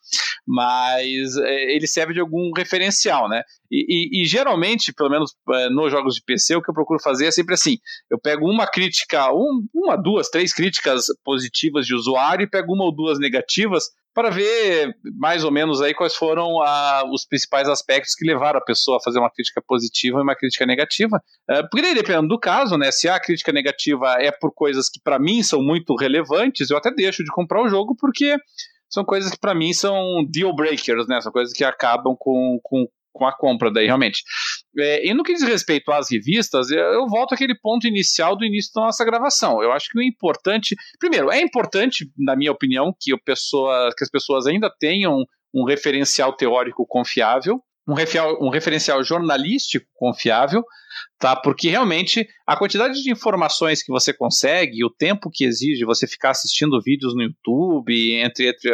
[0.48, 3.42] Mas é, ele serve de algum referencial, né?
[3.72, 7.00] E, e, e geralmente, pelo menos é, nos jogos de PC, o que eu procuro
[7.02, 7.78] fazer é sempre assim:
[8.10, 12.86] eu pego uma crítica, um, uma, duas, três críticas positivas de usuário e pego uma
[12.86, 18.14] ou duas negativas para ver mais ou menos aí quais foram a, os principais aspectos
[18.14, 21.22] que levaram a pessoa a fazer uma crítica positiva e uma crítica negativa.
[21.50, 25.00] É, porque daí, dependendo do caso, né, se a crítica negativa é por coisas que
[25.02, 28.38] para mim são muito relevantes, eu até deixo de comprar o jogo porque
[28.90, 32.86] são coisas que para mim são deal breakers, né, são coisas que acabam com, com,
[33.12, 34.24] com a compra daí realmente.
[34.78, 38.46] É, e no que diz respeito às revistas, eu, eu, volto àquele ponto inicial do
[38.46, 39.62] início da nossa gravação.
[39.62, 44.10] Eu acho que o importante, primeiro, é importante, na minha opinião, que, pessoa, que as
[44.10, 45.24] pessoas ainda tenham
[45.54, 50.64] um referencial teórico confiável, um, refial, um referencial jornalístico confiável,
[51.20, 51.36] tá?
[51.36, 56.32] Porque realmente a quantidade de informações que você consegue, o tempo que exige você ficar
[56.32, 58.70] assistindo vídeos no YouTube, entre, entre,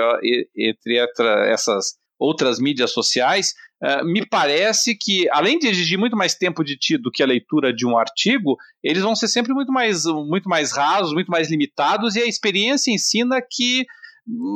[0.55, 3.53] entre, entre essas outras mídias sociais,
[3.83, 7.27] uh, me parece que, além de exigir muito mais tempo de ti do que a
[7.27, 11.49] leitura de um artigo, eles vão ser sempre muito mais, muito mais rasos, muito mais
[11.49, 13.85] limitados, e a experiência ensina que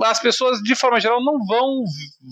[0.03, 1.83] as pessoas, de forma geral, não vão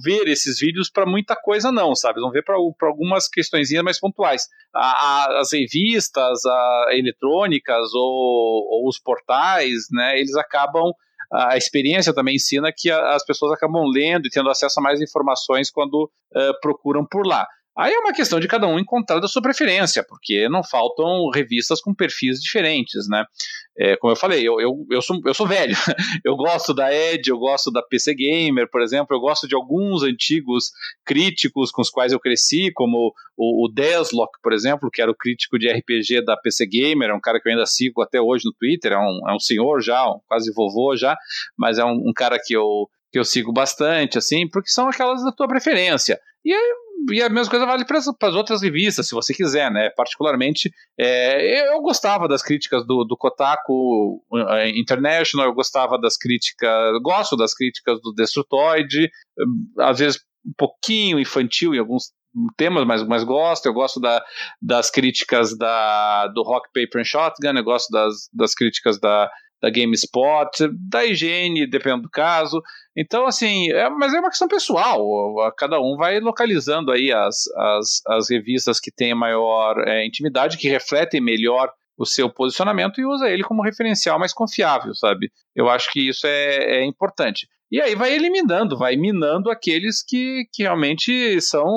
[0.04, 2.20] ver esses vídeos para muita coisa, não, sabe?
[2.20, 2.56] Vão ver para
[2.88, 4.44] algumas questões mais pontuais.
[4.74, 10.92] A, a, as revistas a, eletrônicas ou, ou, os portais, né, eles acabam
[11.32, 15.70] a experiência também ensina que as pessoas acabam lendo e tendo acesso a mais informações
[15.70, 17.48] quando uh, procuram por lá.
[17.80, 21.80] Aí é uma questão de cada um encontrar da sua preferência, porque não faltam revistas
[21.80, 23.24] com perfis diferentes, né?
[23.78, 25.74] É, como eu falei, eu, eu, eu, sou, eu sou velho.
[26.26, 30.04] Eu gosto da Edge, eu gosto da PC Gamer, por exemplo, eu gosto de alguns
[30.04, 30.72] antigos
[31.06, 35.16] críticos com os quais eu cresci, como o, o Deslock, por exemplo, que era o
[35.16, 38.46] crítico de RPG da PC Gamer, é um cara que eu ainda sigo até hoje
[38.46, 41.18] no Twitter, é um, é um senhor já, um, quase vovô já,
[41.58, 45.24] mas é um, um cara que eu, que eu sigo bastante, assim, porque são aquelas
[45.24, 46.20] da tua preferência.
[46.44, 46.74] E aí,
[47.12, 49.90] e a mesma coisa vale para as outras revistas, se você quiser, né?
[49.92, 57.00] Particularmente, é, eu gostava das críticas do, do Kotaku eh, International, eu gostava das críticas,
[57.02, 59.10] gosto das críticas do Destrutoid,
[59.80, 62.12] às vezes um pouquinho infantil em alguns
[62.58, 63.66] temas, mas, mas gosto.
[63.66, 64.24] Eu gosto da,
[64.62, 69.30] das críticas da, do Rock Paper and Shotgun, eu gosto das, das críticas da
[69.62, 70.50] da GameSpot,
[70.90, 72.62] da higiene, dependendo do caso.
[72.96, 75.04] Então, assim, é, mas é uma questão pessoal.
[75.58, 80.70] Cada um vai localizando aí as, as, as revistas que têm maior é, intimidade, que
[80.70, 85.30] refletem melhor o seu posicionamento e usa ele como referencial mais confiável, sabe?
[85.54, 87.46] Eu acho que isso é, é importante.
[87.70, 91.68] E aí vai eliminando, vai minando aqueles que, que realmente são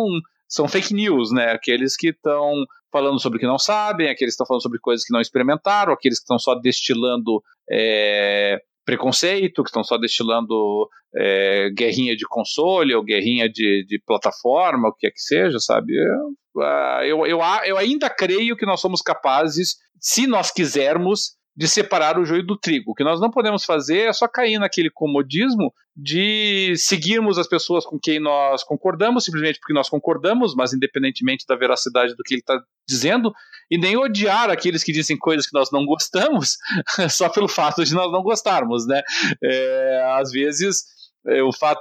[0.53, 1.51] são fake news, né?
[1.51, 2.53] Aqueles que estão
[2.93, 5.95] falando sobre o que não sabem, aqueles que estão falando sobre coisas que não experimentaram,
[5.95, 12.95] aqueles que estão só destilando é, preconceito, que estão só destilando é, guerrinha de console
[12.95, 15.95] ou guerrinha de, de plataforma, o que é que seja, sabe?
[15.95, 22.19] Eu, eu, eu, eu ainda creio que nós somos capazes, se nós quisermos, de separar
[22.19, 22.93] o joio do trigo.
[22.93, 27.85] O que nós não podemos fazer é só cair naquele comodismo de seguirmos as pessoas
[27.85, 32.41] com quem nós concordamos, simplesmente porque nós concordamos, mas independentemente da veracidade do que ele
[32.41, 32.59] está
[32.89, 33.33] dizendo,
[33.71, 36.57] e nem odiar aqueles que dizem coisas que nós não gostamos,
[37.11, 39.03] só pelo fato de nós não gostarmos, né?
[39.43, 40.85] É, às vezes
[41.27, 41.81] é, o fato,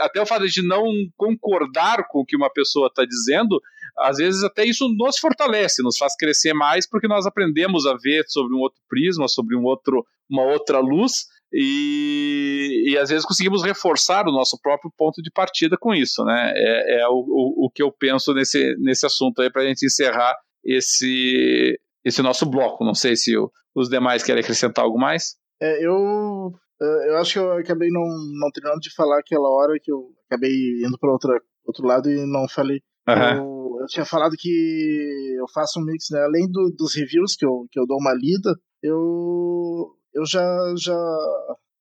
[0.00, 0.84] até o fato de não
[1.16, 3.60] concordar com o que uma pessoa está dizendo,
[3.98, 8.24] às vezes até isso nos fortalece, nos faz crescer mais, porque nós aprendemos a ver
[8.28, 13.64] sobre um outro prisma, sobre um outro, uma outra luz, e, e às vezes conseguimos
[13.64, 16.52] reforçar o nosso próprio ponto de partida com isso, né?
[16.54, 19.84] É, é o, o, o, que eu penso nesse, nesse assunto aí para a gente
[19.84, 20.34] encerrar
[20.64, 22.84] esse, esse nosso bloco.
[22.84, 23.34] Não sei se
[23.74, 25.34] os demais querem acrescentar algo mais.
[25.60, 28.04] É, eu, eu acho que eu acabei não,
[28.40, 30.52] não terminando de falar aquela hora que eu acabei
[30.86, 32.80] indo para outro lado e não falei.
[33.14, 33.36] Uhum.
[33.36, 36.22] Eu, eu, tinha falado que eu faço um mix, né?
[36.22, 40.42] Além do, dos reviews que eu, que eu dou uma lida, eu, eu já,
[40.76, 40.96] já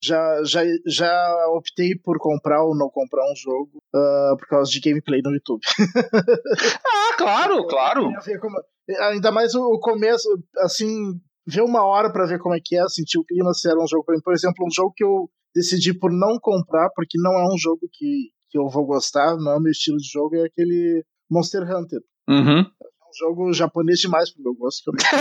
[0.02, 4.80] já, já, já optei por comprar ou não comprar um jogo uh, por causa de
[4.80, 5.62] gameplay no YouTube.
[6.86, 8.10] ah, claro, claro.
[8.40, 8.58] Como,
[9.02, 10.28] ainda mais o, o começo,
[10.60, 13.80] assim, ver uma hora para ver como é que é, sentir o clima, se era
[13.80, 14.22] um jogo para mim.
[14.24, 17.82] Por exemplo, um jogo que eu decidi por não comprar, porque não é um jogo
[17.92, 21.64] que, que eu vou gostar, não é o meu estilo de jogo, é aquele Monster
[21.64, 22.02] Hunter.
[22.28, 22.66] Uhum
[23.10, 24.92] um jogo japonês demais pro meu gosto.
[24.92, 25.20] Que eu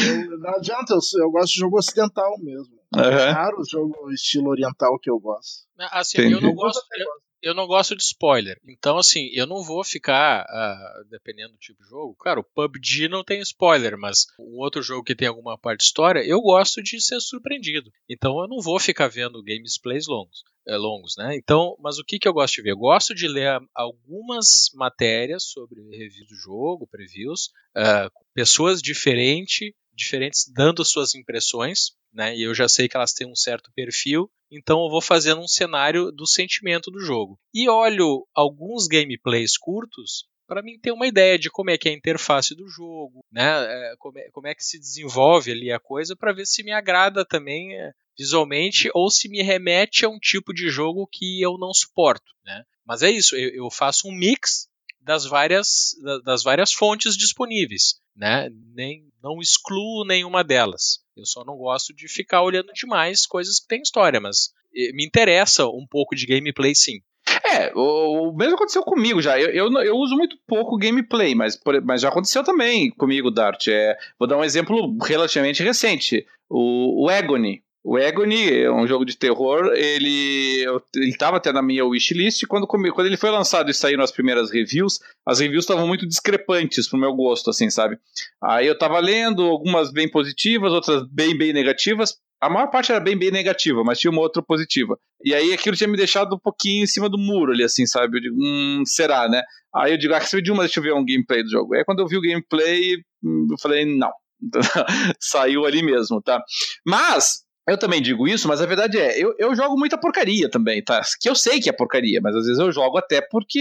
[0.08, 2.74] eu, não adianta, eu, eu, gosto de jogo ocidental mesmo.
[2.96, 3.02] Uhum.
[3.02, 5.68] É raro o jogo estilo oriental que eu gosto.
[5.92, 6.36] Assim, Entendi.
[6.36, 6.82] eu não gosto.
[6.96, 7.08] Eu,
[7.44, 8.58] eu não gosto de spoiler.
[8.66, 12.16] Então, assim, eu não vou ficar, uh, dependendo do tipo de jogo.
[12.18, 15.86] Claro, o PUBG não tem spoiler, mas um outro jogo que tem alguma parte de
[15.86, 17.92] história, eu gosto de ser surpreendido.
[18.10, 20.44] Então, eu não vou ficar vendo gamesplays longos.
[20.66, 21.36] É, longos, né?
[21.36, 22.72] Então, mas o que, que eu gosto de ver?
[22.72, 30.50] Eu gosto de ler algumas matérias sobre reviews do jogo, previews, uh, pessoas diferentes, diferentes
[30.50, 32.36] dando suas impressões, né?
[32.36, 35.48] E eu já sei que elas têm um certo perfil, então eu vou fazendo um
[35.48, 37.40] cenário do sentimento do jogo.
[37.54, 41.92] E olho alguns gameplays curtos para mim ter uma ideia de como é que é
[41.92, 43.44] a interface do jogo, né?
[43.44, 46.72] É, como, é, como é que se desenvolve ali a coisa, para ver se me
[46.72, 51.58] agrada também é, visualmente ou se me remete a um tipo de jogo que eu
[51.58, 52.64] não suporto, né?
[52.86, 54.68] Mas é isso, eu, eu faço um mix
[55.04, 58.50] das várias, das várias fontes disponíveis, né?
[58.74, 61.04] Nem, não excluo nenhuma delas.
[61.16, 64.52] Eu só não gosto de ficar olhando demais coisas que têm história, mas
[64.94, 67.00] me interessa um pouco de gameplay sim.
[67.46, 69.40] É, o, o mesmo aconteceu comigo já.
[69.40, 73.68] Eu, eu, eu, uso muito pouco gameplay, mas, mas já aconteceu também comigo, Dart.
[73.68, 76.26] É, vou dar um exemplo relativamente recente.
[76.50, 80.66] O, o Agony, o Agony é um jogo de terror, ele
[80.96, 85.00] estava até na minha wishlist, quando, quando ele foi lançado e saíram as primeiras reviews,
[85.28, 87.98] as reviews estavam muito discrepantes pro meu gosto, assim, sabe?
[88.42, 93.00] Aí eu tava lendo, algumas bem positivas, outras bem, bem negativas, a maior parte era
[93.00, 94.98] bem, bem negativa, mas tinha uma outra positiva.
[95.24, 98.18] E aí aquilo tinha me deixado um pouquinho em cima do muro ali, assim, sabe?
[98.18, 99.42] Eu digo, hum, será, né?
[99.74, 101.74] Aí eu digo, ah, de uma, deixa eu ver um gameplay do jogo.
[101.74, 104.12] Aí quando eu vi o gameplay, hum, eu falei, não.
[105.22, 106.44] Saiu ali mesmo, tá?
[106.86, 110.84] Mas, eu também digo isso, mas a verdade é, eu, eu jogo muita porcaria também,
[110.84, 111.02] tá?
[111.20, 113.60] Que eu sei que é porcaria, mas às vezes eu jogo até porque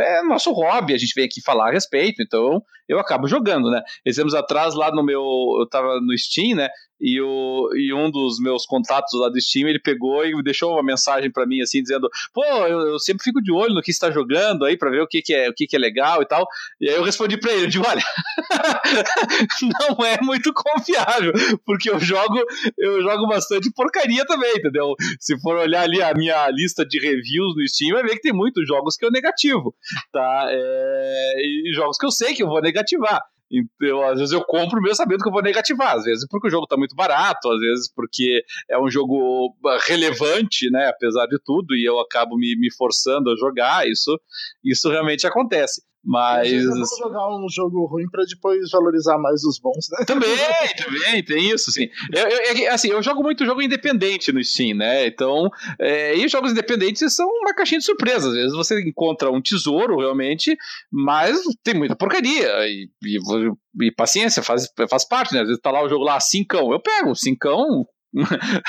[0.00, 3.82] é nosso hobby, a gente vem aqui falar a respeito, então eu acabo jogando, né?
[4.18, 5.22] Anos atrás, lá no meu.
[5.58, 6.68] Eu tava no Steam, né?
[7.00, 10.82] E, o, e um dos meus contatos lá do Steam, ele pegou e deixou uma
[10.82, 14.10] mensagem para mim, assim, dizendo: pô, eu, eu, sempre fico de olho no que está
[14.10, 16.46] jogando aí para ver o que, que, é, o que, que é legal e tal.
[16.80, 18.02] E aí eu respondi para ele: eu digo, olha,
[19.90, 21.32] não é muito confiável,
[21.66, 22.40] porque eu jogo,
[22.78, 24.94] eu jogo bastante porcaria também, entendeu?
[25.18, 28.32] Se for olhar ali a minha lista de reviews no Steam, vai ver que tem
[28.32, 29.74] muitos jogos que eu negativo,
[30.12, 30.46] tá?
[30.48, 33.20] É, e jogos que eu sei que eu vou negativar.
[33.50, 36.50] Então, às vezes eu compro mesmo sabendo que eu vou negativar, às vezes porque o
[36.50, 39.54] jogo está muito barato, às vezes porque é um jogo
[39.86, 44.18] relevante, né, apesar de tudo, e eu acabo me, me forçando a jogar, isso,
[44.64, 45.82] isso realmente acontece.
[46.04, 46.64] Mas.
[46.64, 50.04] Vamos jogar um jogo ruim para depois valorizar mais os bons, né?
[50.04, 50.28] Também,
[50.76, 51.88] também, tem isso, sim.
[52.12, 55.06] Eu, eu, assim, eu jogo muito jogo independente no Steam, né?
[55.06, 55.48] Então,
[55.80, 58.28] é, e jogos independentes são uma caixinha de surpresa.
[58.28, 60.56] Às vezes você encontra um tesouro realmente,
[60.92, 62.48] mas tem muita porcaria.
[62.68, 65.40] E, e, e paciência, faz, faz parte, né?
[65.40, 66.70] Às vezes tá lá o jogo lá, cincão.
[66.70, 67.86] Eu pego, cincão,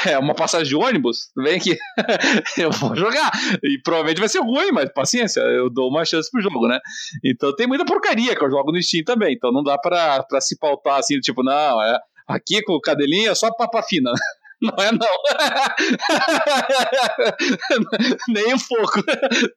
[0.06, 1.78] é uma passagem de ônibus, vem aqui,
[2.58, 3.32] eu vou jogar.
[3.64, 6.80] E provavelmente vai ser ruim, mas paciência, eu dou uma chance pro jogo, né?
[7.24, 10.42] Então tem muita porcaria que eu jogo no Steam também, então não dá pra, pra
[10.42, 14.12] se pautar assim, tipo, não, é aqui com o cadelinho é só papa fina.
[14.62, 15.06] Não é não.
[18.30, 19.04] Nem um pouco.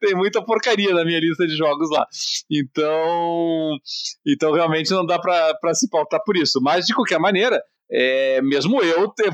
[0.00, 2.04] Tem muita porcaria na minha lista de jogos lá.
[2.50, 3.78] Então,
[4.26, 6.60] então realmente não dá para se pautar por isso.
[6.60, 9.30] Mas de qualquer maneira, é, mesmo eu ter,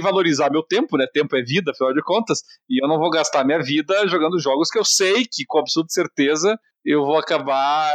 [0.00, 1.06] valorizar meu tempo, né?
[1.12, 4.70] Tempo é vida, afinal de contas, e eu não vou gastar minha vida jogando jogos
[4.70, 7.90] que eu sei que, com absoluta certeza, eu vou acabar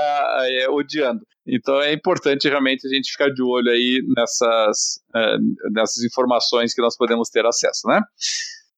[0.47, 1.21] é, odiando.
[1.47, 5.35] Então é importante realmente a gente ficar de olho aí nessas, é,
[5.71, 8.01] nessas informações que nós podemos ter acesso, né?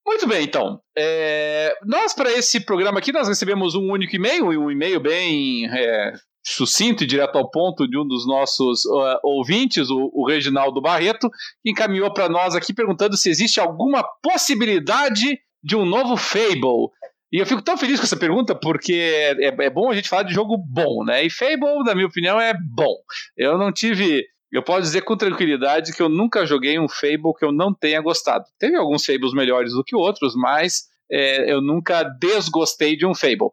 [0.06, 0.82] Muito bem, então.
[0.98, 6.14] É, nós, para esse programa aqui, nós recebemos um único e-mail, um e-mail bem é,
[6.44, 11.30] sucinto e direto ao ponto de um dos nossos uh, ouvintes, o, o, Reginaldo Barreto,
[11.62, 16.90] que encaminhou para nós aqui perguntando se existe alguma possibilidade de um novo Fable.
[17.32, 20.24] E eu fico tão feliz com essa pergunta porque é, é, bom a gente falar
[20.24, 21.24] de jogo bom, né?
[21.24, 22.96] E Fable, na minha opinião, é bom.
[23.38, 24.26] Eu não tive.
[24.52, 28.02] Eu posso dizer com tranquilidade que eu nunca joguei um Fable que eu não tenha
[28.02, 28.44] gostado.
[28.60, 33.50] Teve alguns Fables melhores do que outros, mas é, eu nunca desgostei de um Fable.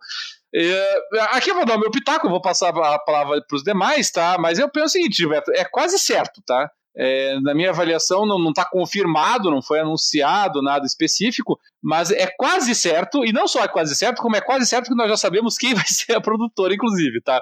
[0.55, 1.01] É,
[1.33, 4.37] aqui eu vou dar o meu pitaco, vou passar a palavra para os demais, tá?
[4.39, 6.71] Mas eu penso o seguinte, Gilberto, é quase certo, tá?
[6.97, 12.75] É, na minha avaliação, não está confirmado, não foi anunciado nada específico, mas é quase
[12.75, 15.57] certo, e não só é quase certo, como é quase certo que nós já sabemos
[15.57, 17.41] quem vai ser a produtora, inclusive, tá?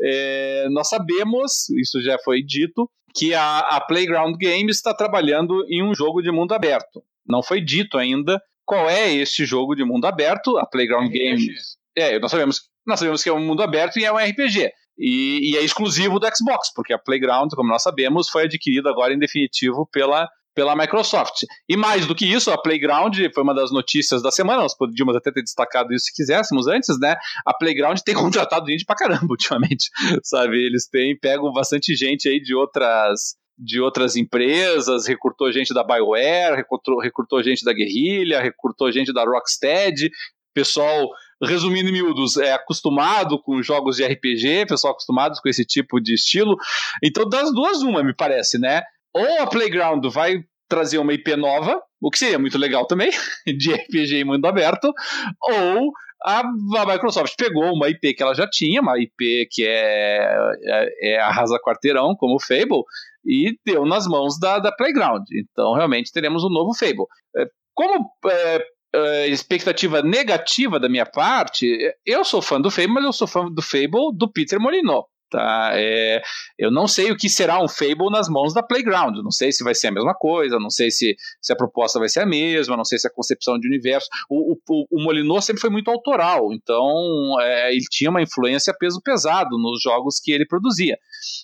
[0.00, 5.82] É, nós sabemos, isso já foi dito, que a, a Playground Games está trabalhando em
[5.82, 7.02] um jogo de mundo aberto.
[7.26, 10.58] Não foi dito ainda qual é este jogo de mundo aberto.
[10.58, 14.12] A Playground Games é, nós sabemos, nós sabemos que é um mundo aberto e é
[14.12, 14.70] um RPG.
[14.98, 19.14] E, e, é exclusivo do Xbox, porque a Playground, como nós sabemos, foi adquirida agora
[19.14, 21.44] em definitivo pela, pela Microsoft.
[21.68, 25.14] E mais do que isso, a Playground foi uma das notícias da semana, nós podíamos
[25.14, 27.16] até ter destacado isso se quiséssemos antes, né?
[27.46, 29.88] A Playground tem contratado gente pra caramba ultimamente,
[30.24, 30.56] sabe?
[30.56, 36.54] Eles têm, pegam bastante gente aí de outras de outras empresas, recrutou gente da BioWare,
[36.54, 40.10] recrutou, recrutou gente da Guerrilla, recrutou gente da Rocksteady,
[40.54, 41.08] pessoal
[41.42, 46.14] resumindo em miúdos, é acostumado com jogos de RPG, pessoal acostumado com esse tipo de
[46.14, 46.56] estilo.
[47.02, 48.82] Então, das duas, uma, me parece, né?
[49.14, 53.10] Ou a Playground vai trazer uma IP nova, o que seria muito legal também,
[53.46, 54.92] de RPG em mundo aberto,
[55.40, 55.92] ou
[56.24, 60.28] a, a, Microsoft pegou uma IP que ela já tinha, uma IP que é,
[60.64, 62.82] é, é arrasa quarteirão, como o Fable,
[63.24, 65.24] e deu nas mãos da, da Playground.
[65.32, 67.06] Então, realmente, teremos um novo Fable.
[67.36, 71.66] É, como é, uh, expectativa negativa da minha parte,
[72.04, 75.04] eu sou fã do Fable, mas eu sou fã do Fable do Peter Molyneux.
[75.30, 75.72] Tá?
[75.74, 76.22] É,
[76.58, 79.16] eu não sei o que será um Fable nas mãos da Playground.
[79.22, 82.08] Não sei se vai ser a mesma coisa, não sei se, se a proposta vai
[82.08, 84.08] ser a mesma, não sei se a concepção de universo.
[84.30, 89.00] O, o, o Molyneux sempre foi muito autoral, então é, ele tinha uma influência peso
[89.02, 90.96] pesado nos jogos que ele produzia.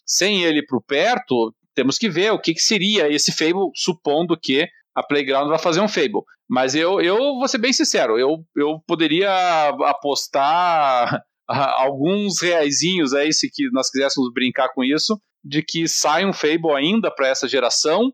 [0.06, 4.66] Sem ele por perto, temos que ver o que, que seria esse Fable, supondo que
[4.94, 6.22] a Playground vai fazer um Fable.
[6.48, 13.50] Mas eu, eu vou ser bem sincero, eu, eu poderia apostar alguns reaisinhos aí, se
[13.50, 18.12] que nós quiséssemos brincar com isso, de que sai um Fable ainda para essa geração.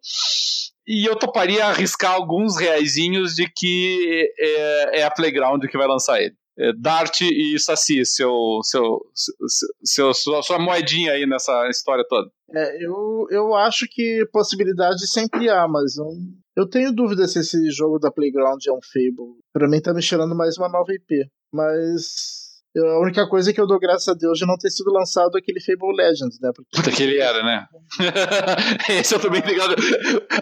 [0.87, 6.21] E eu toparia arriscar alguns reaisinhos de que é, é a Playground que vai lançar
[6.21, 6.35] ele.
[6.59, 9.01] É, Dart e Saci, seu, seu,
[9.83, 12.29] seu, sua, sua moedinha aí nessa história toda.
[12.53, 16.07] É, eu, eu acho que possibilidade sempre há, mas eu,
[16.57, 19.39] eu tenho dúvida se esse jogo da Playground é um Fable.
[19.53, 21.31] Pra mim tá me cheirando mais uma nova IP.
[21.53, 22.41] Mas
[22.75, 24.93] eu, a única coisa é que eu dou graças a Deus de não ter sido
[24.93, 26.51] lançado aquele Fable Legends, né?
[26.55, 26.77] Porque...
[26.77, 27.67] Puta que ele era, né?
[28.89, 29.75] Esse eu também ligado.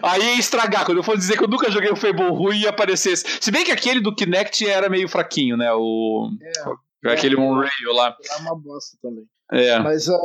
[0.03, 0.85] Aí ia estragar.
[0.85, 3.25] Quando eu for dizer que eu nunca joguei um Fable ruim e aparecesse.
[3.39, 5.71] Se bem que aquele do Kinect era meio fraquinho, né?
[5.73, 6.29] O.
[7.03, 8.15] É, aquele é, Moonrail lá.
[8.31, 9.25] É uma bosta também.
[9.51, 9.79] É.
[9.79, 10.15] Mas uh,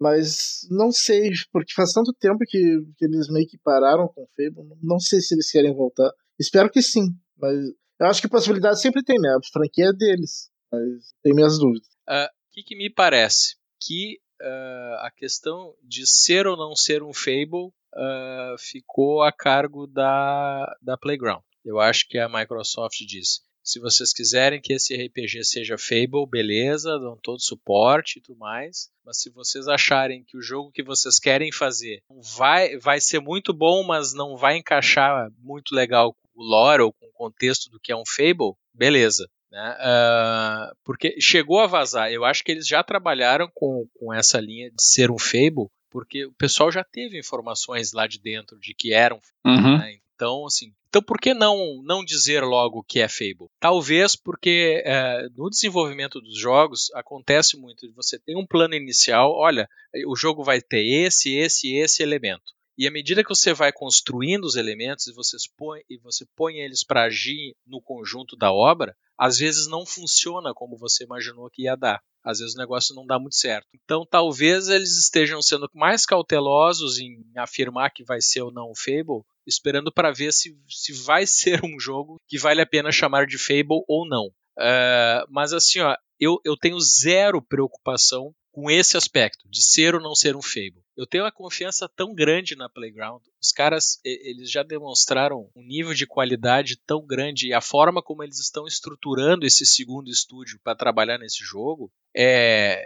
[0.00, 2.58] mas não sei, porque faz tanto tempo que,
[2.96, 4.76] que eles meio que pararam com o Fable.
[4.82, 6.10] Não sei se eles querem voltar.
[6.38, 7.14] Espero que sim.
[7.36, 7.56] Mas
[8.00, 9.28] eu acho que possibilidade sempre tem, né?
[9.30, 10.50] A franquia é deles.
[10.70, 11.88] Mas tem minhas dúvidas.
[12.08, 13.56] O uh, que, que, me parece?
[13.80, 19.86] Que uh, a questão de ser ou não ser um Fable uh, ficou a cargo
[19.86, 21.42] da, da Playground.
[21.64, 26.98] Eu acho que a Microsoft disse: se vocês quiserem que esse RPG seja Fable, beleza,
[26.98, 28.90] dão todo suporte e tudo mais.
[29.02, 32.02] Mas se vocês acharem que o jogo que vocês querem fazer
[32.36, 36.92] vai, vai ser muito bom, mas não vai encaixar muito legal com o lore ou
[36.92, 39.26] com o contexto do que é um Fable, beleza.
[39.50, 39.76] Né?
[39.80, 42.12] Uh, porque chegou a vazar.
[42.12, 46.26] Eu acho que eles já trabalharam com, com essa linha de ser um Fable, porque
[46.26, 49.20] o pessoal já teve informações lá de dentro de que eram.
[49.42, 49.78] Uhum.
[49.78, 50.00] Né?
[50.14, 53.50] Então, assim, então por que não, não dizer logo que é Fable?
[53.58, 59.32] Talvez porque é, no desenvolvimento dos jogos acontece muito de você ter um plano inicial,
[59.32, 59.68] olha,
[60.06, 62.52] o jogo vai ter esse, esse, esse elemento.
[62.78, 66.58] E à medida que você vai construindo os elementos e, você põe, e você põe
[66.58, 71.62] eles para agir no conjunto da obra, às vezes não funciona como você imaginou que
[71.62, 72.00] ia dar.
[72.24, 73.68] Às vezes o negócio não dá muito certo.
[73.74, 78.76] Então talvez eles estejam sendo mais cautelosos em afirmar que vai ser ou não o
[78.76, 83.26] Fable, esperando para ver se, se vai ser um jogo que vale a pena chamar
[83.26, 84.28] de Fable ou não.
[84.56, 90.00] Uh, mas assim, ó, eu, eu tenho zero preocupação com esse aspecto de ser ou
[90.00, 90.84] não ser um Fable.
[90.96, 93.20] Eu tenho uma confiança tão grande na Playground.
[93.42, 98.22] Os caras, eles já demonstraram um nível de qualidade tão grande e a forma como
[98.22, 102.80] eles estão estruturando esse segundo estúdio para trabalhar nesse jogo, é,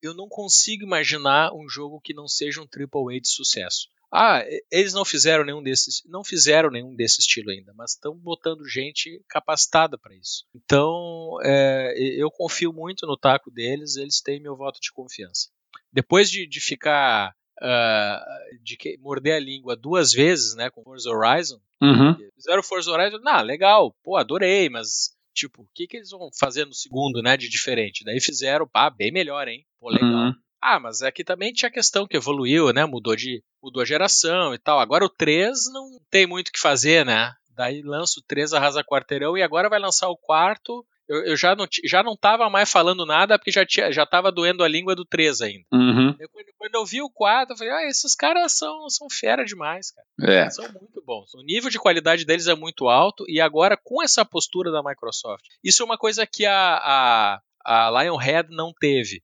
[0.00, 3.88] eu não consigo imaginar um jogo que não seja um AAA de sucesso.
[4.12, 8.66] Ah, eles não fizeram nenhum desses, não fizeram nenhum desse estilo ainda, mas estão botando
[8.66, 10.44] gente capacitada para isso.
[10.54, 15.50] Então, é, eu confio muito no taco deles, eles têm meu voto de confiança.
[15.92, 21.10] Depois de, de ficar uh, de que, morder a língua duas vezes, né, com Forza
[21.10, 22.16] Horizon, uhum.
[22.34, 26.64] fizeram Forza Horizon, ah, legal, pô, adorei, mas tipo, o que, que eles vão fazer
[26.64, 28.04] no segundo, né, de diferente?
[28.04, 29.64] Daí fizeram, pá, bem melhor, hein?
[29.78, 30.08] Pô, legal.
[30.10, 30.34] Uhum.
[30.60, 32.84] Ah, mas aqui também tinha questão que evoluiu, né?
[32.84, 34.80] Mudou de mudou a geração e tal.
[34.80, 37.32] Agora o 3 não tem muito o que fazer, né?
[37.56, 40.84] Daí lança o 3 arrasa quarteirão e agora vai lançar o quarto.
[41.08, 44.30] Eu, eu já, não, já não tava mais falando nada porque já, tinha, já tava
[44.30, 45.64] doendo a língua do 3 ainda.
[45.72, 46.14] Uhum.
[46.20, 49.44] Eu, quando, quando, eu vi o 4, eu falei, ah, esses caras são, são fera
[49.44, 50.06] demais, cara.
[50.20, 50.50] É.
[50.50, 51.34] São muito bons.
[51.34, 55.46] O nível de qualidade deles é muito alto e agora com essa postura da Microsoft.
[55.64, 59.22] Isso é uma coisa que a, a, a Lionhead não teve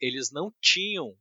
[0.00, 1.14] eles não tinham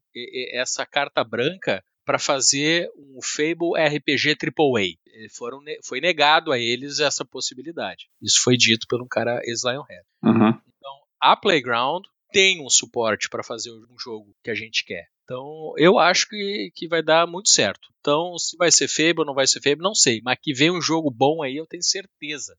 [0.52, 5.28] essa carta branca para fazer um Fable RPG AAA.
[5.32, 8.10] Foram, foi negado a eles essa possibilidade.
[8.22, 10.04] Isso foi dito por um cara ex-Lionhead.
[10.24, 10.50] Uhum.
[10.50, 15.08] Então, a Playground tem um suporte para fazer um jogo que a gente quer.
[15.24, 17.88] Então, eu acho que, que vai dar muito certo.
[18.02, 20.20] Então, se vai ser Fable ou não vai ser Fable, não sei.
[20.22, 22.58] Mas que vem um jogo bom aí, eu tenho certeza.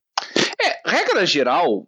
[0.86, 1.86] Regra geral,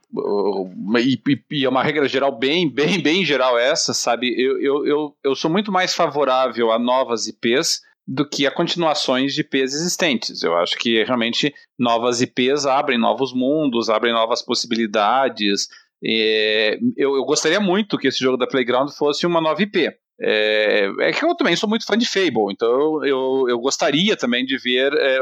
[0.99, 1.21] e,
[1.51, 4.35] e, é uma regra geral bem, bem, bem geral essa, sabe?
[4.41, 9.35] Eu, eu, eu, eu sou muito mais favorável a novas IPs do que a continuações
[9.35, 10.43] de IPs existentes.
[10.43, 15.69] Eu acho que realmente novas IPs abrem novos mundos, abrem novas possibilidades.
[16.03, 19.93] É, eu, eu gostaria muito que esse jogo da Playground fosse uma nova IP.
[20.21, 24.47] É, é, que eu também sou muito fã de Fable, então eu, eu gostaria também
[24.47, 25.19] de ver é,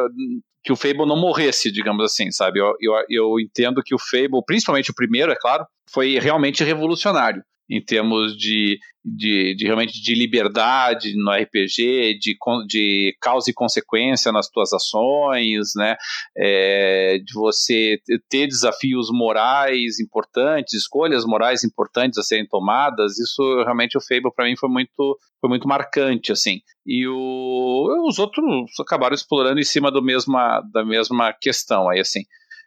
[0.63, 2.61] que o Fable não morresse, digamos assim, sabe?
[2.61, 7.43] Eu, eu, eu entendo que o Fable, principalmente o primeiro, é claro, foi realmente revolucionário
[7.69, 12.37] em termos de, de, de, realmente de liberdade no RPG, de,
[12.67, 15.97] de causa e consequência nas tuas ações, né?
[16.37, 23.19] É, de você ter desafios morais importantes, escolhas morais importantes a serem tomadas.
[23.19, 26.61] Isso realmente o Fable para mim foi muito foi muito marcante assim.
[26.87, 28.45] E o, os outros
[28.81, 32.21] acabaram explorando em cima do mesma da mesma questão aí assim.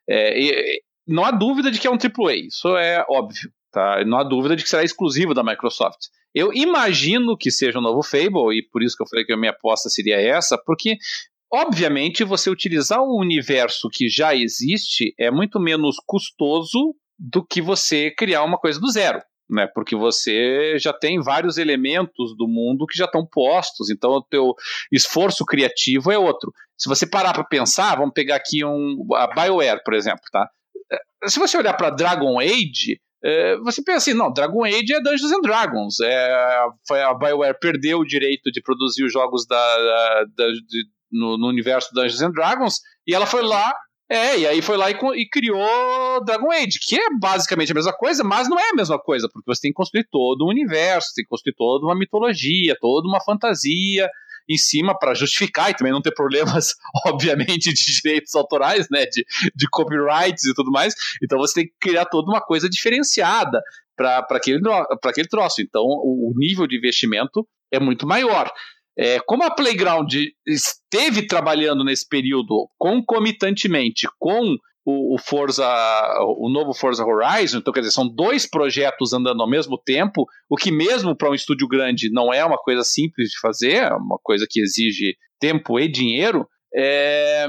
[0.10, 3.49] É, e, não há dúvida de que é um AAA, isso é óbvio.
[3.78, 4.04] Tá?
[4.06, 6.08] Não há dúvida de que será exclusivo da Microsoft.
[6.34, 9.38] Eu imagino que seja um novo Fable, e por isso que eu falei que a
[9.38, 10.98] minha aposta seria essa, porque
[11.54, 18.10] obviamente você utilizar um universo que já existe é muito menos custoso do que você
[18.10, 19.22] criar uma coisa do zero.
[19.48, 24.24] Né, porque você já tem vários elementos do mundo que já estão postos, então o
[24.24, 24.56] teu
[24.91, 26.52] esforço criativo é outro.
[26.76, 30.49] Se você parar para pensar, vamos pegar aqui um, a BioWare, por exemplo, tá?
[31.28, 35.31] Se você olhar para Dragon Age, é, você pensa assim, não, Dragon Age é Dungeons
[35.31, 35.99] and Dragons.
[36.02, 36.34] É,
[37.03, 41.94] a BioWare perdeu o direito de produzir os jogos da, da de, no, no, universo
[41.94, 42.76] Dungeons and Dragons
[43.07, 43.73] e ela foi lá.
[44.10, 47.91] É, e aí foi lá e, e, criou Dragon Age, que é basicamente a mesma
[47.91, 51.11] coisa, mas não é a mesma coisa, porque você tem que construir todo um universo,
[51.14, 54.10] tem que construir toda uma mitologia, toda uma fantasia,
[54.49, 56.76] em cima para justificar e também não ter problemas,
[57.06, 59.26] obviamente, de direitos autorais, né, de,
[59.56, 60.94] de copyrights e tudo mais.
[61.24, 63.61] Então você tem que criar toda uma coisa diferenciada
[63.95, 64.61] para aquele,
[65.03, 65.61] aquele troço.
[65.61, 68.52] Então o, o nível de investimento é muito maior.
[68.99, 70.11] É, como a Playground
[70.45, 74.57] esteve trabalhando nesse período concomitantemente com
[74.89, 75.68] o, o, Forza,
[76.38, 80.55] o novo Forza Horizon, então quer dizer, são dois projetos andando ao mesmo tempo, o
[80.55, 84.18] que mesmo para um estúdio grande não é uma coisa simples de fazer, é uma
[84.23, 86.47] coisa que exige tempo e dinheiro.
[86.73, 87.47] É,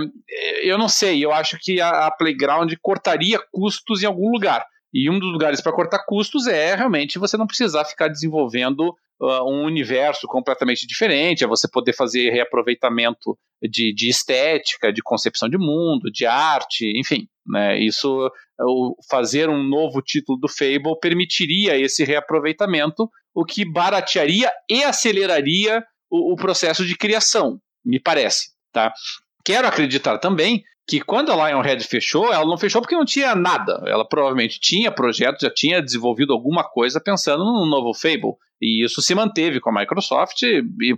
[0.65, 4.67] eu não sei, eu acho que a, a Playground cortaria custos em algum lugar.
[4.93, 9.45] E um dos lugares para cortar custos é realmente você não precisar ficar desenvolvendo uh,
[9.51, 15.59] um universo completamente diferente, é você poder fazer reaproveitamento de, de estética, de concepção de
[15.59, 17.27] mundo, de arte, enfim.
[17.47, 18.31] Né, isso,
[18.61, 25.83] o, fazer um novo título do Fable permitiria esse reaproveitamento, o que baratearia e aceleraria
[26.11, 28.51] o, o processo de criação, me parece.
[28.73, 28.93] Tá?
[29.45, 33.83] Quero acreditar também que quando a Lionhead fechou, ela não fechou porque não tinha nada.
[33.87, 38.35] Ela provavelmente tinha projeto, já tinha desenvolvido alguma coisa pensando no novo Fable.
[38.61, 40.97] E isso se manteve com a Microsoft e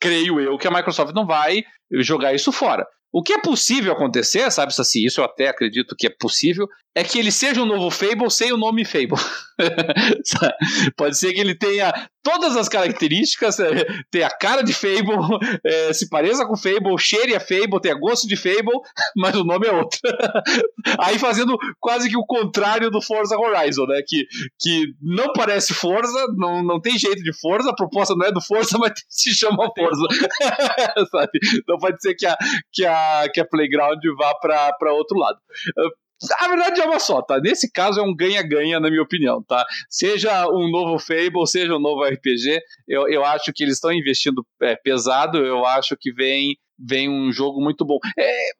[0.00, 1.64] creio eu que a Microsoft não vai
[2.00, 2.86] jogar isso fora.
[3.10, 5.04] O que é possível acontecer, sabe, Saci?
[5.04, 8.52] Isso eu até acredito que é possível, é que ele seja um novo Fable sem
[8.52, 9.18] o nome Fable.
[10.96, 11.92] Pode ser que ele tenha
[12.28, 15.16] todas as características, é, tenha a cara de Fable,
[15.64, 18.78] é, se pareça com Fable, cheire a Fable, tenha gosto de Fable,
[19.16, 19.98] mas o nome é outro.
[21.00, 24.02] Aí fazendo quase que o contrário do Forza Horizon, né?
[24.06, 24.26] Que,
[24.60, 28.42] que não parece Forza, não, não tem jeito de Forza, a proposta não é do
[28.42, 30.06] Forza, mas se chama Forza.
[31.10, 31.38] Sabe?
[31.62, 32.36] Então pode ser que a,
[32.70, 35.38] que a, que a Playground vá para outro lado.
[36.40, 37.40] A verdade é uma só, tá?
[37.40, 39.64] Nesse caso é um ganha-ganha, na minha opinião, tá?
[39.88, 44.44] Seja um novo Fable, seja um novo RPG, eu, eu acho que eles estão investindo
[44.62, 47.98] é, pesado, eu acho que vem, vem um jogo muito bom.
[48.18, 48.50] É,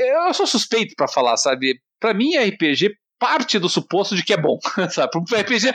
[0.00, 1.80] é eu sou suspeito para falar, sabe?
[1.98, 4.58] Para mim, RPG parte do suposto de que é bom,
[4.90, 5.10] sabe?
[5.28, 5.72] Para RPG,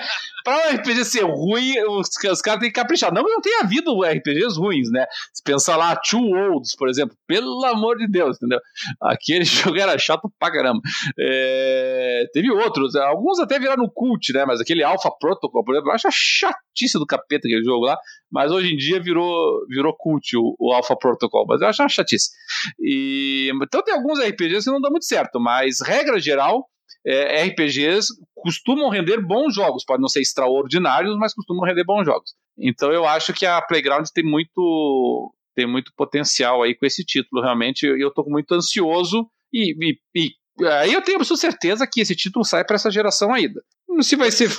[0.48, 3.14] um RPG ser ruim, os, os caras têm que caprichar.
[3.14, 5.06] Não não tenha havido RPGs ruins, né?
[5.34, 8.60] Se pensar lá, Two Worlds, por exemplo, pelo amor de Deus, entendeu?
[9.02, 10.82] Aquele jogo era chato pra caramba.
[11.20, 14.46] É, teve outros, alguns até viraram cult, né?
[14.46, 17.98] Mas aquele Alpha Protocol, por exemplo, eu acho a chatice do capeta aquele jogo lá,
[18.32, 21.90] mas hoje em dia virou, virou cult o, o Alpha Protocol, mas eu acho uma
[21.90, 22.30] chatice.
[22.80, 26.66] E, então tem alguns RPGs que não dão muito certo, mas regra geral,
[27.06, 32.32] é, RPGs costumam render bons jogos, podem não ser extraordinários, mas costumam render bons jogos.
[32.58, 37.42] Então eu acho que a Playground tem muito tem muito potencial aí com esse título,
[37.42, 37.86] realmente.
[37.86, 42.46] Eu estou muito ansioso e, e, e aí eu tenho absoluta certeza que esse título
[42.46, 43.62] sai para essa geração ainda.
[44.02, 44.50] Se vai ser.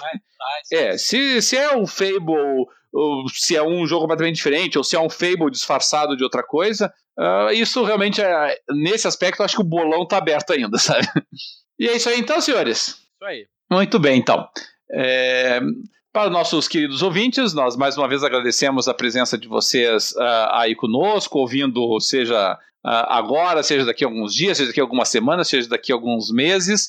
[0.71, 4.95] É, se, se é um Fable, ou se é um jogo completamente diferente, ou se
[4.95, 8.57] é um Fable disfarçado de outra coisa, uh, isso realmente é.
[8.71, 11.07] Nesse aspecto, eu acho que o bolão tá aberto ainda, sabe?
[11.79, 12.89] E é isso aí então, senhores?
[12.89, 13.47] Isso aí.
[13.71, 14.49] Muito bem, então.
[14.91, 15.61] É,
[16.13, 20.49] para os nossos queridos ouvintes, nós mais uma vez agradecemos a presença de vocês uh,
[20.51, 25.09] aí conosco, ouvindo, seja uh, agora, seja daqui a alguns dias, seja daqui a algumas
[25.09, 26.89] semanas, seja daqui a alguns meses.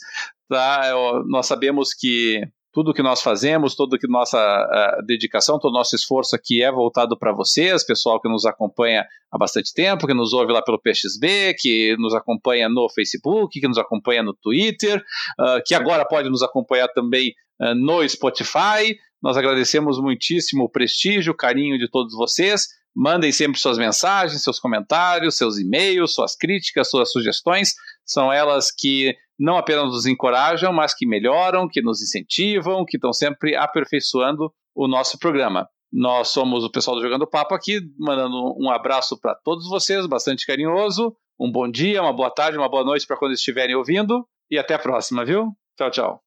[0.50, 0.92] Tá?
[1.26, 2.42] nós sabemos que
[2.74, 6.72] tudo que nós fazemos, toda que nossa uh, dedicação, todo o nosso esforço aqui é
[6.72, 10.82] voltado para vocês, pessoal que nos acompanha há bastante tempo, que nos ouve lá pelo
[10.82, 14.98] PXB, que nos acompanha no Facebook, que nos acompanha no Twitter,
[15.40, 18.98] uh, que agora pode nos acompanhar também uh, no Spotify.
[19.22, 22.70] Nós agradecemos muitíssimo o prestígio, o carinho de todos vocês.
[22.96, 27.74] Mandem sempre suas mensagens, seus comentários, seus e-mails, suas críticas, suas sugestões.
[28.04, 33.12] São elas que não apenas nos encorajam, mas que melhoram, que nos incentivam, que estão
[33.12, 35.68] sempre aperfeiçoando o nosso programa.
[35.92, 40.48] Nós somos o pessoal do Jogando Papo aqui, mandando um abraço para todos vocês, bastante
[40.48, 41.14] carinhoso.
[41.38, 44.26] Um bom dia, uma boa tarde, uma boa noite para quando estiverem ouvindo.
[44.50, 45.50] E até a próxima, viu?
[45.78, 46.23] Tchau, tchau.